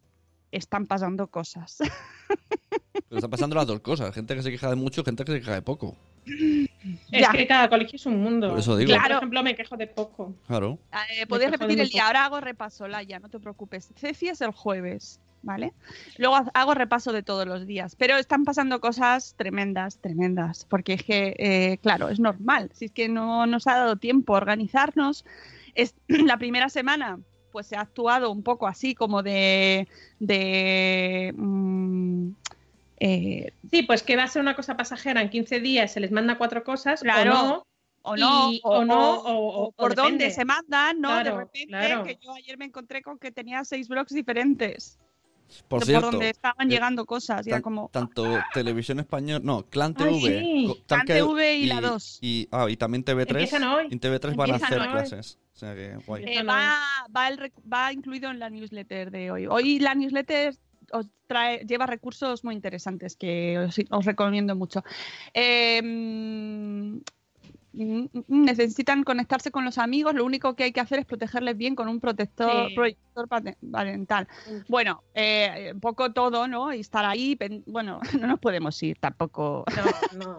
Están 0.51 0.87
pasando 0.87 1.27
cosas. 1.27 1.77
Pero 3.09 3.17
están 3.17 3.29
pasando 3.29 3.55
las 3.55 3.67
dos 3.67 3.81
cosas. 3.81 4.15
Gente 4.15 4.33
que 4.35 4.41
se 4.41 4.49
queja 4.49 4.69
de 4.69 4.75
mucho, 4.77 5.03
gente 5.03 5.25
que 5.25 5.33
se 5.33 5.39
queja 5.41 5.53
de 5.53 5.61
poco. 5.61 5.95
Es 6.25 7.21
Ya. 7.21 7.31
que 7.31 7.47
cada 7.47 7.69
colegio 7.69 7.95
es 7.97 8.05
un 8.05 8.21
mundo. 8.21 8.49
Por 8.49 8.59
eso 8.59 8.75
digo. 8.77 8.89
Claro. 8.89 9.07
por 9.07 9.17
ejemplo, 9.17 9.43
me 9.43 9.55
quejo 9.55 9.77
de 9.77 9.87
poco. 9.87 10.33
Claro. 10.47 10.77
Eh, 11.11 11.25
de 11.25 11.49
repetir 11.49 11.79
el 11.79 11.89
día. 11.89 12.07
Ahora 12.07 12.25
hago 12.25 12.41
repaso, 12.41 12.87
Laia, 12.87 13.19
no 13.19 13.29
te 13.29 13.39
preocupes. 13.39 13.89
Ceci 13.95 14.27
es 14.29 14.41
el 14.41 14.51
jueves, 14.51 15.19
¿vale? 15.41 15.73
Luego 16.17 16.35
ha- 16.35 16.51
hago 16.53 16.73
repaso 16.73 17.11
de 17.13 17.23
todos 17.23 17.45
los 17.45 17.65
días. 17.65 17.95
Pero 17.95 18.17
están 18.17 18.43
pasando 18.45 18.79
cosas 18.81 19.35
tremendas, 19.37 19.97
tremendas. 19.99 20.65
Porque 20.69 20.93
es 20.93 21.03
que, 21.03 21.35
eh, 21.37 21.77
claro, 21.81 22.09
es 22.09 22.19
normal. 22.19 22.69
Si 22.73 22.85
es 22.85 22.91
que 22.91 23.07
no 23.09 23.45
nos 23.45 23.67
ha 23.67 23.77
dado 23.77 23.95
tiempo 23.97 24.33
a 24.35 24.37
organizarnos. 24.37 25.25
Es 25.75 25.95
la 26.07 26.37
primera 26.37 26.69
semana, 26.69 27.19
pues 27.51 27.67
se 27.67 27.75
ha 27.77 27.81
actuado 27.81 28.31
un 28.31 28.43
poco 28.43 28.67
así 28.67 28.95
como 28.95 29.23
de. 29.23 29.87
de 30.19 31.33
mm, 31.37 32.29
eh, 32.99 33.51
Sí, 33.69 33.83
pues 33.83 34.03
que 34.03 34.15
va 34.15 34.23
a 34.23 34.27
ser 34.27 34.41
una 34.41 34.55
cosa 34.55 34.77
pasajera. 34.77 35.21
En 35.21 35.29
15 35.29 35.59
días 35.59 35.91
se 35.91 35.99
les 35.99 36.11
manda 36.11 36.37
cuatro 36.37 36.63
cosas 36.63 37.01
Claro. 37.01 37.31
o 37.31 37.43
no. 37.47 37.63
o 38.07 38.15
no, 38.17 38.51
Y- 38.51 38.61
o, 38.63 38.69
o 38.69 38.85
no, 38.85 39.13
o- 39.15 39.23
o- 39.23 39.63
o 39.63 39.63
o 39.67 39.71
por 39.71 39.95
dónde 39.95 40.29
se 40.29 40.45
mandan, 40.45 41.01
¿no? 41.01 41.23
de 41.23 41.31
repente, 41.31 41.67
claro. 41.69 42.03
que 42.03 42.17
yo 42.21 42.33
ayer 42.33 42.55
me 42.55 42.65
encontré 42.65 43.01
con 43.01 43.17
que 43.17 43.31
tenía 43.31 43.63
seis 43.63 43.87
blogs 43.87 44.13
diferentes. 44.13 44.99
Por 45.67 45.79
de 45.81 45.85
cierto, 45.87 46.07
por 46.07 46.11
donde 46.13 46.29
estaban 46.29 46.67
eh, 46.67 46.73
llegando 46.73 47.05
cosas. 47.05 47.45
Y 47.47 47.49
era 47.49 47.61
como, 47.61 47.89
tanto 47.91 48.25
Televisión 48.53 48.99
Español, 48.99 49.41
no, 49.43 49.63
Clan 49.63 49.95
Ay, 49.97 50.19
TV, 50.21 50.39
sí. 50.41 50.65
co- 50.67 50.77
Clan 50.87 51.05
TV 51.05 51.55
y 51.55 51.65
la 51.65 51.81
dos. 51.81 52.19
Y, 52.21 52.47
ah, 52.51 52.67
y 52.69 52.77
también 52.77 53.03
TV3. 53.03 53.29
Empiezan 53.29 53.63
hoy. 53.63 53.87
En 53.89 53.99
TV3 53.99 54.35
van 54.35 54.51
a 54.51 54.55
hacer 54.55 54.79
hoy. 54.81 54.87
clases. 54.87 55.39
O 55.53 55.57
sea 55.57 55.73
que 55.73 55.95
guay. 56.05 56.23
eh, 56.27 56.43
va, 56.43 56.77
va, 57.15 57.27
el 57.27 57.37
rec- 57.39 57.53
va 57.71 57.91
incluido 57.93 58.29
en 58.29 58.37
la 58.39 58.49
newsletter 58.51 59.09
de 59.09 59.31
hoy. 59.31 59.47
Hoy 59.47 59.79
la 59.79 59.95
newsletter 59.95 60.55
os 60.91 61.07
trae, 61.27 61.65
lleva 61.65 61.85
recursos 61.85 62.43
muy 62.43 62.55
interesantes 62.55 63.15
que 63.15 63.57
os, 63.59 63.75
os 63.89 64.05
recomiendo 64.05 64.55
mucho. 64.55 64.83
Eh, 65.33 65.81
mm, 65.81 66.99
necesitan 68.27 69.03
conectarse 69.03 69.51
con 69.51 69.65
los 69.65 69.77
amigos, 69.77 70.13
lo 70.15 70.23
único 70.23 70.55
que 70.55 70.63
hay 70.63 70.71
que 70.71 70.79
hacer 70.79 70.99
es 70.99 71.05
protegerles 71.05 71.57
bien 71.57 71.75
con 71.75 71.89
un 71.89 71.99
protector, 71.99 72.69
Sí. 72.69 72.75
protector 72.75 73.27
pate- 73.27 73.57
parental. 73.71 74.27
Bueno, 74.69 75.03
eh, 75.13 75.71
un 75.73 75.81
poco 75.81 76.13
todo, 76.13 76.47
¿no? 76.47 76.73
Y 76.73 76.79
estar 76.79 77.03
ahí, 77.05 77.37
bueno, 77.65 77.99
no 78.27 78.27
nos 78.27 78.39
podemos 78.39 78.81
ir 78.81 78.97
tampoco. 78.99 79.65
No, 80.13 80.17
no. 80.19 80.37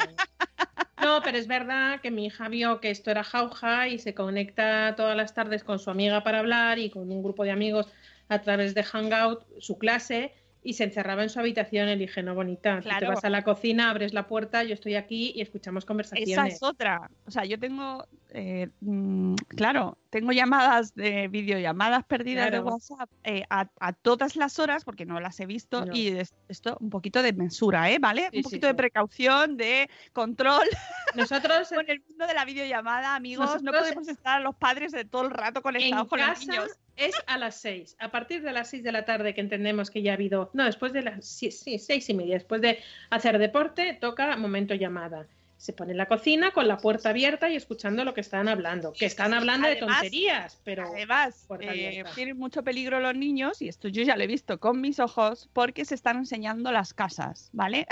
No, 0.98 1.20
pero 1.22 1.36
es 1.36 1.46
verdad 1.46 2.00
que 2.00 2.10
mi 2.10 2.24
hija 2.26 2.48
vio 2.48 2.80
que 2.80 2.90
esto 2.90 3.10
era 3.10 3.22
jauja 3.22 3.86
y 3.86 3.98
se 3.98 4.14
conecta 4.14 4.94
todas 4.96 5.14
las 5.16 5.34
tardes 5.34 5.62
con 5.62 5.78
su 5.78 5.90
amiga 5.90 6.24
para 6.24 6.38
hablar 6.38 6.78
y 6.78 6.88
con 6.90 7.10
un 7.12 7.22
grupo 7.22 7.44
de 7.44 7.50
amigos 7.50 7.86
a 8.28 8.40
través 8.40 8.74
de 8.74 8.82
Hangout, 8.82 9.44
su 9.60 9.78
clase, 9.78 10.32
y 10.62 10.72
se 10.72 10.82
encerraba 10.82 11.22
en 11.22 11.30
su 11.30 11.38
habitación. 11.38 11.88
Y 11.90 11.94
dije, 11.96 12.24
no, 12.24 12.34
bonita, 12.34 12.78
tú 12.78 12.82
te 12.82 12.88
Claro. 12.88 13.08
vas 13.14 13.24
a 13.24 13.30
la 13.30 13.44
cocina, 13.44 13.88
abres 13.90 14.12
la 14.12 14.26
puerta, 14.26 14.64
yo 14.64 14.74
estoy 14.74 14.96
aquí 14.96 15.32
y 15.36 15.40
escuchamos 15.40 15.84
conversaciones. 15.84 16.32
Esa 16.32 16.46
es 16.48 16.60
otra. 16.60 17.08
O 17.24 17.30
sea, 17.30 17.44
yo 17.44 17.56
tengo, 17.56 18.04
eh, 18.30 18.68
mm, 18.80 19.34
claro, 19.54 19.96
tengo 20.10 20.32
llamadas 20.32 20.92
de 20.96 21.28
videollamadas 21.28 22.04
perdidas 22.06 22.46
de 22.46 22.50
Claro. 22.50 22.64
WhatsApp 22.64 23.08
eh, 23.22 23.44
a, 23.48 23.68
a 23.78 23.92
todas 23.92 24.34
las 24.34 24.58
horas 24.58 24.82
porque 24.84 25.06
no 25.06 25.20
las 25.20 25.38
he 25.38 25.46
visto 25.46 25.84
No. 25.86 25.94
y 25.94 26.08
es- 26.08 26.34
esto 26.48 26.76
un 26.80 26.90
poquito 26.90 27.22
de 27.22 27.32
mensura, 27.32 27.88
¿eh? 27.88 27.98
¿Vale? 28.00 28.22
Sí, 28.32 28.38
un 28.38 28.42
sí, 28.42 28.42
poquito 28.42 28.66
de 28.66 28.74
precaución, 28.74 29.56
de 29.56 29.88
control 30.12 30.66
Nosotros 31.14 31.68
con 31.68 31.88
el 31.88 32.02
mundo 32.08 32.26
de 32.26 32.34
la 32.34 32.44
videollamada, 32.44 33.14
amigos. 33.14 33.62
no 33.62 33.70
podemos 33.70 34.08
estar 34.08 34.42
los 34.42 34.56
padres 34.56 34.90
de 34.90 35.04
todo 35.04 35.22
el 35.22 35.30
rato 35.30 35.60
en 35.60 35.62
conectados 35.62 36.08
con 36.08 36.18
los 36.20 36.40
niños. 36.40 36.70
Es 36.96 37.14
a 37.26 37.38
las 37.38 37.56
seis. 37.60 37.96
A 37.98 38.10
partir 38.10 38.42
de 38.42 38.52
las 38.52 38.70
seis 38.70 38.82
de 38.82 38.92
la 38.92 39.04
tarde 39.04 39.34
que 39.34 39.40
entendemos 39.40 39.90
que 39.90 40.02
ya 40.02 40.12
ha 40.12 40.14
habido, 40.14 40.50
no, 40.54 40.64
después 40.64 40.92
de 40.92 41.02
las 41.02 41.26
sí, 41.26 41.50
sí, 41.50 41.78
seis 41.78 42.08
y 42.10 42.14
media, 42.14 42.34
después 42.34 42.60
de 42.60 42.78
hacer 43.10 43.38
deporte, 43.38 43.94
toca 44.00 44.36
momento 44.36 44.74
llamada. 44.74 45.26
Se 45.58 45.72
pone 45.72 45.92
en 45.92 45.98
la 45.98 46.06
cocina 46.06 46.50
con 46.50 46.68
la 46.68 46.76
puerta 46.76 47.08
abierta 47.10 47.48
y 47.48 47.56
escuchando 47.56 48.04
lo 48.04 48.12
que 48.12 48.20
están 48.20 48.46
hablando. 48.46 48.92
Que 48.92 49.06
están 49.06 49.32
hablando 49.32 49.66
de 49.66 49.76
tonterías, 49.76 50.60
pero 50.64 50.84
Además, 50.86 51.46
eh, 51.60 52.04
tienen 52.14 52.36
mucho 52.36 52.62
peligro 52.62 53.00
los 53.00 53.14
niños, 53.14 53.62
y 53.62 53.68
esto 53.68 53.88
yo 53.88 54.02
ya 54.02 54.16
lo 54.16 54.22
he 54.24 54.26
visto 54.26 54.60
con 54.60 54.80
mis 54.82 55.00
ojos, 55.00 55.48
porque 55.54 55.86
se 55.86 55.94
están 55.94 56.18
enseñando 56.18 56.70
las 56.72 56.92
casas, 56.92 57.48
¿vale? 57.52 57.86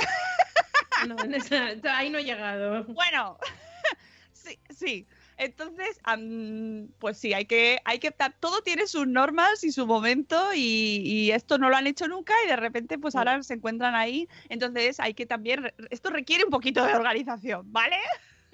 no, 1.08 1.16
en 1.24 1.34
esa- 1.34 1.72
ahí 1.96 2.10
no 2.10 2.18
he 2.18 2.24
llegado. 2.24 2.84
Bueno, 2.94 3.38
sí, 4.32 4.58
sí. 4.70 5.06
Entonces, 5.36 6.00
am, 6.04 6.88
pues 6.98 7.18
sí, 7.18 7.32
hay 7.34 7.46
que, 7.46 7.80
hay 7.84 7.98
que, 7.98 8.10
ta- 8.10 8.30
todo 8.40 8.62
tiene 8.62 8.86
sus 8.86 9.06
normas 9.06 9.64
y 9.64 9.72
su 9.72 9.86
momento 9.86 10.52
y, 10.54 11.02
y 11.04 11.30
esto 11.32 11.58
no 11.58 11.68
lo 11.70 11.76
han 11.76 11.86
hecho 11.86 12.06
nunca 12.08 12.32
y 12.44 12.48
de 12.48 12.56
repente 12.56 12.98
pues 12.98 13.14
ahora 13.16 13.42
se 13.42 13.54
encuentran 13.54 13.94
ahí. 13.94 14.28
Entonces 14.48 15.00
hay 15.00 15.14
que 15.14 15.26
también, 15.26 15.72
esto 15.90 16.10
requiere 16.10 16.44
un 16.44 16.50
poquito 16.50 16.84
de 16.86 16.94
organización, 16.94 17.72
¿vale? 17.72 17.96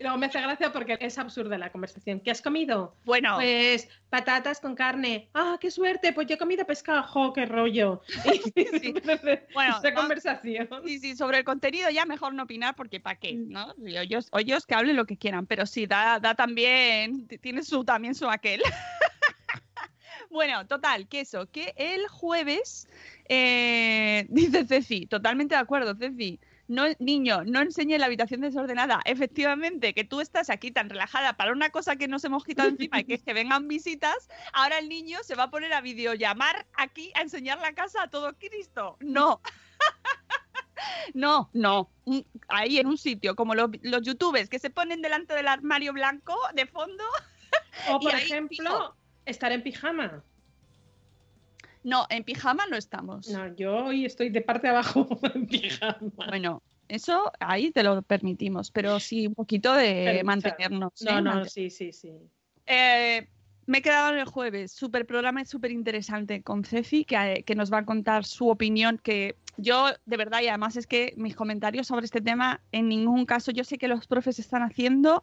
Luego 0.00 0.16
me 0.16 0.26
hace 0.26 0.40
gracia 0.40 0.72
porque 0.72 0.96
es 0.98 1.18
absurda 1.18 1.58
la 1.58 1.70
conversación. 1.70 2.20
¿Qué 2.20 2.30
has 2.30 2.40
comido? 2.40 2.96
Bueno, 3.04 3.34
Pues 3.36 3.86
patatas 4.08 4.58
con 4.58 4.74
carne. 4.74 5.28
¡Ah, 5.34 5.58
qué 5.60 5.70
suerte! 5.70 6.12
Pues 6.14 6.26
yo 6.26 6.36
he 6.36 6.38
comido 6.38 6.64
pescado. 6.64 7.02
¡Jo, 7.02 7.32
qué 7.34 7.44
rollo! 7.46 8.00
Bueno, 9.54 9.76
esa 9.78 9.90
no- 9.90 10.00
conversación. 10.00 10.68
Sí, 10.86 10.98
sí, 11.00 11.16
sobre 11.16 11.38
el 11.38 11.44
contenido 11.44 11.90
ya 11.90 12.06
mejor 12.06 12.32
no 12.32 12.44
opinar 12.44 12.74
porque 12.76 12.98
¿para 13.00 13.16
qué? 13.18 13.34
¿no? 13.34 13.74
Y 13.84 13.96
Ellos, 13.98 14.30
ellos 14.38 14.64
que 14.66 14.74
hablen 14.74 14.96
lo 14.96 15.04
que 15.04 15.16
quieran, 15.18 15.46
pero 15.46 15.66
sí, 15.66 15.86
da, 15.86 16.18
da 16.18 16.34
también, 16.34 17.28
tiene 17.40 17.62
su, 17.62 17.84
también 17.84 18.14
su 18.14 18.28
aquel. 18.30 18.62
bueno, 20.30 20.66
total, 20.66 21.08
que 21.08 21.20
eso, 21.20 21.50
que 21.50 21.74
el 21.76 22.06
jueves, 22.08 22.88
eh, 23.28 24.26
dice 24.28 24.64
Ceci, 24.66 25.06
totalmente 25.06 25.54
de 25.54 25.60
acuerdo, 25.60 25.94
Ceci. 25.94 26.38
No, 26.70 26.84
niño, 27.00 27.42
no 27.46 27.62
enseñe 27.62 27.98
la 27.98 28.06
habitación 28.06 28.42
desordenada. 28.42 29.00
Efectivamente, 29.04 29.92
que 29.92 30.04
tú 30.04 30.20
estás 30.20 30.50
aquí 30.50 30.70
tan 30.70 30.88
relajada 30.88 31.32
para 31.32 31.50
una 31.50 31.70
cosa 31.70 31.96
que 31.96 32.06
nos 32.06 32.22
hemos 32.22 32.44
quitado 32.44 32.68
encima 32.68 33.00
y 33.00 33.04
que 33.04 33.14
es 33.14 33.24
que 33.24 33.34
vengan 33.34 33.66
visitas, 33.66 34.28
ahora 34.52 34.78
el 34.78 34.88
niño 34.88 35.18
se 35.24 35.34
va 35.34 35.44
a 35.44 35.50
poner 35.50 35.72
a 35.72 35.80
videollamar 35.80 36.68
aquí 36.74 37.10
a 37.16 37.22
enseñar 37.22 37.58
la 37.58 37.72
casa 37.72 38.04
a 38.04 38.08
todo 38.08 38.38
Cristo. 38.38 38.96
No. 39.00 39.40
No, 41.12 41.50
no. 41.52 41.90
Ahí 42.48 42.78
en 42.78 42.86
un 42.86 42.96
sitio, 42.96 43.36
como 43.36 43.54
los, 43.54 43.68
los 43.82 44.00
youtubers 44.00 44.48
que 44.48 44.58
se 44.58 44.70
ponen 44.70 45.02
delante 45.02 45.34
del 45.34 45.46
armario 45.46 45.92
blanco 45.92 46.34
de 46.54 46.64
fondo. 46.64 47.04
O, 47.90 47.98
y 48.00 48.04
por 48.04 48.14
ahí 48.14 48.22
ejemplo, 48.22 48.96
estar 49.26 49.52
en 49.52 49.62
pijama. 49.62 50.24
No, 51.82 52.06
en 52.10 52.24
pijama 52.24 52.64
no 52.70 52.76
estamos. 52.76 53.28
No, 53.28 53.54
yo 53.54 53.86
hoy 53.86 54.04
estoy 54.04 54.30
de 54.30 54.42
parte 54.42 54.68
abajo 54.68 55.08
en 55.34 55.46
pijama. 55.46 56.26
Bueno, 56.28 56.62
eso 56.88 57.30
ahí 57.40 57.70
te 57.70 57.82
lo 57.82 58.02
permitimos, 58.02 58.70
pero 58.70 59.00
sí 59.00 59.26
un 59.26 59.34
poquito 59.34 59.72
de 59.74 60.22
mantenernos. 60.24 60.92
No, 61.02 61.18
¿eh? 61.18 61.22
no, 61.22 61.30
Mantener- 61.30 61.48
sí, 61.48 61.70
sí, 61.70 61.92
sí. 61.92 62.12
Eh, 62.66 63.28
me 63.66 63.78
he 63.78 63.82
quedado 63.82 64.12
en 64.12 64.18
el 64.18 64.24
jueves, 64.26 64.72
súper 64.72 65.06
programa 65.06 65.42
y 65.42 65.46
súper 65.46 65.70
interesante 65.70 66.42
con 66.42 66.64
Ceci, 66.64 67.04
que, 67.04 67.44
que 67.46 67.54
nos 67.54 67.72
va 67.72 67.78
a 67.78 67.84
contar 67.84 68.24
su 68.24 68.48
opinión, 68.48 68.98
que 68.98 69.36
yo 69.56 69.88
de 70.06 70.16
verdad, 70.16 70.40
y 70.42 70.48
además 70.48 70.76
es 70.76 70.86
que 70.86 71.14
mis 71.16 71.36
comentarios 71.36 71.86
sobre 71.86 72.04
este 72.04 72.20
tema, 72.20 72.60
en 72.72 72.88
ningún 72.88 73.26
caso, 73.26 73.52
yo 73.52 73.64
sé 73.64 73.78
que 73.78 73.88
los 73.88 74.06
profes 74.06 74.38
están 74.38 74.62
haciendo 74.62 75.22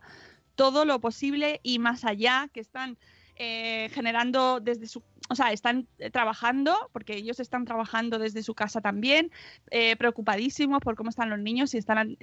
todo 0.55 0.85
lo 0.85 0.99
posible 0.99 1.59
y 1.61 1.79
más 1.79 2.05
allá, 2.05 2.49
que 2.53 2.59
están 2.61 2.97
eh, 3.39 3.89
generando 3.93 4.59
desde 4.59 4.87
su, 4.87 5.03
o 5.29 5.35
sea, 5.35 5.51
están 5.51 5.87
eh, 5.99 6.09
trabajando, 6.09 6.75
porque 6.91 7.15
ellos 7.15 7.39
están 7.39 7.65
trabajando 7.65 8.17
desde 8.17 8.41
su 8.41 8.55
casa 8.55 8.81
también, 8.81 9.31
eh, 9.69 9.95
preocupadísimos 9.95 10.79
por 10.79 10.95
cómo 10.95 11.11
están 11.11 11.29
los 11.29 11.37
niños, 11.37 11.69
si 11.69 11.77
están, 11.77 12.17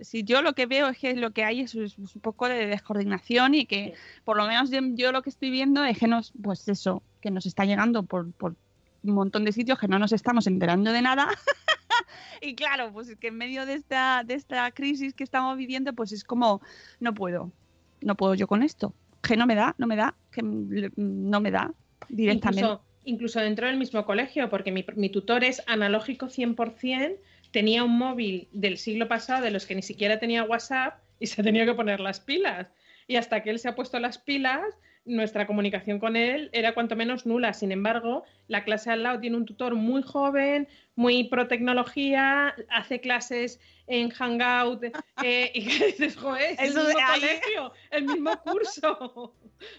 si 0.00 0.24
yo 0.24 0.42
lo 0.42 0.54
que 0.54 0.66
veo 0.66 0.88
es 0.88 0.98
que 0.98 1.14
lo 1.14 1.30
que 1.30 1.44
hay 1.44 1.60
es, 1.60 1.74
un 1.74 2.08
poco 2.20 2.48
de 2.48 2.66
descoordinación 2.66 3.54
y 3.54 3.66
que 3.66 3.94
por 4.24 4.36
lo 4.36 4.46
menos 4.48 4.70
yo, 4.94 5.12
lo 5.12 5.22
que 5.22 5.30
estoy 5.30 5.50
viendo 5.50 5.84
es 5.84 5.98
que 5.98 6.08
nos, 6.08 6.32
pues 6.42 6.66
eso, 6.66 7.00
que 7.20 7.30
nos 7.30 7.46
está 7.46 7.64
llegando 7.64 8.02
por, 8.02 8.32
por 8.32 8.56
un 9.04 9.14
montón 9.14 9.44
de 9.44 9.52
sitios 9.52 9.78
que 9.78 9.86
no 9.86 10.00
nos 10.00 10.12
estamos 10.12 10.48
enterando 10.48 10.90
de 10.90 11.02
nada. 11.02 11.28
y 12.40 12.56
claro, 12.56 12.92
pues 12.92 13.08
es 13.08 13.16
que 13.16 13.28
en 13.28 13.36
medio 13.36 13.66
de 13.66 13.74
esta, 13.74 14.24
de 14.24 14.34
esta 14.34 14.68
crisis 14.72 15.14
que 15.14 15.22
estamos 15.22 15.56
viviendo, 15.56 15.92
pues 15.92 16.10
es 16.10 16.24
como, 16.24 16.60
no 16.98 17.14
puedo, 17.14 17.52
no 18.00 18.16
puedo 18.16 18.34
yo 18.34 18.48
con 18.48 18.64
esto. 18.64 18.92
Que 19.26 19.36
no 19.36 19.46
me 19.46 19.54
da, 19.54 19.74
no 19.78 19.86
me 19.86 19.96
da, 19.96 20.14
que 20.30 20.42
no 20.42 21.40
me 21.40 21.50
da 21.50 21.72
directamente. 22.08 22.60
Incluso, 22.60 22.84
incluso 23.04 23.40
dentro 23.40 23.66
del 23.66 23.76
mismo 23.76 24.04
colegio, 24.04 24.48
porque 24.48 24.72
mi, 24.72 24.84
mi 24.94 25.08
tutor 25.08 25.44
es 25.44 25.62
analógico 25.66 26.26
100%, 26.26 27.16
tenía 27.50 27.84
un 27.84 27.96
móvil 27.96 28.48
del 28.52 28.78
siglo 28.78 29.08
pasado 29.08 29.42
de 29.42 29.50
los 29.50 29.66
que 29.66 29.74
ni 29.74 29.82
siquiera 29.82 30.18
tenía 30.18 30.44
WhatsApp 30.44 31.00
y 31.18 31.26
se 31.26 31.42
tenía 31.42 31.64
que 31.64 31.74
poner 31.74 32.00
las 32.00 32.20
pilas. 32.20 32.68
Y 33.08 33.16
hasta 33.16 33.42
que 33.42 33.50
él 33.50 33.58
se 33.58 33.68
ha 33.68 33.74
puesto 33.74 33.98
las 33.98 34.18
pilas, 34.18 34.62
nuestra 35.06 35.46
comunicación 35.46 35.98
con 35.98 36.16
él 36.16 36.50
era 36.52 36.74
cuanto 36.74 36.96
menos 36.96 37.24
nula. 37.26 37.52
Sin 37.54 37.72
embargo, 37.72 38.24
la 38.48 38.64
clase 38.64 38.90
al 38.90 39.02
lado 39.04 39.20
tiene 39.20 39.36
un 39.36 39.46
tutor 39.46 39.74
muy 39.74 40.02
joven, 40.02 40.68
muy 40.96 41.24
pro 41.28 41.46
tecnología, 41.48 42.54
hace 42.68 43.00
clases 43.00 43.60
en 43.86 44.10
Hangout 44.10 44.82
eh, 45.22 45.50
y 45.54 45.64
que 45.66 45.86
dices, 45.86 46.16
joder, 46.16 46.52
es 46.52 46.58
el 46.58 46.74
mismo 46.74 46.82
colegio, 47.12 47.72
el 47.92 48.04
mismo 48.04 48.30
curso. 48.44 49.34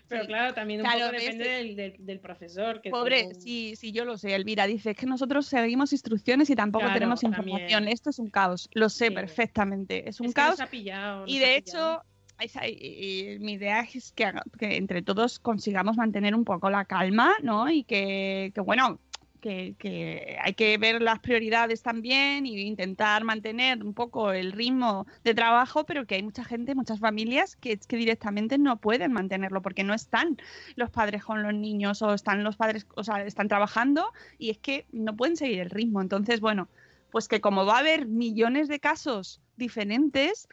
Pero 0.07 0.21
Sí. 0.21 0.27
claro, 0.27 0.53
también 0.53 0.79
un 0.81 0.85
Claro, 0.87 1.05
poco 1.11 1.19
depende 1.19 1.49
del, 1.49 1.75
del- 1.75 1.95
del 1.99 2.19
profesor. 2.19 2.81
Que 2.81 2.89
Pobre, 2.89 3.29
tú- 3.33 3.41
sí, 3.41 3.75
sí, 3.75 3.91
yo 3.91 4.05
lo 4.05 4.17
sé, 4.17 4.33
Elvira. 4.33 4.65
Dice, 4.65 4.91
es 4.91 4.97
que 4.97 5.05
nosotros 5.05 5.45
seguimos 5.45 5.91
instrucciones 5.91 6.49
y 6.49 6.55
tampoco 6.55 6.85
Claro, 6.85 6.93
tenemos 6.95 7.21
también. 7.21 7.43
información. 7.49 7.87
Esto 7.89 8.09
es 8.09 8.19
un 8.19 8.29
caos, 8.29 8.69
lo 8.73 8.89
sé 8.89 9.09
Sí. 9.09 9.13
perfectamente. 9.13 10.07
Es 10.09 10.19
un 10.19 10.27
Es 10.27 10.33
caos. 10.33 10.59
pillado, 10.71 11.25
y 11.27 11.37
de 11.39 11.57
hecho, 11.57 12.01
mi 12.39 13.53
idea 13.53 13.81
es 13.81 14.11
que, 14.11 14.31
que 14.59 14.77
entre 14.77 15.01
todos 15.01 15.39
consigamos 15.39 15.97
mantener 15.97 16.35
un 16.35 16.45
poco 16.45 16.69
la 16.69 16.85
calma, 16.85 17.33
¿no? 17.41 17.69
Y 17.69 17.83
que, 17.83 18.51
que, 18.53 18.61
bueno, 18.61 18.99
que, 19.39 20.37
hay 20.41 20.53
que 20.53 20.77
ver 20.77 21.01
las 21.01 21.19
prioridades 21.19 21.81
también 21.81 22.45
e 22.45 22.49
intentar 22.49 23.23
mantener 23.23 23.83
un 23.83 23.93
poco 23.93 24.31
el 24.31 24.51
ritmo 24.51 25.05
de 25.23 25.33
trabajo, 25.33 25.85
pero 25.85 26.05
que 26.05 26.15
hay 26.15 26.23
mucha 26.23 26.43
gente, 26.43 26.75
muchas 26.75 26.99
familias 26.99 27.55
que, 27.55 27.77
que 27.77 27.97
directamente 27.97 28.57
no 28.57 28.77
pueden 28.77 29.13
mantenerlo 29.13 29.61
porque 29.61 29.83
no 29.83 29.93
están 29.93 30.37
los 30.75 30.89
padres 30.89 31.23
con 31.23 31.43
los 31.43 31.53
niños 31.53 32.01
o 32.01 32.13
están 32.13 32.43
los 32.43 32.55
padres, 32.55 32.85
o 32.95 33.03
sea, 33.03 33.25
están 33.25 33.47
trabajando 33.47 34.11
y 34.37 34.49
es 34.49 34.57
que 34.57 34.85
no 34.91 35.15
pueden 35.15 35.37
seguir 35.37 35.59
el 35.59 35.69
ritmo. 35.69 36.01
Entonces, 36.01 36.39
bueno, 36.39 36.67
pues 37.11 37.27
que 37.27 37.41
como 37.41 37.65
va 37.65 37.77
a 37.77 37.79
haber 37.79 38.05
millones 38.05 38.67
de 38.67 38.79
casos 38.79 39.41
diferentes, 39.55 40.47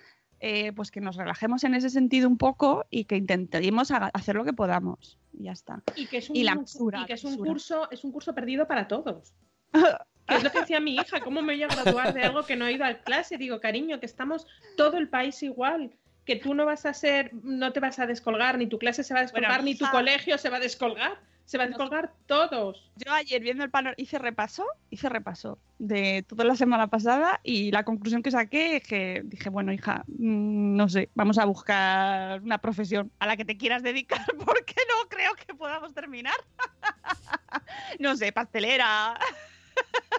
eh, 0.47 0.73
pues 0.73 0.91
que 0.91 1.01
nos 1.01 1.17
relajemos 1.17 1.65
en 1.65 1.73
ese 1.73 1.89
sentido 1.89 2.29
un 2.29 2.37
poco 2.37 2.85
y 2.91 3.07
que 3.07 3.17
intentemos 3.17 3.91
hacer 3.91 4.37
lo 4.37 4.45
que 4.45 4.53
podamos. 4.53 5.19
Y 5.33 5.45
ya 5.45 5.53
está. 5.53 5.83
Y 5.97 6.05
que 6.07 6.19
es 6.19 6.29
un, 6.29 6.37
y 6.37 6.45
la 6.45 6.55
mesura, 6.55 7.01
y 7.01 7.07
que 7.07 7.15
es 7.15 7.25
un 7.25 7.39
curso, 7.39 7.91
es 7.91 8.05
un 8.05 8.13
curso 8.13 8.35
perdido 8.35 8.67
para 8.69 8.87
todos. 8.87 9.33
Que 10.27 10.37
es 10.37 10.43
lo 10.43 10.51
que 10.51 10.61
decía 10.61 10.81
mi 10.81 10.95
hija, 10.95 11.21
¿cómo 11.21 11.43
me 11.43 11.53
voy 11.53 11.63
a 11.63 11.67
graduar 11.67 12.15
de 12.15 12.23
algo 12.23 12.47
que 12.47 12.57
no 12.57 12.67
he 12.67 12.73
ido 12.73 12.87
a 12.87 12.95
clase? 12.95 13.37
Digo, 13.37 13.61
cariño, 13.61 14.01
que 14.01 14.07
estamos 14.07 14.47
todo 14.75 14.97
el 14.97 15.11
país 15.11 15.43
igual, 15.43 15.91
que 16.25 16.37
tú 16.37 16.55
no 16.55 16.65
vas 16.65 16.87
a 16.87 16.95
ser, 16.95 17.35
no 17.43 17.75
te 17.75 17.81
vas 17.81 17.99
a 17.99 18.07
descolgar, 18.07 18.57
ni 18.57 18.67
tu 18.67 18.79
clase 18.79 19.05
se 19.05 19.13
va 19.13 19.21
a 19.21 19.23
descolgar, 19.25 19.51
Bueno, 19.51 19.65
ni 19.65 19.75
tu 19.75 19.85
hija. 19.85 19.93
colegio 19.93 20.39
se 20.39 20.49
va 20.49 20.57
a 20.57 20.61
descolgar, 20.61 21.21
se 21.45 21.59
va 21.59 21.65
a 21.65 21.67
descolgar 21.67 22.13
todos. 22.27 22.91
Yo 22.97 23.13
ayer 23.13 23.43
viendo 23.43 23.65
el 23.65 23.71
panorama 23.71 23.95
hice 23.99 24.19
repaso, 24.19 24.65
hice 24.91 25.09
repaso 25.09 25.59
de 25.79 26.25
toda 26.27 26.45
la 26.45 26.57
semana 26.57 26.87
pasada 26.89 27.41
y 27.43 27.71
la 27.71 27.85
conclusión 27.85 28.23
que 28.23 28.31
saqué 28.31 28.77
es 28.77 28.87
que 28.87 29.23
dije, 29.25 29.51
bueno, 29.51 29.73
hija, 29.73 30.05
mm, 30.07 30.77
no 30.77 30.89
sé, 30.89 31.11
vamos 31.15 31.39
a 31.39 31.45
buscar 31.45 32.41
una 32.43 32.59
profesión 32.59 33.11
a 33.19 33.27
la 33.27 33.37
que 33.37 33.45
te 33.45 33.57
quieras 33.57 33.83
dedicar 33.83 34.25
porque 34.45 34.75
no 34.89 35.09
creo 35.09 35.35
que 35.35 35.55
podamos 35.55 35.93
terminar. 35.95 36.37
no 37.99 38.17
sé, 38.17 38.33
pastelera. 38.33 39.19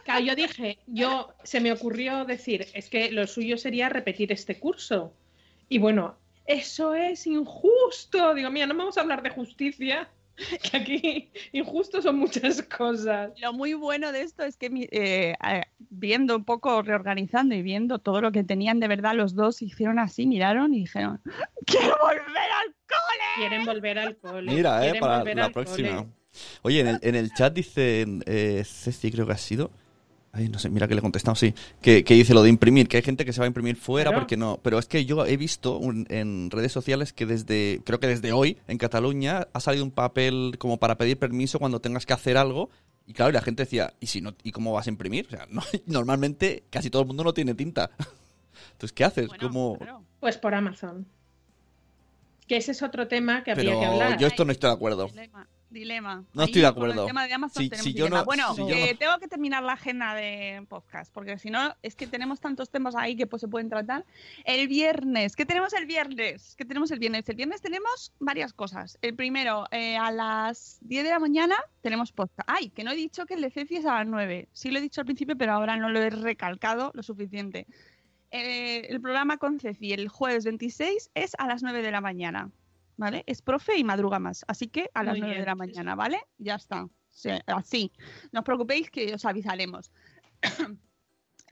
Claro, 0.03 0.19
yo 0.19 0.35
dije, 0.35 0.77
yo 0.85 1.33
se 1.43 1.59
me 1.59 1.71
ocurrió 1.71 2.25
decir, 2.25 2.67
es 2.73 2.89
que 2.89 3.11
lo 3.11 3.25
suyo 3.25 3.57
sería 3.57 3.89
repetir 3.89 4.31
este 4.31 4.59
curso. 4.59 5.13
Y 5.67 5.79
bueno, 5.79 6.17
eso 6.45 6.93
es 6.93 7.25
injusto. 7.25 8.35
Digo, 8.35 8.51
mira, 8.51 8.67
no 8.67 8.75
vamos 8.75 8.97
a 8.97 9.01
hablar 9.01 9.23
de 9.23 9.31
justicia, 9.31 10.07
que 10.71 10.77
aquí 10.77 11.31
injusto 11.51 12.01
son 12.01 12.17
muchas 12.17 12.61
cosas. 12.63 13.31
Lo 13.39 13.53
muy 13.53 13.73
bueno 13.73 14.11
de 14.11 14.21
esto 14.21 14.43
es 14.43 14.57
que 14.57 14.69
eh, 14.91 15.35
viendo 15.77 16.35
un 16.35 16.45
poco, 16.45 16.81
reorganizando 16.81 17.55
y 17.55 17.61
viendo 17.61 17.99
todo 17.99 18.21
lo 18.21 18.31
que 18.31 18.43
tenían 18.43 18.79
de 18.79 18.87
verdad 18.87 19.13
los 19.15 19.35
dos, 19.35 19.61
hicieron 19.61 19.99
así, 19.99 20.25
miraron 20.25 20.73
y 20.73 20.79
dijeron, 20.79 21.21
quiero 21.65 21.95
volver 22.01 22.51
al 22.51 22.75
cole. 22.87 23.25
Quieren 23.37 23.65
volver 23.65 23.99
al 23.99 24.17
cole. 24.17 24.53
Mira, 24.53 24.85
eh, 24.87 24.99
para 24.99 25.23
la 25.23 25.49
próxima. 25.49 25.97
cole. 25.97 26.09
Oye, 26.63 26.81
en 26.81 26.87
el, 26.87 26.99
en 27.01 27.15
el 27.15 27.33
chat 27.33 27.53
dicen, 27.53 28.23
eh, 28.25 28.63
Ceci 28.65 29.11
creo 29.11 29.25
que 29.25 29.33
ha 29.33 29.37
sido, 29.37 29.71
ay, 30.35 30.49
no 30.49 30.59
sé, 30.59 30.69
mira 30.69 30.87
que 30.87 30.93
le 30.95 30.99
he 30.99 31.01
contestado, 31.01 31.33
sí, 31.35 31.53
que, 31.81 32.03
que 32.03 32.13
dice 32.13 32.33
lo 32.33 32.43
de 32.43 32.49
imprimir, 32.49 32.87
que 32.87 32.97
hay 32.97 33.03
gente 33.03 33.25
que 33.25 33.33
se 33.33 33.39
va 33.39 33.45
a 33.45 33.47
imprimir 33.47 33.75
fuera 33.75 34.11
porque 34.19 34.37
no, 34.37 34.59
pero 34.61 34.77
es 34.79 34.85
que 34.85 35.05
yo 35.05 35.25
he 35.25 35.37
visto 35.37 35.77
un- 35.77 36.05
en 36.09 36.51
redes 36.51 36.71
sociales 36.71 37.13
que 37.13 37.25
desde, 37.25 37.81
creo 37.85 37.99
que 37.99 38.07
desde 38.07 38.31
hoy, 38.33 38.57
en 38.67 38.77
Cataluña, 38.77 39.47
ha 39.53 39.59
salido 39.59 39.83
un 39.83 39.91
papel 39.91 40.55
como 40.59 40.77
para 40.77 40.97
pedir 40.97 41.17
permiso 41.17 41.57
cuando 41.57 41.79
tengas 41.79 42.05
que 42.05 42.13
hacer 42.13 42.37
algo, 42.37 42.69
y 43.07 43.13
claro, 43.13 43.29
y 43.29 43.33
la 43.33 43.41
gente 43.41 43.63
decía, 43.63 43.93
¿y 43.99 44.07
si 44.07 44.19
no, 44.21 44.33
y 44.43 44.51
cómo 44.51 44.73
vas 44.73 44.87
a 44.87 44.89
imprimir? 44.89 45.27
O 45.27 45.29
sea, 45.29 45.47
no- 45.49 45.63
normalmente 45.85 46.63
casi 46.69 46.89
todo 46.89 47.01
el 47.03 47.07
mundo 47.07 47.23
no 47.23 47.33
tiene 47.33 47.53
tinta. 47.55 47.91
Entonces, 48.73 48.93
¿qué 48.93 49.03
haces? 49.05 49.29
¿Cómo? 49.47 49.77
Pues 50.19 50.37
por 50.37 50.53
Amazon. 50.55 51.05
Que 52.47 52.57
ese 52.57 52.71
es 52.73 52.81
otro 52.83 53.07
tema 53.07 53.43
que 53.43 53.51
habría 53.51 53.79
que 53.79 53.85
hablar. 53.85 54.19
yo 54.19 54.27
esto 54.27 54.43
no 54.45 54.51
estoy 54.51 54.69
de 54.69 54.73
acuerdo. 54.75 55.09
Dilema. 55.69 56.23
No 56.33 56.41
Ahí 56.43 56.47
estoy 56.47 56.61
de 56.61 56.73
con 56.73 56.83
el 56.85 56.91
acuerdo. 56.91 57.05
tema 57.07 57.27
de 57.27 57.33
Amazon 57.33 57.63
Si- 57.69 57.93
yo 57.93 58.07
no- 58.09 58.23
bueno, 58.25 58.53
si 58.53 58.61
yo 58.61 58.67
que 58.67 58.93
no- 58.93 58.97
tengo 58.99 59.17
que 59.19 59.27
terminar 59.27 59.63
la 59.63 59.73
agenda 59.73 60.13
de 60.13 60.65
podcast, 60.69 61.11
porque 61.13 61.37
si 61.37 61.49
no, 61.49 61.75
es 61.81 61.95
que 61.95 62.07
tenemos 62.07 62.39
tantos 62.39 62.69
temas 62.69 62.95
ahí 62.95 63.15
que 63.15 63.27
pues, 63.27 63.41
se 63.41 63.47
pueden 63.47 63.69
tratar. 63.69 64.05
El 64.45 64.67
viernes, 64.67 65.35
¿qué 65.35 65.45
tenemos 65.45 65.73
el 65.73 65.85
viernes? 65.85 66.55
¿Qué 66.57 66.65
tenemos 66.65 66.91
el 66.91 66.99
viernes? 66.99 67.27
El 67.27 67.35
viernes 67.35 67.61
tenemos 67.61 68.13
varias 68.19 68.53
cosas. 68.53 68.97
El 69.01 69.15
primero, 69.15 69.65
eh, 69.71 69.97
a 69.97 70.11
las 70.11 70.77
10 70.81 71.03
de 71.03 71.09
la 71.09 71.19
mañana 71.19 71.55
tenemos 71.81 72.11
podcast. 72.11 72.47
Ay, 72.49 72.69
que 72.69 72.83
no 72.83 72.91
he 72.91 72.95
dicho 72.95 73.25
que 73.25 73.33
el 73.33 73.41
de 73.41 73.49
Ceci 73.51 73.77
es 73.77 73.85
a 73.85 73.95
las 73.95 74.07
9. 74.07 74.47
Sí 74.53 74.71
lo 74.71 74.79
he 74.79 74.81
dicho 74.81 75.01
al 75.01 75.05
principio, 75.05 75.35
pero 75.37 75.53
ahora 75.53 75.75
no 75.77 75.89
lo 75.89 75.99
he 75.99 76.09
recalcado 76.09 76.91
lo 76.93 77.03
suficiente. 77.03 77.67
Eh, 78.31 78.87
el 78.89 78.99
programa 79.01 79.37
con 79.37 79.59
Ceci 79.59 79.93
el 79.93 80.09
jueves 80.09 80.43
26 80.45 81.09
es 81.13 81.35
a 81.37 81.47
las 81.47 81.63
9 81.63 81.81
de 81.81 81.91
la 81.91 82.01
mañana. 82.01 82.49
¿Vale? 82.97 83.23
Es 83.27 83.41
profe 83.41 83.77
y 83.77 83.83
madruga 83.83 84.19
más. 84.19 84.45
Así 84.47 84.67
que 84.67 84.89
a 84.93 85.03
las 85.03 85.13
Muy 85.13 85.21
9 85.21 85.39
de 85.39 85.45
la 85.45 85.55
mañana, 85.55 85.95
¿vale? 85.95 86.21
Ya 86.37 86.55
está. 86.55 86.87
Sí, 87.09 87.29
así. 87.47 87.91
No 88.31 88.39
os 88.39 88.45
preocupéis 88.45 88.89
que 88.89 89.13
os 89.13 89.25
avisaremos. 89.25 89.91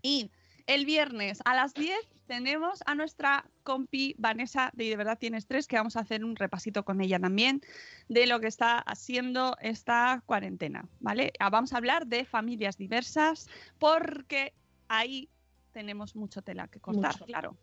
y 0.02 0.32
el 0.68 0.86
viernes 0.86 1.40
a 1.46 1.56
las 1.56 1.74
10 1.74 1.98
tenemos 2.26 2.80
a 2.86 2.96
nuestra 2.96 3.46
compi 3.64 4.16
Vanessa 4.18 4.72
de 4.74 4.86
de 4.86 4.96
verdad 4.96 5.18
tienes 5.20 5.46
tres, 5.46 5.68
que 5.68 5.76
vamos 5.76 5.96
a 5.98 6.02
hacer 6.02 6.24
un 6.24 6.36
repasito 6.36 6.84
con 6.86 7.02
ella 7.02 7.20
también 7.20 7.62
de 8.08 8.28
lo 8.28 8.40
que 8.40 8.48
está 8.48 8.80
haciendo 8.80 9.58
esta 9.62 10.24
cuarentena, 10.26 10.88
¿vale? 11.00 11.34
Ah, 11.40 11.50
Vamos 11.50 11.74
a 11.74 11.78
hablar 11.78 12.08
de 12.08 12.26
familias 12.26 12.78
diversas 12.78 13.48
porque 13.78 14.54
ahí 14.88 15.30
tenemos 15.72 16.16
mucho 16.16 16.42
tela 16.42 16.68
que 16.68 16.80
cortar, 16.80 17.14
Mucho. 17.14 17.26
claro. 17.26 17.58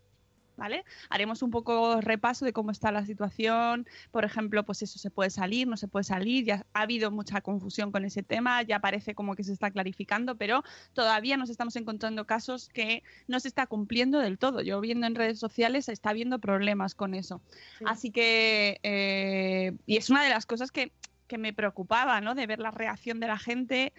¿Vale? 0.60 0.84
Haremos 1.08 1.42
un 1.42 1.50
poco 1.50 2.02
repaso 2.02 2.44
de 2.44 2.52
cómo 2.52 2.70
está 2.70 2.92
la 2.92 3.06
situación. 3.06 3.86
Por 4.10 4.26
ejemplo, 4.26 4.62
pues 4.62 4.82
eso 4.82 4.98
se 4.98 5.10
puede 5.10 5.30
salir, 5.30 5.66
no 5.66 5.78
se 5.78 5.88
puede 5.88 6.04
salir. 6.04 6.44
Ya 6.44 6.66
ha 6.74 6.82
habido 6.82 7.10
mucha 7.10 7.40
confusión 7.40 7.90
con 7.90 8.04
ese 8.04 8.22
tema, 8.22 8.60
ya 8.60 8.78
parece 8.78 9.14
como 9.14 9.36
que 9.36 9.42
se 9.42 9.54
está 9.54 9.70
clarificando, 9.70 10.36
pero 10.36 10.62
todavía 10.92 11.38
nos 11.38 11.48
estamos 11.48 11.76
encontrando 11.76 12.26
casos 12.26 12.68
que 12.68 13.02
no 13.26 13.40
se 13.40 13.48
está 13.48 13.66
cumpliendo 13.66 14.18
del 14.18 14.36
todo. 14.36 14.60
Yo 14.60 14.82
viendo 14.82 15.06
en 15.06 15.14
redes 15.14 15.38
sociales 15.38 15.88
está 15.88 16.10
habiendo 16.10 16.38
problemas 16.40 16.94
con 16.94 17.14
eso. 17.14 17.40
Así 17.86 18.10
que, 18.10 18.80
eh, 18.82 19.72
y 19.86 19.96
es 19.96 20.10
una 20.10 20.22
de 20.22 20.28
las 20.28 20.44
cosas 20.44 20.70
que, 20.70 20.92
que 21.26 21.38
me 21.38 21.54
preocupaba, 21.54 22.20
¿no? 22.20 22.34
De 22.34 22.46
ver 22.46 22.58
la 22.58 22.70
reacción 22.70 23.18
de 23.18 23.28
la 23.28 23.38
gente 23.38 23.94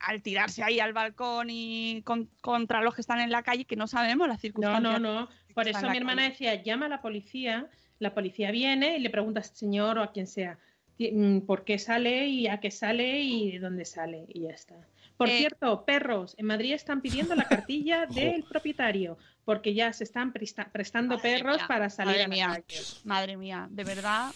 al 0.00 0.22
tirarse 0.22 0.62
ahí 0.62 0.80
al 0.80 0.92
balcón 0.92 1.48
y 1.50 2.02
con- 2.04 2.28
contra 2.40 2.82
los 2.82 2.94
que 2.94 3.00
están 3.00 3.20
en 3.20 3.30
la 3.30 3.42
calle, 3.42 3.64
que 3.64 3.76
no 3.76 3.86
sabemos 3.86 4.28
las 4.28 4.36
No, 4.38 4.40
circunstancias. 4.40 5.00
no, 5.00 5.20
no. 5.22 5.28
Por 5.54 5.66
está 5.66 5.80
eso 5.80 5.90
mi 5.90 5.96
hermana 5.96 6.22
calle. 6.22 6.30
decía, 6.30 6.62
llama 6.62 6.86
a 6.86 6.88
la 6.88 7.02
policía, 7.02 7.66
la 7.98 8.14
policía 8.14 8.50
viene 8.50 8.96
y 8.96 9.00
le 9.00 9.10
pregunta 9.10 9.40
al 9.40 9.46
señor 9.46 9.98
o 9.98 10.02
a 10.02 10.12
quien 10.12 10.26
sea 10.26 10.58
mm, 10.98 11.40
por 11.40 11.64
qué 11.64 11.78
sale 11.78 12.26
y 12.28 12.46
a 12.46 12.60
qué 12.60 12.70
sale 12.70 13.20
y 13.20 13.52
de 13.52 13.58
dónde 13.58 13.84
sale 13.84 14.24
y 14.28 14.42
ya 14.42 14.50
está. 14.50 14.74
Por 15.16 15.28
Eh, 15.28 15.38
cierto, 15.38 15.84
perros, 15.84 16.36
en 16.38 16.46
Madrid 16.46 16.74
están 16.74 17.00
pidiendo 17.00 17.34
la 17.34 17.48
cartilla 17.48 18.06
del 18.40 18.44
propietario 18.44 19.18
porque 19.44 19.74
ya 19.74 19.92
se 19.92 20.04
están 20.04 20.32
presta- 20.32 20.70
prestando 20.70 21.16
Madre 21.16 21.30
perros 21.38 21.56
mía, 21.56 21.66
para 21.66 21.90
salir 21.90 22.12
madre 22.12 22.22
a 22.24 22.28
la 22.28 22.34
mía, 22.34 22.46
calle. 22.66 22.80
Madre 23.04 23.36
mía, 23.36 23.66
de 23.70 23.84
verdad. 23.84 24.30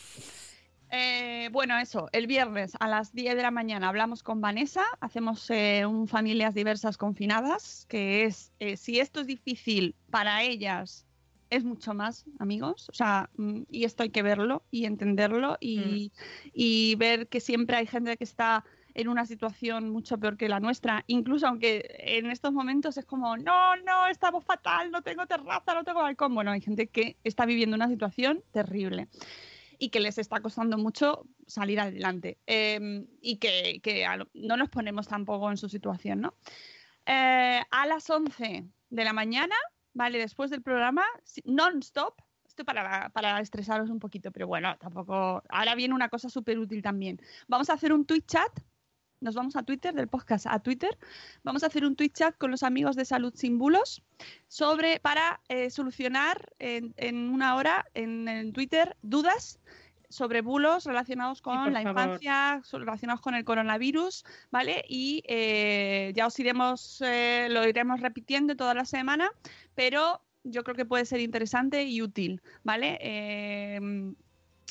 Eh, 0.94 1.48
bueno, 1.52 1.78
eso, 1.78 2.10
el 2.12 2.26
viernes 2.26 2.74
a 2.78 2.86
las 2.86 3.14
10 3.14 3.34
de 3.34 3.40
la 3.40 3.50
mañana 3.50 3.88
hablamos 3.88 4.22
con 4.22 4.42
Vanessa, 4.42 4.84
hacemos 5.00 5.48
eh, 5.48 5.86
un 5.86 6.06
Familias 6.06 6.52
Diversas 6.54 6.98
Confinadas, 6.98 7.86
que 7.88 8.24
es, 8.24 8.52
eh, 8.58 8.76
si 8.76 9.00
esto 9.00 9.20
es 9.20 9.26
difícil 9.26 9.94
para 10.10 10.42
ellas, 10.42 11.06
es 11.48 11.64
mucho 11.64 11.94
más, 11.94 12.26
amigos. 12.38 12.90
O 12.90 12.94
sea, 12.94 13.30
mm, 13.38 13.62
y 13.70 13.84
esto 13.84 14.02
hay 14.02 14.10
que 14.10 14.22
verlo 14.22 14.64
y 14.70 14.84
entenderlo 14.84 15.56
y, 15.60 16.12
y 16.52 16.94
ver 16.96 17.26
que 17.28 17.40
siempre 17.40 17.78
hay 17.78 17.86
gente 17.86 18.18
que 18.18 18.24
está 18.24 18.62
en 18.92 19.08
una 19.08 19.24
situación 19.24 19.88
mucho 19.88 20.18
peor 20.18 20.36
que 20.36 20.50
la 20.50 20.60
nuestra, 20.60 21.04
incluso 21.06 21.46
aunque 21.46 21.86
en 22.00 22.30
estos 22.30 22.52
momentos 22.52 22.98
es 22.98 23.06
como, 23.06 23.38
no, 23.38 23.76
no, 23.76 24.08
estamos 24.08 24.44
fatal, 24.44 24.90
no 24.90 25.00
tengo 25.00 25.26
terraza, 25.26 25.72
no 25.72 25.84
tengo 25.84 26.02
balcón. 26.02 26.34
Bueno, 26.34 26.50
hay 26.50 26.60
gente 26.60 26.88
que 26.88 27.16
está 27.24 27.46
viviendo 27.46 27.76
una 27.76 27.88
situación 27.88 28.42
terrible 28.52 29.08
y 29.82 29.90
que 29.90 29.98
les 29.98 30.16
está 30.16 30.40
costando 30.40 30.78
mucho 30.78 31.26
salir 31.48 31.80
adelante 31.80 32.38
eh, 32.46 33.04
y 33.20 33.38
que, 33.38 33.80
que 33.82 34.06
no 34.32 34.56
nos 34.56 34.68
ponemos 34.68 35.08
tampoco 35.08 35.50
en 35.50 35.56
su 35.56 35.68
situación, 35.68 36.20
¿no? 36.20 36.34
Eh, 37.04 37.60
a 37.68 37.86
las 37.88 38.08
11 38.08 38.64
de 38.90 39.04
la 39.04 39.12
mañana, 39.12 39.56
¿vale? 39.92 40.20
Después 40.20 40.50
del 40.52 40.62
programa, 40.62 41.04
non-stop, 41.46 42.14
esto 42.46 42.64
para, 42.64 43.08
para 43.08 43.40
estresaros 43.40 43.90
un 43.90 43.98
poquito, 43.98 44.30
pero 44.30 44.46
bueno, 44.46 44.76
tampoco... 44.78 45.42
Ahora 45.48 45.74
viene 45.74 45.94
una 45.94 46.08
cosa 46.08 46.28
súper 46.28 46.60
útil 46.60 46.80
también. 46.80 47.20
Vamos 47.48 47.68
a 47.68 47.72
hacer 47.72 47.92
un 47.92 48.06
tweet 48.06 48.22
chat. 48.24 48.52
Nos 49.22 49.36
vamos 49.36 49.54
a 49.54 49.62
Twitter, 49.62 49.94
del 49.94 50.08
podcast 50.08 50.46
a 50.48 50.58
Twitter. 50.58 50.98
Vamos 51.44 51.62
a 51.62 51.66
hacer 51.66 51.84
un 51.84 51.94
tweet 51.94 52.10
chat 52.10 52.36
con 52.36 52.50
los 52.50 52.64
amigos 52.64 52.96
de 52.96 53.04
Salud 53.04 53.32
Sin 53.36 53.56
Bulos 53.56 54.02
sobre, 54.48 54.98
para 54.98 55.40
eh, 55.48 55.70
solucionar 55.70 56.52
en, 56.58 56.92
en 56.96 57.30
una 57.30 57.54
hora 57.54 57.86
en, 57.94 58.26
en 58.26 58.52
Twitter 58.52 58.96
dudas 59.02 59.60
sobre 60.08 60.42
bulos 60.42 60.84
relacionados 60.84 61.40
con 61.40 61.72
la 61.72 61.82
favor. 61.82 62.02
infancia, 62.02 62.62
relacionados 62.72 63.20
con 63.20 63.34
el 63.34 63.44
coronavirus, 63.44 64.24
¿vale? 64.50 64.84
Y 64.88 65.22
eh, 65.26 66.12
ya 66.14 66.26
os 66.26 66.38
iremos, 66.38 67.00
eh, 67.00 67.46
lo 67.48 67.66
iremos 67.66 68.00
repitiendo 68.00 68.54
toda 68.56 68.74
la 68.74 68.84
semana, 68.84 69.30
pero 69.74 70.20
yo 70.44 70.64
creo 70.64 70.76
que 70.76 70.84
puede 70.84 71.06
ser 71.06 71.20
interesante 71.20 71.84
y 71.84 72.02
útil, 72.02 72.42
¿vale? 72.62 72.98
Eh, 73.00 74.12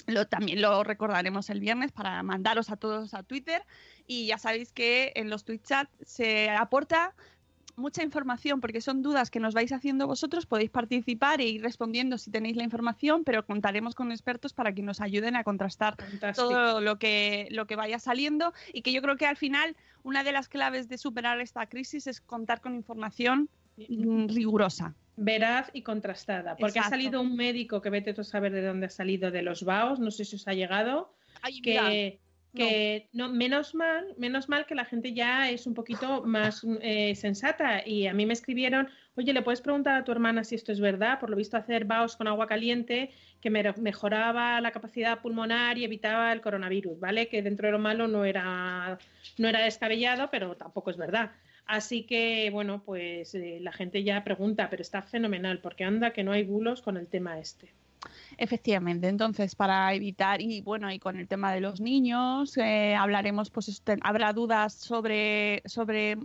lo, 0.08 0.28
también 0.28 0.62
lo 0.62 0.84
recordaremos 0.84 1.50
el 1.50 1.60
viernes 1.60 1.92
para 1.92 2.22
mandaros 2.24 2.70
a 2.70 2.76
todos 2.78 3.14
a 3.14 3.24
Twitter 3.24 3.64
y 4.12 4.26
ya 4.26 4.38
sabéis 4.38 4.74
que 4.74 5.14
en 5.16 5.30
los 5.30 5.46
Twitch 5.46 5.64
chat 5.64 5.88
se 6.02 6.50
aporta 6.50 7.16
mucha 7.78 8.04
información 8.04 8.60
porque 8.60 8.82
son 8.82 9.02
dudas 9.02 9.32
que 9.32 9.40
nos 9.40 9.54
vais 9.54 9.72
haciendo 9.72 10.06
vosotros, 10.06 10.46
podéis 10.46 10.70
participar 10.70 11.40
e 11.40 11.48
ir 11.48 11.62
respondiendo 11.62 12.18
si 12.18 12.30
tenéis 12.30 12.58
la 12.58 12.64
información, 12.64 13.24
pero 13.24 13.46
contaremos 13.46 13.96
con 13.96 14.12
expertos 14.12 14.52
para 14.52 14.74
que 14.74 14.82
nos 14.82 15.00
ayuden 15.00 15.38
a 15.38 15.46
contrastar 15.46 15.96
Fantástico. 15.96 16.50
todo 16.50 16.82
lo 16.82 17.00
que, 17.00 17.48
lo 17.52 17.68
que 17.68 17.78
vaya 17.78 18.00
saliendo 18.00 18.54
y 18.74 18.82
que 18.82 18.92
yo 18.92 19.02
creo 19.02 19.16
que 19.16 19.28
al 19.28 19.38
final 19.38 19.78
una 20.04 20.26
de 20.26 20.34
las 20.34 20.50
claves 20.50 20.90
de 20.90 20.98
superar 20.98 21.40
esta 21.40 21.66
crisis 21.68 22.06
es 22.06 22.20
contar 22.20 22.60
con 22.60 22.76
información 22.76 23.48
rigurosa. 23.78 24.94
Veraz 25.16 25.70
y 25.72 25.84
contrastada. 25.84 26.58
Porque 26.58 26.80
ha 26.80 26.90
salido 26.90 27.22
un 27.22 27.38
médico 27.38 27.82
que 27.82 27.90
vete 27.90 28.14
tú 28.14 28.22
a 28.22 28.26
saber 28.26 28.52
de 28.52 28.62
dónde 28.62 28.88
ha 28.88 28.90
salido 28.90 29.32
de 29.32 29.42
los 29.42 29.64
BAOS, 29.64 30.02
no 30.02 30.12
sé 30.12 30.26
si 30.26 30.36
os 30.36 30.50
ha 30.50 30.54
llegado, 30.54 31.16
Ay, 31.42 31.62
mira, 31.62 31.90
que, 32.56 33.08
no. 33.14 33.30
menos 33.30 33.74
mal, 33.76 34.14
menos 34.18 34.50
mal 34.50 34.66
que 34.66 34.76
la 34.76 34.86
gente 34.86 35.14
ya 35.14 35.50
es 35.50 35.68
un 35.68 35.74
poquito 35.74 36.24
más 36.24 36.66
eh, 36.82 37.16
sensata. 37.16 37.86
Y 37.88 38.08
a 38.08 38.14
mí 38.14 38.26
me 38.26 38.34
escribieron, 38.34 38.90
oye, 39.16 39.34
¿le 39.34 39.42
puedes 39.42 39.62
preguntar 39.62 39.96
a 39.96 40.04
tu 40.04 40.12
hermana 40.12 40.44
si 40.44 40.56
esto 40.56 40.72
es 40.72 40.80
verdad? 40.80 41.20
Por 41.20 41.30
lo 41.30 41.38
visto 41.38 41.58
hacer 41.58 41.86
BAOS 41.86 42.16
con 42.18 42.28
agua 42.28 42.48
caliente 42.48 43.12
que 43.40 43.50
me- 43.50 43.74
mejoraba 43.78 44.60
la 44.62 44.72
capacidad 44.72 45.22
pulmonar 45.22 45.78
y 45.78 45.86
evitaba 45.86 46.32
el 46.34 46.42
coronavirus, 46.42 47.00
¿vale? 47.00 47.28
Que 47.28 47.42
dentro 47.42 47.68
de 47.68 47.72
lo 47.74 47.80
malo 47.80 48.08
no 48.08 48.26
era, 48.26 48.98
no 49.38 49.48
era 49.48 49.62
descabellado, 49.62 50.30
pero 50.32 50.56
tampoco 50.58 50.90
es 50.92 50.98
verdad. 50.98 51.32
Así 51.66 52.04
que, 52.04 52.50
bueno, 52.52 52.84
pues 52.84 53.34
eh, 53.36 53.60
la 53.62 53.72
gente 53.72 54.04
ya 54.04 54.24
pregunta, 54.24 54.70
pero 54.70 54.82
está 54.82 55.02
fenomenal, 55.02 55.60
porque 55.60 55.84
anda 55.86 56.12
que 56.12 56.24
no 56.24 56.32
hay 56.34 56.44
bulos 56.44 56.82
con 56.82 56.98
el 56.98 57.08
tema 57.08 57.40
este. 57.40 57.74
Efectivamente, 58.38 59.08
entonces 59.08 59.56
para 59.56 59.94
evitar 59.94 60.42
y 60.42 60.62
bueno 60.62 60.92
y 60.92 61.00
con 61.00 61.18
el 61.18 61.28
tema 61.28 61.54
de 61.54 61.62
los 61.62 61.80
niños 61.82 62.58
eh, 62.58 62.96
hablaremos 62.96 63.52
pues 63.52 63.68
este- 63.68 63.98
habrá 64.02 64.34
dudas 64.34 64.74
sobre 64.74 65.62
sobre 65.66 66.18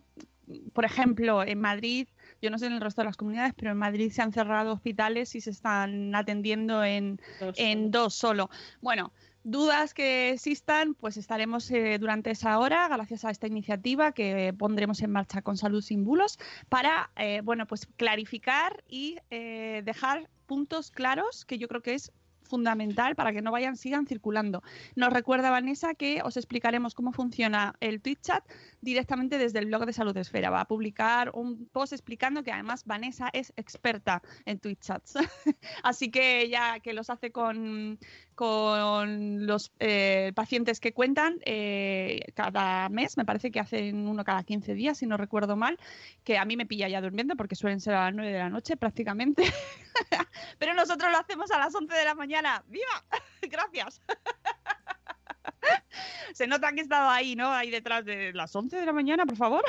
por 0.72 0.84
ejemplo 0.84 1.42
en 1.42 1.60
Madrid 1.60 2.08
yo 2.40 2.50
no 2.50 2.58
sé 2.58 2.66
en 2.66 2.72
el 2.74 2.80
resto 2.80 3.02
de 3.02 3.06
las 3.06 3.16
comunidades 3.16 3.52
pero 3.56 3.72
en 3.72 3.78
Madrid 3.78 4.10
se 4.12 4.22
han 4.22 4.32
cerrado 4.32 4.72
hospitales 4.72 5.34
y 5.34 5.40
se 5.40 5.50
están 5.50 6.14
atendiendo 6.14 6.84
en 6.84 7.20
Dos 7.40 7.58
en 7.58 7.90
dos 7.90 8.14
solo. 8.14 8.48
Bueno 8.80 9.12
dudas 9.46 9.94
que 9.94 10.30
existan 10.30 10.94
pues 10.94 11.16
estaremos 11.16 11.70
eh, 11.70 11.98
durante 12.00 12.32
esa 12.32 12.58
hora 12.58 12.88
gracias 12.88 13.24
a 13.24 13.30
esta 13.30 13.46
iniciativa 13.46 14.10
que 14.10 14.52
pondremos 14.58 15.00
en 15.02 15.12
marcha 15.12 15.40
con 15.40 15.56
Salud 15.56 15.82
sin 15.82 16.04
bulos 16.04 16.36
para 16.68 17.10
eh, 17.16 17.42
bueno 17.44 17.64
pues 17.68 17.86
clarificar 17.96 18.82
y 18.88 19.18
eh, 19.30 19.82
dejar 19.84 20.28
puntos 20.46 20.90
claros 20.90 21.44
que 21.44 21.58
yo 21.58 21.68
creo 21.68 21.80
que 21.80 21.94
es 21.94 22.12
fundamental 22.46 23.14
para 23.14 23.32
que 23.32 23.42
no 23.42 23.50
vayan, 23.50 23.76
sigan 23.76 24.06
circulando. 24.06 24.62
Nos 24.94 25.12
recuerda 25.12 25.50
Vanessa 25.50 25.94
que 25.94 26.22
os 26.24 26.36
explicaremos 26.36 26.94
cómo 26.94 27.12
funciona 27.12 27.74
el 27.80 28.00
Twitch 28.00 28.20
chat 28.22 28.44
directamente 28.80 29.36
desde 29.36 29.58
el 29.58 29.66
blog 29.66 29.84
de 29.84 29.92
Salud 29.92 30.16
Esfera. 30.16 30.50
Va 30.50 30.62
a 30.62 30.68
publicar 30.68 31.30
un 31.34 31.66
post 31.66 31.92
explicando 31.92 32.42
que 32.42 32.52
además 32.52 32.84
Vanessa 32.84 33.28
es 33.32 33.52
experta 33.56 34.22
en 34.44 34.58
Twitch 34.58 34.80
chats. 34.80 35.14
Así 35.82 36.10
que 36.10 36.48
ya 36.48 36.80
que 36.80 36.94
los 36.94 37.10
hace 37.10 37.32
con, 37.32 37.98
con 38.36 39.46
los 39.46 39.72
eh, 39.80 40.30
pacientes 40.34 40.78
que 40.78 40.92
cuentan 40.92 41.40
eh, 41.46 42.20
cada 42.34 42.88
mes, 42.90 43.16
me 43.16 43.24
parece 43.24 43.50
que 43.50 43.58
hacen 43.58 44.06
uno 44.06 44.24
cada 44.24 44.44
15 44.44 44.74
días, 44.74 44.98
si 44.98 45.06
no 45.06 45.16
recuerdo 45.16 45.56
mal, 45.56 45.78
que 46.22 46.36
a 46.36 46.44
mí 46.44 46.54
me 46.56 46.66
pilla 46.66 46.86
ya 46.86 47.00
durmiendo 47.00 47.34
porque 47.34 47.56
suelen 47.56 47.80
ser 47.80 47.94
a 47.94 48.04
las 48.04 48.14
9 48.14 48.30
de 48.30 48.38
la 48.38 48.50
noche 48.50 48.76
prácticamente. 48.76 49.42
Pero 50.58 50.74
nosotros 50.74 51.10
lo 51.10 51.16
hacemos 51.16 51.50
a 51.50 51.58
las 51.58 51.74
11 51.74 51.94
de 51.94 52.04
la 52.04 52.14
mañana. 52.14 52.62
¡Viva! 52.68 53.04
Gracias. 53.40 54.02
Se 56.34 56.46
nota 56.46 56.72
que 56.72 56.80
he 56.80 56.82
estado 56.82 57.08
ahí, 57.08 57.36
¿no? 57.36 57.50
Ahí 57.50 57.70
detrás 57.70 58.04
de 58.04 58.34
las 58.34 58.54
11 58.54 58.76
de 58.76 58.84
la 58.84 58.92
mañana, 58.92 59.24
por 59.24 59.38
favor. 59.38 59.64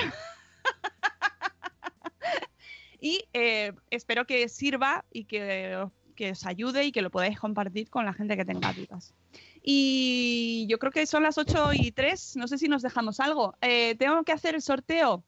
y 3.00 3.24
eh, 3.32 3.72
espero 3.92 4.26
que 4.26 4.50
sirva 4.50 5.06
y 5.10 5.24
que, 5.24 5.88
que 6.18 6.32
os 6.32 6.46
ayude 6.46 6.84
y 6.84 6.92
que 6.92 7.02
lo 7.02 7.10
podáis 7.10 7.40
compartir 7.40 7.90
con 7.90 8.04
la 8.04 8.12
gente 8.12 8.36
que 8.36 8.44
tenga 8.44 8.74
dudas. 8.74 9.14
Y 9.62 10.68
yo 10.70 10.80
creo 10.80 10.92
que 10.92 11.06
son 11.06 11.24
las 11.24 11.38
8 11.38 11.70
y 11.74 11.94
3. 11.94 12.36
No 12.36 12.48
sé 12.50 12.58
si 12.58 12.68
nos 12.68 12.82
dejamos 12.82 13.22
algo. 13.22 13.56
Eh, 13.62 13.96
tengo 13.96 14.24
que 14.24 14.34
hacer 14.34 14.56
el 14.56 14.62
sorteo. 14.62 15.24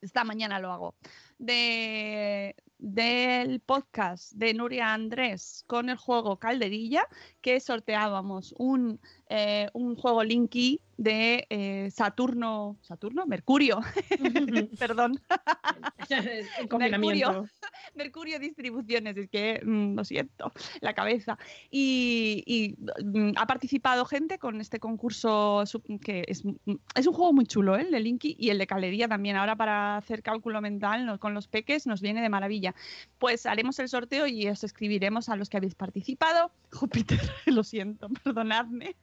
Esta 0.00 0.24
mañana 0.24 0.58
lo 0.58 0.72
hago. 0.72 0.94
De, 1.38 2.54
del 2.78 3.60
podcast 3.60 4.32
de 4.32 4.54
Nuria 4.54 4.92
Andrés 4.92 5.64
con 5.66 5.88
el 5.88 5.96
juego 5.96 6.38
Calderilla, 6.38 7.06
que 7.40 7.58
sorteábamos 7.58 8.54
un, 8.58 9.00
eh, 9.28 9.68
un 9.72 9.96
juego 9.96 10.22
Linky 10.22 10.80
de 10.96 11.46
eh, 11.50 11.90
Saturno, 11.90 12.76
Saturno, 12.82 13.26
Mercurio, 13.26 13.80
perdón, 14.78 15.20
Mercurio, 16.78 17.46
Mercurio 17.94 18.38
Distribuciones, 18.38 19.16
es 19.16 19.28
que 19.28 19.60
mm, 19.64 19.94
lo 19.94 20.04
siento, 20.04 20.52
la 20.80 20.94
cabeza. 20.94 21.38
Y, 21.70 22.42
y, 22.46 22.76
mm, 23.04 23.32
ha 23.36 23.46
participado 23.46 24.04
gente 24.04 24.38
con 24.38 24.60
este 24.60 24.78
concurso 24.80 25.64
que 26.00 26.24
es, 26.28 26.44
mm, 26.44 26.52
es 26.94 27.06
un 27.06 27.14
juego 27.14 27.32
muy 27.32 27.46
chulo, 27.46 27.76
¿eh? 27.76 27.82
el 27.82 27.90
de 27.90 28.00
Linky 28.00 28.36
y 28.38 28.50
el 28.50 28.58
de 28.58 28.66
Caldería 28.66 29.08
también. 29.08 29.36
Ahora 29.36 29.56
para 29.56 29.96
hacer 29.96 30.22
cálculo 30.22 30.60
mental 30.60 31.06
no- 31.06 31.18
con 31.18 31.34
los 31.34 31.48
peques 31.48 31.86
nos 31.86 32.00
viene 32.00 32.22
de 32.22 32.28
maravilla. 32.28 32.74
Pues 33.18 33.46
haremos 33.46 33.78
el 33.78 33.88
sorteo 33.88 34.26
y 34.26 34.46
os 34.48 34.64
escribiremos 34.64 35.28
a 35.28 35.36
los 35.36 35.48
que 35.48 35.56
habéis 35.56 35.74
participado. 35.74 36.50
Júpiter, 36.72 37.20
lo 37.46 37.64
siento, 37.64 38.08
perdonadme. 38.22 38.96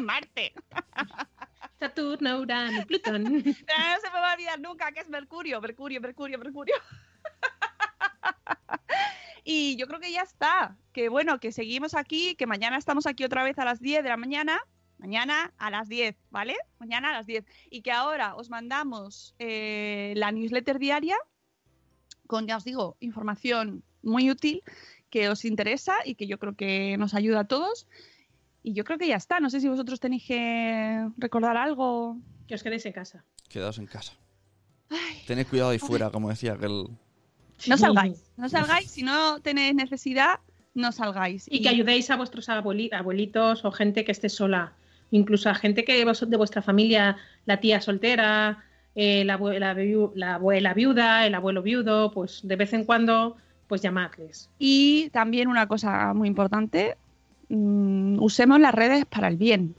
Marte. 0.00 0.52
Saturno, 1.80 2.38
Urano, 2.38 2.86
Plutón. 2.86 3.24
No 3.24 3.42
se 3.42 4.10
me 4.12 4.20
va 4.20 4.30
a 4.30 4.34
olvidar 4.34 4.60
nunca 4.60 4.92
que 4.92 5.00
es 5.00 5.08
Mercurio, 5.08 5.60
Mercurio, 5.60 6.00
Mercurio, 6.00 6.38
Mercurio. 6.38 6.74
y 9.44 9.76
yo 9.76 9.86
creo 9.86 9.98
que 9.98 10.12
ya 10.12 10.22
está. 10.22 10.76
Que 10.92 11.08
bueno, 11.08 11.40
que 11.40 11.52
seguimos 11.52 11.94
aquí, 11.94 12.36
que 12.36 12.46
mañana 12.46 12.76
estamos 12.76 13.06
aquí 13.06 13.24
otra 13.24 13.42
vez 13.42 13.58
a 13.58 13.64
las 13.64 13.80
10 13.80 14.02
de 14.02 14.10
la 14.10 14.18
mañana. 14.18 14.60
Mañana 14.98 15.54
a 15.56 15.70
las 15.70 15.88
10, 15.88 16.14
¿vale? 16.28 16.56
Mañana 16.78 17.08
a 17.08 17.12
las 17.12 17.26
10. 17.26 17.46
Y 17.70 17.80
que 17.80 17.90
ahora 17.90 18.34
os 18.34 18.50
mandamos 18.50 19.34
eh, 19.38 20.12
la 20.16 20.30
newsletter 20.30 20.78
diaria 20.78 21.16
con, 22.26 22.46
ya 22.46 22.58
os 22.58 22.64
digo, 22.64 22.96
información 23.00 23.82
muy 24.02 24.30
útil 24.30 24.62
que 25.08 25.30
os 25.30 25.44
interesa 25.44 25.96
y 26.04 26.14
que 26.14 26.26
yo 26.26 26.38
creo 26.38 26.54
que 26.54 26.96
nos 26.98 27.14
ayuda 27.14 27.40
a 27.40 27.48
todos. 27.48 27.88
Y 28.62 28.72
yo 28.74 28.84
creo 28.84 28.98
que 28.98 29.08
ya 29.08 29.16
está. 29.16 29.40
No 29.40 29.50
sé 29.50 29.60
si 29.60 29.68
vosotros 29.68 30.00
tenéis 30.00 30.24
que 30.26 31.08
recordar 31.16 31.56
algo. 31.56 32.16
Que 32.46 32.54
os 32.54 32.62
quedéis 32.62 32.84
en 32.86 32.92
casa. 32.92 33.24
Quedaos 33.48 33.78
en 33.78 33.86
casa. 33.86 34.12
Tened 35.26 35.46
cuidado 35.46 35.70
ahí 35.70 35.78
fuera, 35.78 36.10
como 36.10 36.28
decía 36.28 36.54
aquel. 36.54 36.88
No 37.68 37.76
salgáis, 37.76 38.24
no 38.36 38.48
salgáis. 38.48 38.90
Si 38.90 39.02
no 39.02 39.40
tenéis 39.40 39.74
necesidad, 39.74 40.40
no 40.74 40.92
salgáis. 40.92 41.46
Y 41.50 41.62
que 41.62 41.68
ayudéis 41.68 42.10
a 42.10 42.16
vuestros 42.16 42.48
abueli- 42.48 42.92
abuelitos 42.92 43.64
o 43.64 43.70
gente 43.70 44.04
que 44.04 44.12
esté 44.12 44.28
sola. 44.28 44.72
Incluso 45.12 45.48
a 45.50 45.54
gente 45.54 45.84
que 45.84 46.04
de 46.04 46.36
vuestra 46.36 46.62
familia, 46.62 47.16
la 47.46 47.60
tía 47.60 47.80
soltera, 47.80 48.64
eh, 48.94 49.24
la, 49.24 49.38
abue- 49.38 49.58
la 49.58 49.74
viu- 49.74 50.12
la 50.14 50.34
abuela 50.36 50.74
viuda, 50.74 51.26
el 51.26 51.34
abuelo 51.34 51.62
viudo, 51.62 52.10
pues 52.12 52.40
de 52.44 52.56
vez 52.56 52.72
en 52.72 52.84
cuando, 52.84 53.36
pues 53.68 53.82
llamadles. 53.82 54.48
Y 54.58 55.10
también 55.10 55.48
una 55.48 55.66
cosa 55.68 56.12
muy 56.14 56.28
importante, 56.28 56.96
mm, 57.50 58.22
usemos 58.22 58.58
las 58.58 58.74
redes 58.74 59.04
para 59.04 59.28
el 59.28 59.36
bien. 59.36 59.74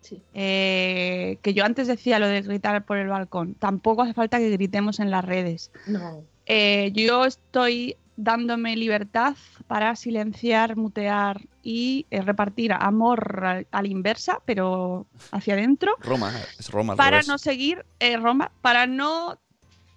Sí. 0.00 0.22
Eh, 0.34 1.38
que 1.42 1.54
yo 1.54 1.64
antes 1.64 1.86
decía 1.88 2.18
lo 2.18 2.28
de 2.28 2.42
gritar 2.42 2.84
por 2.84 2.98
el 2.98 3.08
balcón. 3.08 3.54
Tampoco 3.54 4.02
hace 4.02 4.12
falta 4.14 4.38
que 4.38 4.50
gritemos 4.50 5.00
en 5.00 5.10
las 5.10 5.24
redes. 5.24 5.70
No. 5.86 6.22
Eh, 6.46 6.90
yo 6.94 7.24
estoy 7.24 7.96
dándome 8.16 8.76
libertad 8.76 9.34
para 9.66 9.96
silenciar, 9.96 10.76
mutear 10.76 11.40
y 11.62 12.06
eh, 12.10 12.20
repartir 12.20 12.72
amor 12.72 13.42
a, 13.44 13.62
a 13.70 13.82
la 13.82 13.88
inversa, 13.88 14.40
pero 14.44 15.06
hacia 15.32 15.54
adentro. 15.54 15.96
Roma, 16.00 16.32
es 16.58 16.70
Roma. 16.70 16.92
al 16.92 16.96
para 16.98 17.10
revés. 17.12 17.28
no 17.28 17.38
seguir 17.38 17.84
eh, 17.98 18.16
Roma, 18.18 18.52
para 18.60 18.86
no 18.86 19.38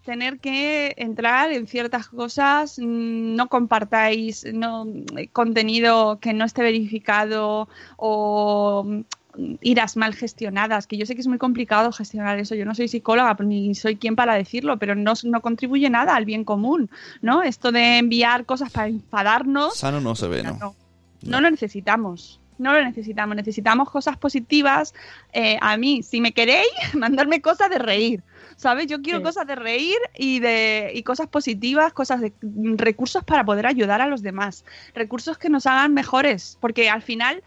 tener 0.08 0.39
que 0.39 0.93
entrar 0.95 1.51
en 1.51 1.68
ciertas 1.68 2.08
cosas, 2.08 2.80
mm, 2.80 3.36
no 3.36 3.49
compartáis 3.49 4.45
no, 4.53 4.88
eh, 5.18 5.28
contenido 5.34 6.20
que 6.22 6.32
no 6.32 6.45
esté 6.45 6.62
verificado 6.62 7.68
o 7.97 8.86
mm, 8.86 9.55
iras 9.60 9.97
mal 9.97 10.16
gestionadas, 10.16 10.88
que 10.88 10.95
yo 10.95 11.05
sé 11.05 11.14
que 11.14 11.20
es 11.20 11.28
muy 11.28 11.38
complicado 11.38 11.91
gestionar 11.91 12.39
eso, 12.39 12.55
yo 12.55 12.64
no 12.64 12.74
soy 12.74 12.88
psicóloga 12.88 13.36
ni 13.41 13.76
soy 13.76 13.97
quien 13.97 14.16
para 14.16 14.36
decirlo, 14.36 14.78
pero 14.78 14.95
no, 14.95 15.12
no 15.26 15.41
contribuye 15.41 15.89
nada 15.89 16.16
al 16.16 16.24
bien 16.24 16.45
común, 16.45 16.89
¿no? 17.22 17.43
Esto 17.43 17.74
de 17.74 17.97
enviar 17.97 18.45
cosas 18.45 18.72
para 18.72 18.88
enfadarnos, 18.88 19.78
Sano 19.78 19.99
no 19.99 20.16
se 20.16 20.30
ve, 20.30 20.41
¿no? 20.41 20.58
no, 20.58 20.76
no 21.24 21.41
lo 21.41 21.51
necesitamos. 21.51 22.39
No 22.58 22.74
lo 22.74 22.84
necesitamos, 22.84 23.36
necesitamos 23.36 23.89
cosas 23.89 24.18
positivas. 24.18 24.93
Eh, 25.34 25.58
a 25.62 25.78
mí, 25.78 26.03
si 26.03 26.22
me 26.22 26.32
queréis, 26.34 26.68
mandarme 26.95 27.41
cosas 27.41 27.70
de 27.70 27.78
reír, 27.80 28.24
¿sabes? 28.55 28.88
Yo 28.88 29.01
quiero 29.01 29.20
Sí. 29.20 29.24
cosas 29.24 29.47
de 29.47 29.55
reír 29.55 29.97
y 30.16 30.39
de 30.39 30.91
y 30.93 31.03
cosas 31.03 31.28
positivas, 31.28 31.93
cosas 31.93 32.22
de 32.22 32.34
mm, 32.41 32.76
recursos 32.78 33.24
para 33.24 33.45
poder 33.45 33.68
ayudar 33.68 34.01
a 34.01 34.08
los 34.08 34.22
demás, 34.22 34.66
recursos 34.93 35.38
que 35.38 35.49
nos 35.49 35.66
hagan 35.68 35.93
mejores, 35.93 36.58
porque 36.60 36.89
al 36.89 37.01
final 37.01 37.43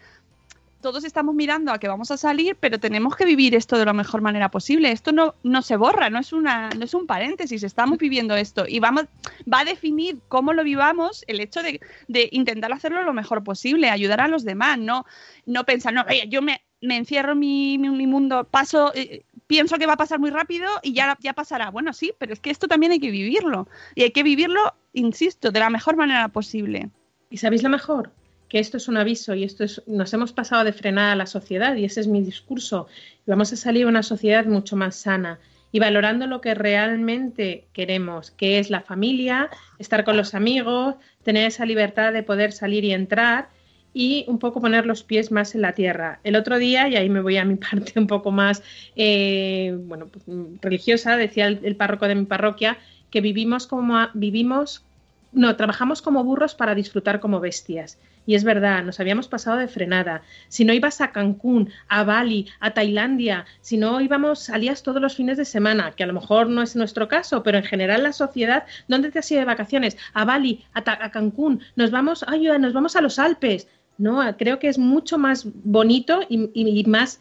todos 0.81 1.03
estamos 1.03 1.35
mirando 1.35 1.71
a 1.71 1.79
que 1.79 1.87
vamos 1.87 2.11
a 2.11 2.17
salir, 2.17 2.55
pero 2.59 2.79
tenemos 2.79 3.15
que 3.15 3.25
vivir 3.25 3.55
esto 3.55 3.77
de 3.77 3.85
la 3.85 3.93
mejor 3.93 4.21
manera 4.21 4.49
posible. 4.49 4.91
Esto 4.91 5.11
no, 5.11 5.35
no 5.43 5.61
se 5.61 5.77
borra, 5.77 6.09
no 6.09 6.19
es, 6.19 6.33
una, 6.33 6.69
no 6.71 6.85
es 6.85 6.93
un 6.93 7.07
paréntesis, 7.07 7.63
estamos 7.63 7.97
viviendo 7.97 8.35
esto 8.35 8.65
y 8.67 8.79
vamos, 8.79 9.05
va 9.51 9.59
a 9.59 9.65
definir 9.65 10.19
cómo 10.27 10.53
lo 10.53 10.63
vivamos 10.63 11.23
el 11.27 11.39
hecho 11.39 11.63
de, 11.63 11.79
de 12.07 12.29
intentar 12.31 12.73
hacerlo 12.73 13.03
lo 13.03 13.13
mejor 13.13 13.43
posible, 13.43 13.89
ayudar 13.89 14.21
a 14.21 14.27
los 14.27 14.43
demás, 14.43 14.77
no, 14.77 15.05
no 15.45 15.63
pensar, 15.63 15.93
no, 15.93 16.03
oye, 16.09 16.27
yo 16.27 16.41
me, 16.41 16.61
me 16.81 16.97
encierro 16.97 17.33
en 17.33 17.39
mi, 17.39 17.77
mi, 17.77 17.89
mi 17.89 18.07
mundo, 18.07 18.43
paso, 18.43 18.91
eh, 18.95 19.23
pienso 19.47 19.77
que 19.77 19.85
va 19.85 19.93
a 19.93 19.97
pasar 19.97 20.19
muy 20.19 20.31
rápido 20.31 20.67
y 20.81 20.93
ya, 20.93 21.17
ya 21.21 21.33
pasará. 21.33 21.69
Bueno, 21.69 21.93
sí, 21.93 22.13
pero 22.17 22.33
es 22.33 22.39
que 22.39 22.49
esto 22.49 22.67
también 22.67 22.91
hay 22.91 22.99
que 22.99 23.11
vivirlo 23.11 23.67
y 23.95 24.03
hay 24.03 24.11
que 24.11 24.23
vivirlo, 24.23 24.73
insisto, 24.93 25.51
de 25.51 25.59
la 25.59 25.69
mejor 25.69 25.95
manera 25.95 26.27
posible. 26.29 26.89
¿Y 27.29 27.37
sabéis 27.37 27.63
lo 27.63 27.69
mejor? 27.69 28.11
Que 28.51 28.59
esto 28.59 28.75
es 28.77 28.87
un 28.89 28.97
aviso 28.97 29.33
y 29.33 29.43
esto 29.45 29.63
es, 29.63 29.81
nos 29.87 30.13
hemos 30.13 30.33
pasado 30.33 30.65
de 30.65 30.73
frenar 30.73 31.11
a 31.11 31.15
la 31.15 31.25
sociedad 31.25 31.73
y 31.77 31.85
ese 31.85 32.01
es 32.01 32.07
mi 32.07 32.21
discurso. 32.21 32.87
Vamos 33.25 33.53
a 33.53 33.55
salir 33.55 33.85
a 33.85 33.89
una 33.89 34.03
sociedad 34.03 34.45
mucho 34.45 34.75
más 34.75 34.95
sana 34.97 35.39
y 35.71 35.79
valorando 35.79 36.27
lo 36.27 36.41
que 36.41 36.53
realmente 36.53 37.45
queremos, 37.71 38.31
que 38.31 38.59
es 38.59 38.69
la 38.69 38.81
familia, 38.81 39.49
estar 39.79 40.03
con 40.03 40.17
los 40.17 40.33
amigos, 40.33 40.95
tener 41.23 41.47
esa 41.47 41.65
libertad 41.65 42.11
de 42.11 42.23
poder 42.23 42.51
salir 42.51 42.83
y 42.83 42.91
entrar 42.91 43.49
y 43.93 44.25
un 44.27 44.37
poco 44.39 44.59
poner 44.61 44.85
los 44.85 45.03
pies 45.03 45.31
más 45.31 45.55
en 45.55 45.61
la 45.61 45.73
tierra. 45.73 46.19
El 46.25 46.35
otro 46.35 46.57
día, 46.57 46.89
y 46.89 46.95
ahí 46.97 47.09
me 47.09 47.21
voy 47.21 47.37
a 47.37 47.45
mi 47.45 47.55
parte 47.69 47.93
un 47.99 48.07
poco 48.07 48.31
más 48.31 48.63
eh, 48.97 49.73
bueno, 49.79 50.07
pues, 50.09 50.25
religiosa, 50.61 51.15
decía 51.15 51.47
el, 51.47 51.61
el 51.63 51.77
párroco 51.77 52.07
de 52.07 52.15
mi 52.15 52.25
parroquia, 52.25 52.77
que 53.09 53.21
vivimos 53.21 53.65
como 53.67 53.97
a- 53.97 54.11
vivimos 54.13 54.85
no, 55.31 55.55
trabajamos 55.55 56.01
como 56.01 56.23
burros 56.23 56.55
para 56.55 56.75
disfrutar 56.75 57.19
como 57.19 57.39
bestias. 57.39 57.97
Y 58.25 58.35
es 58.35 58.43
verdad, 58.43 58.83
nos 58.83 58.99
habíamos 58.99 59.27
pasado 59.27 59.57
de 59.57 59.67
frenada. 59.67 60.21
Si 60.47 60.65
no 60.65 60.73
ibas 60.73 61.01
a 61.01 61.11
Cancún, 61.11 61.71
a 61.87 62.03
Bali, 62.03 62.47
a 62.59 62.71
Tailandia, 62.71 63.45
si 63.61 63.77
no 63.77 63.99
íbamos, 64.01 64.39
salías 64.39 64.83
todos 64.83 65.01
los 65.01 65.15
fines 65.15 65.37
de 65.37 65.45
semana, 65.45 65.91
que 65.91 66.03
a 66.03 66.07
lo 66.07 66.13
mejor 66.13 66.47
no 66.47 66.61
es 66.61 66.75
nuestro 66.75 67.07
caso, 67.07 67.43
pero 67.43 67.57
en 67.57 67.63
general 67.63 68.03
la 68.03 68.13
sociedad, 68.13 68.65
¿dónde 68.87 69.11
te 69.11 69.19
has 69.19 69.31
ido 69.31 69.39
de 69.39 69.45
vacaciones? 69.45 69.97
A 70.13 70.25
Bali, 70.25 70.65
a, 70.73 70.79
a 70.79 71.11
Cancún, 71.11 71.61
nos 71.75 71.91
vamos, 71.91 72.23
ay, 72.27 72.47
nos 72.59 72.73
vamos 72.73 72.95
a 72.95 73.01
los 73.01 73.17
Alpes. 73.17 73.67
No, 73.97 74.35
creo 74.37 74.59
que 74.59 74.67
es 74.67 74.77
mucho 74.77 75.17
más 75.17 75.45
bonito 75.63 76.21
y 76.29 76.83
más 76.85 77.19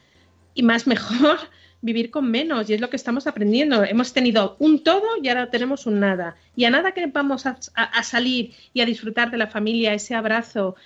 y 0.54 0.62
más 0.62 0.86
mejor 0.86 1.38
vivir 1.82 2.10
con 2.10 2.30
menos 2.30 2.68
y 2.68 2.74
es 2.74 2.80
lo 2.80 2.90
que 2.90 2.96
estamos 2.96 3.26
aprendiendo. 3.26 3.82
Hemos 3.84 4.12
tenido 4.12 4.56
un 4.58 4.82
todo 4.84 5.02
y 5.22 5.28
ahora 5.28 5.50
tenemos 5.50 5.86
un 5.86 6.00
nada. 6.00 6.36
Y 6.56 6.64
a 6.64 6.70
nada 6.70 6.92
que 6.92 7.06
vamos 7.06 7.46
a, 7.46 7.56
a- 7.74 7.84
a 7.84 8.02
salir 8.02 8.52
y 8.74 8.80
a 8.82 8.86
disfrutar 8.86 9.30
de 9.30 9.38
la 9.38 9.46
familia, 9.46 9.94
ese 9.94 10.14
abrazo, 10.14 10.76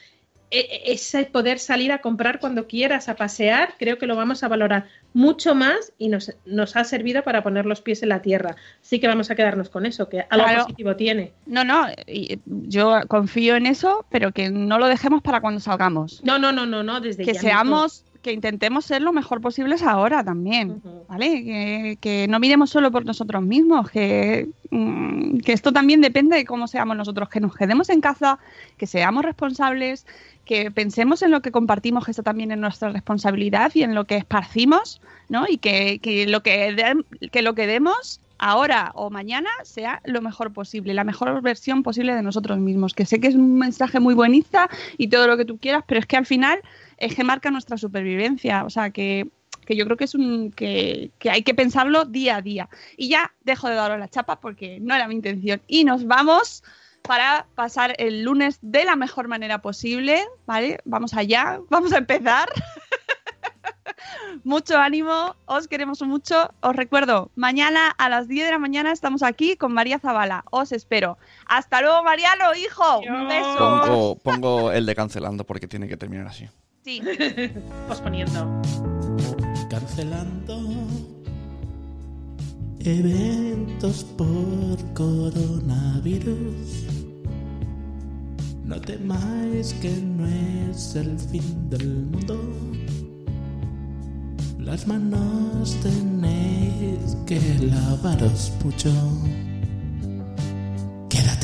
e- 0.51 0.61
e- 0.61 0.93
ese 0.93 1.25
poder 1.25 1.59
salir 1.59 1.91
a 1.91 1.99
comprar 1.99 2.39
cuando 2.39 2.69
quieras, 2.69 3.09
a 3.09 3.17
pasear, 3.17 3.75
creo 3.77 3.99
que 3.99 4.07
lo 4.07 4.15
vamos 4.15 4.45
a 4.45 4.49
valorar 4.49 4.87
mucho 5.13 5.55
más 5.57 5.93
y 5.99 6.09
nos, 6.09 6.33
nos 6.47 6.77
ha 6.77 6.85
servido 6.85 7.25
para 7.25 7.43
poner 7.43 7.67
los 7.67 7.81
pies 7.81 8.05
en 8.05 8.11
la 8.11 8.23
tierra. 8.23 8.55
Así 8.81 9.01
que 9.01 9.09
vamos 9.09 9.31
a 9.33 9.35
quedarnos 9.35 9.71
con 9.71 9.87
eso, 9.87 10.09
que 10.09 10.21
algo 10.31 10.45
Claro. 10.47 10.63
positivo 10.65 10.95
tiene. 10.95 11.33
No, 11.47 11.65
no, 11.65 11.89
y- 12.07 12.39
yo 12.47 13.01
confío 13.09 13.57
en 13.57 13.67
eso, 13.67 14.07
pero 14.11 14.31
que 14.31 14.51
no 14.51 14.79
lo 14.79 14.87
dejemos 14.87 15.23
para 15.23 15.41
cuando 15.41 15.59
salgamos. 15.59 16.23
No, 16.23 16.39
no, 16.39 16.53
no, 16.53 16.67
no, 16.67 16.85
no, 16.85 17.01
desde 17.01 17.25
que 17.25 17.33
ya 17.35 17.41
seamos 17.41 18.05
que 18.25 18.33
intentemos 18.33 18.85
ser 18.87 19.03
lo 19.03 19.13
mejor 19.13 19.41
posibles 19.41 19.83
ahora 19.83 20.25
también, 20.25 20.83
¿vale? 21.09 21.45
Que, 21.45 21.99
que 22.01 22.27
no 22.29 22.41
miremos 22.41 22.71
solo 22.71 22.91
por 22.91 23.05
nosotros 23.05 23.43
mismos, 23.43 23.91
que, 23.91 24.49
mm, 24.71 25.39
que 25.39 25.53
esto 25.53 25.73
también 25.73 26.01
depende 26.01 26.35
de 26.37 26.45
cómo 26.45 26.67
seamos 26.67 26.97
nosotros, 26.97 27.29
que 27.29 27.39
nos 27.39 27.55
quedemos 27.55 27.89
en 27.91 28.01
casa, 28.01 28.39
que 28.79 28.87
seamos 28.89 29.25
responsables, 29.25 30.07
que 30.45 30.71
pensemos 30.71 31.23
en 31.23 31.31
lo 31.31 31.43
que 31.43 31.53
compartimos, 31.53 32.05
que 32.05 32.11
esto 32.11 32.23
también 32.23 32.51
es 32.51 32.59
nuestra 32.59 32.89
responsabilidad 32.91 33.71
y 33.75 33.83
en 33.83 33.95
lo 33.95 34.05
que 34.07 34.17
esparcimos, 34.17 35.01
¿no? 35.29 35.45
Y 35.49 35.59
que, 35.59 35.99
que 36.01 36.27
lo 36.27 36.43
que, 36.43 36.73
de- 36.73 37.29
que 37.31 37.43
lo 37.43 37.55
que 37.55 37.67
demos 37.67 38.21
ahora 38.39 38.91
o 38.95 39.11
mañana 39.11 39.49
sea 39.63 40.01
lo 40.05 40.21
mejor 40.21 40.53
posible, 40.53 40.93
la 40.93 41.05
mejor 41.05 41.41
versión 41.41 41.83
posible 41.83 42.15
de 42.15 42.23
nosotros 42.23 42.59
mismos. 42.59 42.93
Que 42.93 43.07
sé 43.07 43.21
que 43.21 43.29
es 43.29 43.35
un 43.37 43.59
mensaje 43.59 44.01
muy 44.01 44.13
buenista 44.15 44.69
y 44.99 45.09
todo 45.09 45.27
lo 45.29 45.37
que 45.37 45.45
tú 45.45 45.57
quieras, 45.59 45.85
pero 45.87 46.01
es 46.01 46.07
que 46.07 46.17
al 46.17 46.27
final 46.27 46.59
es 46.99 47.15
que 47.15 47.25
marca 47.25 47.51
nuestra 47.51 47.77
supervivencia. 47.77 48.65
O 48.65 48.71
sea, 48.71 48.91
que, 48.91 49.29
que 49.67 49.77
yo 49.77 49.85
creo 49.85 49.97
que 49.97 50.05
es 50.05 50.15
un 50.15 50.53
que, 50.53 51.11
que 51.19 51.31
hay 51.31 51.43
que 51.43 51.55
pensarlo 51.55 52.05
día 52.05 52.37
a 52.37 52.43
día. 52.43 52.69
Y 52.97 53.09
ya 53.09 53.33
dejo 53.43 53.69
de 53.69 53.75
daros 53.75 53.99
la 53.99 54.09
chapa 54.09 54.41
porque 54.41 54.81
no 54.81 54.95
era 54.95 55.09
mi 55.09 55.15
intención. 55.15 55.61
Y 55.67 55.85
nos 55.85 56.07
vamos 56.07 56.63
para 57.03 57.47
pasar 57.55 57.95
el 57.99 58.23
lunes 58.23 58.59
de 58.63 58.85
la 58.85 58.97
mejor 58.97 59.29
manera 59.29 59.61
posible, 59.61 60.25
¿vale? 60.47 60.79
Vamos 60.85 61.15
allá, 61.15 61.61
vamos 61.69 61.93
a 61.93 61.99
empezar. 61.99 62.49
mucho 64.45 64.79
ánimo, 64.79 65.37
os 65.47 65.69
queremos 65.69 66.01
mucho. 66.03 66.51
Os 66.61 66.75
recuerdo, 66.75 67.31
mañana 67.35 67.91
a 67.91 68.09
las 68.09 68.29
10 68.29 68.47
de 68.47 68.53
la 68.53 68.59
mañana 68.59 68.93
estamos 68.93 69.23
aquí 69.23 69.57
con 69.57 69.73
María 69.73 69.99
Zavala. 69.99 70.45
Os 70.51 70.73
espero. 70.73 71.19
Hasta 71.47 71.81
luego, 71.81 72.03
Mariano, 72.03 72.55
hijo. 72.55 73.01
Un 73.01 73.29
beso. 73.29 73.59
Pongo, 73.59 74.17
pongo 74.17 74.73
el 74.73 74.87
de 74.87 74.95
cancelando 74.95 75.45
porque 75.45 75.69
tiene 75.69 75.89
que 75.89 75.97
terminar 75.97 76.27
así. 76.27 76.49
Sí. 76.85 77.01
Posponiendo. 77.89 78.61
Cancelando 79.71 80.61
eventos 82.81 84.05
por 84.19 84.77
coronavirus. 84.93 86.85
No 88.65 88.79
temáis 88.83 89.73
que 89.81 89.91
no 89.97 90.27
es 90.27 90.95
el 90.95 91.19
fin 91.19 91.71
del 91.71 91.89
mundo. 92.13 92.39
Las 94.59 94.87
manos 94.87 95.79
tenéis 95.83 97.17
que 97.25 97.41
lavaros 97.61 98.53
mucho. 98.63 98.93
Quédate 101.09 101.44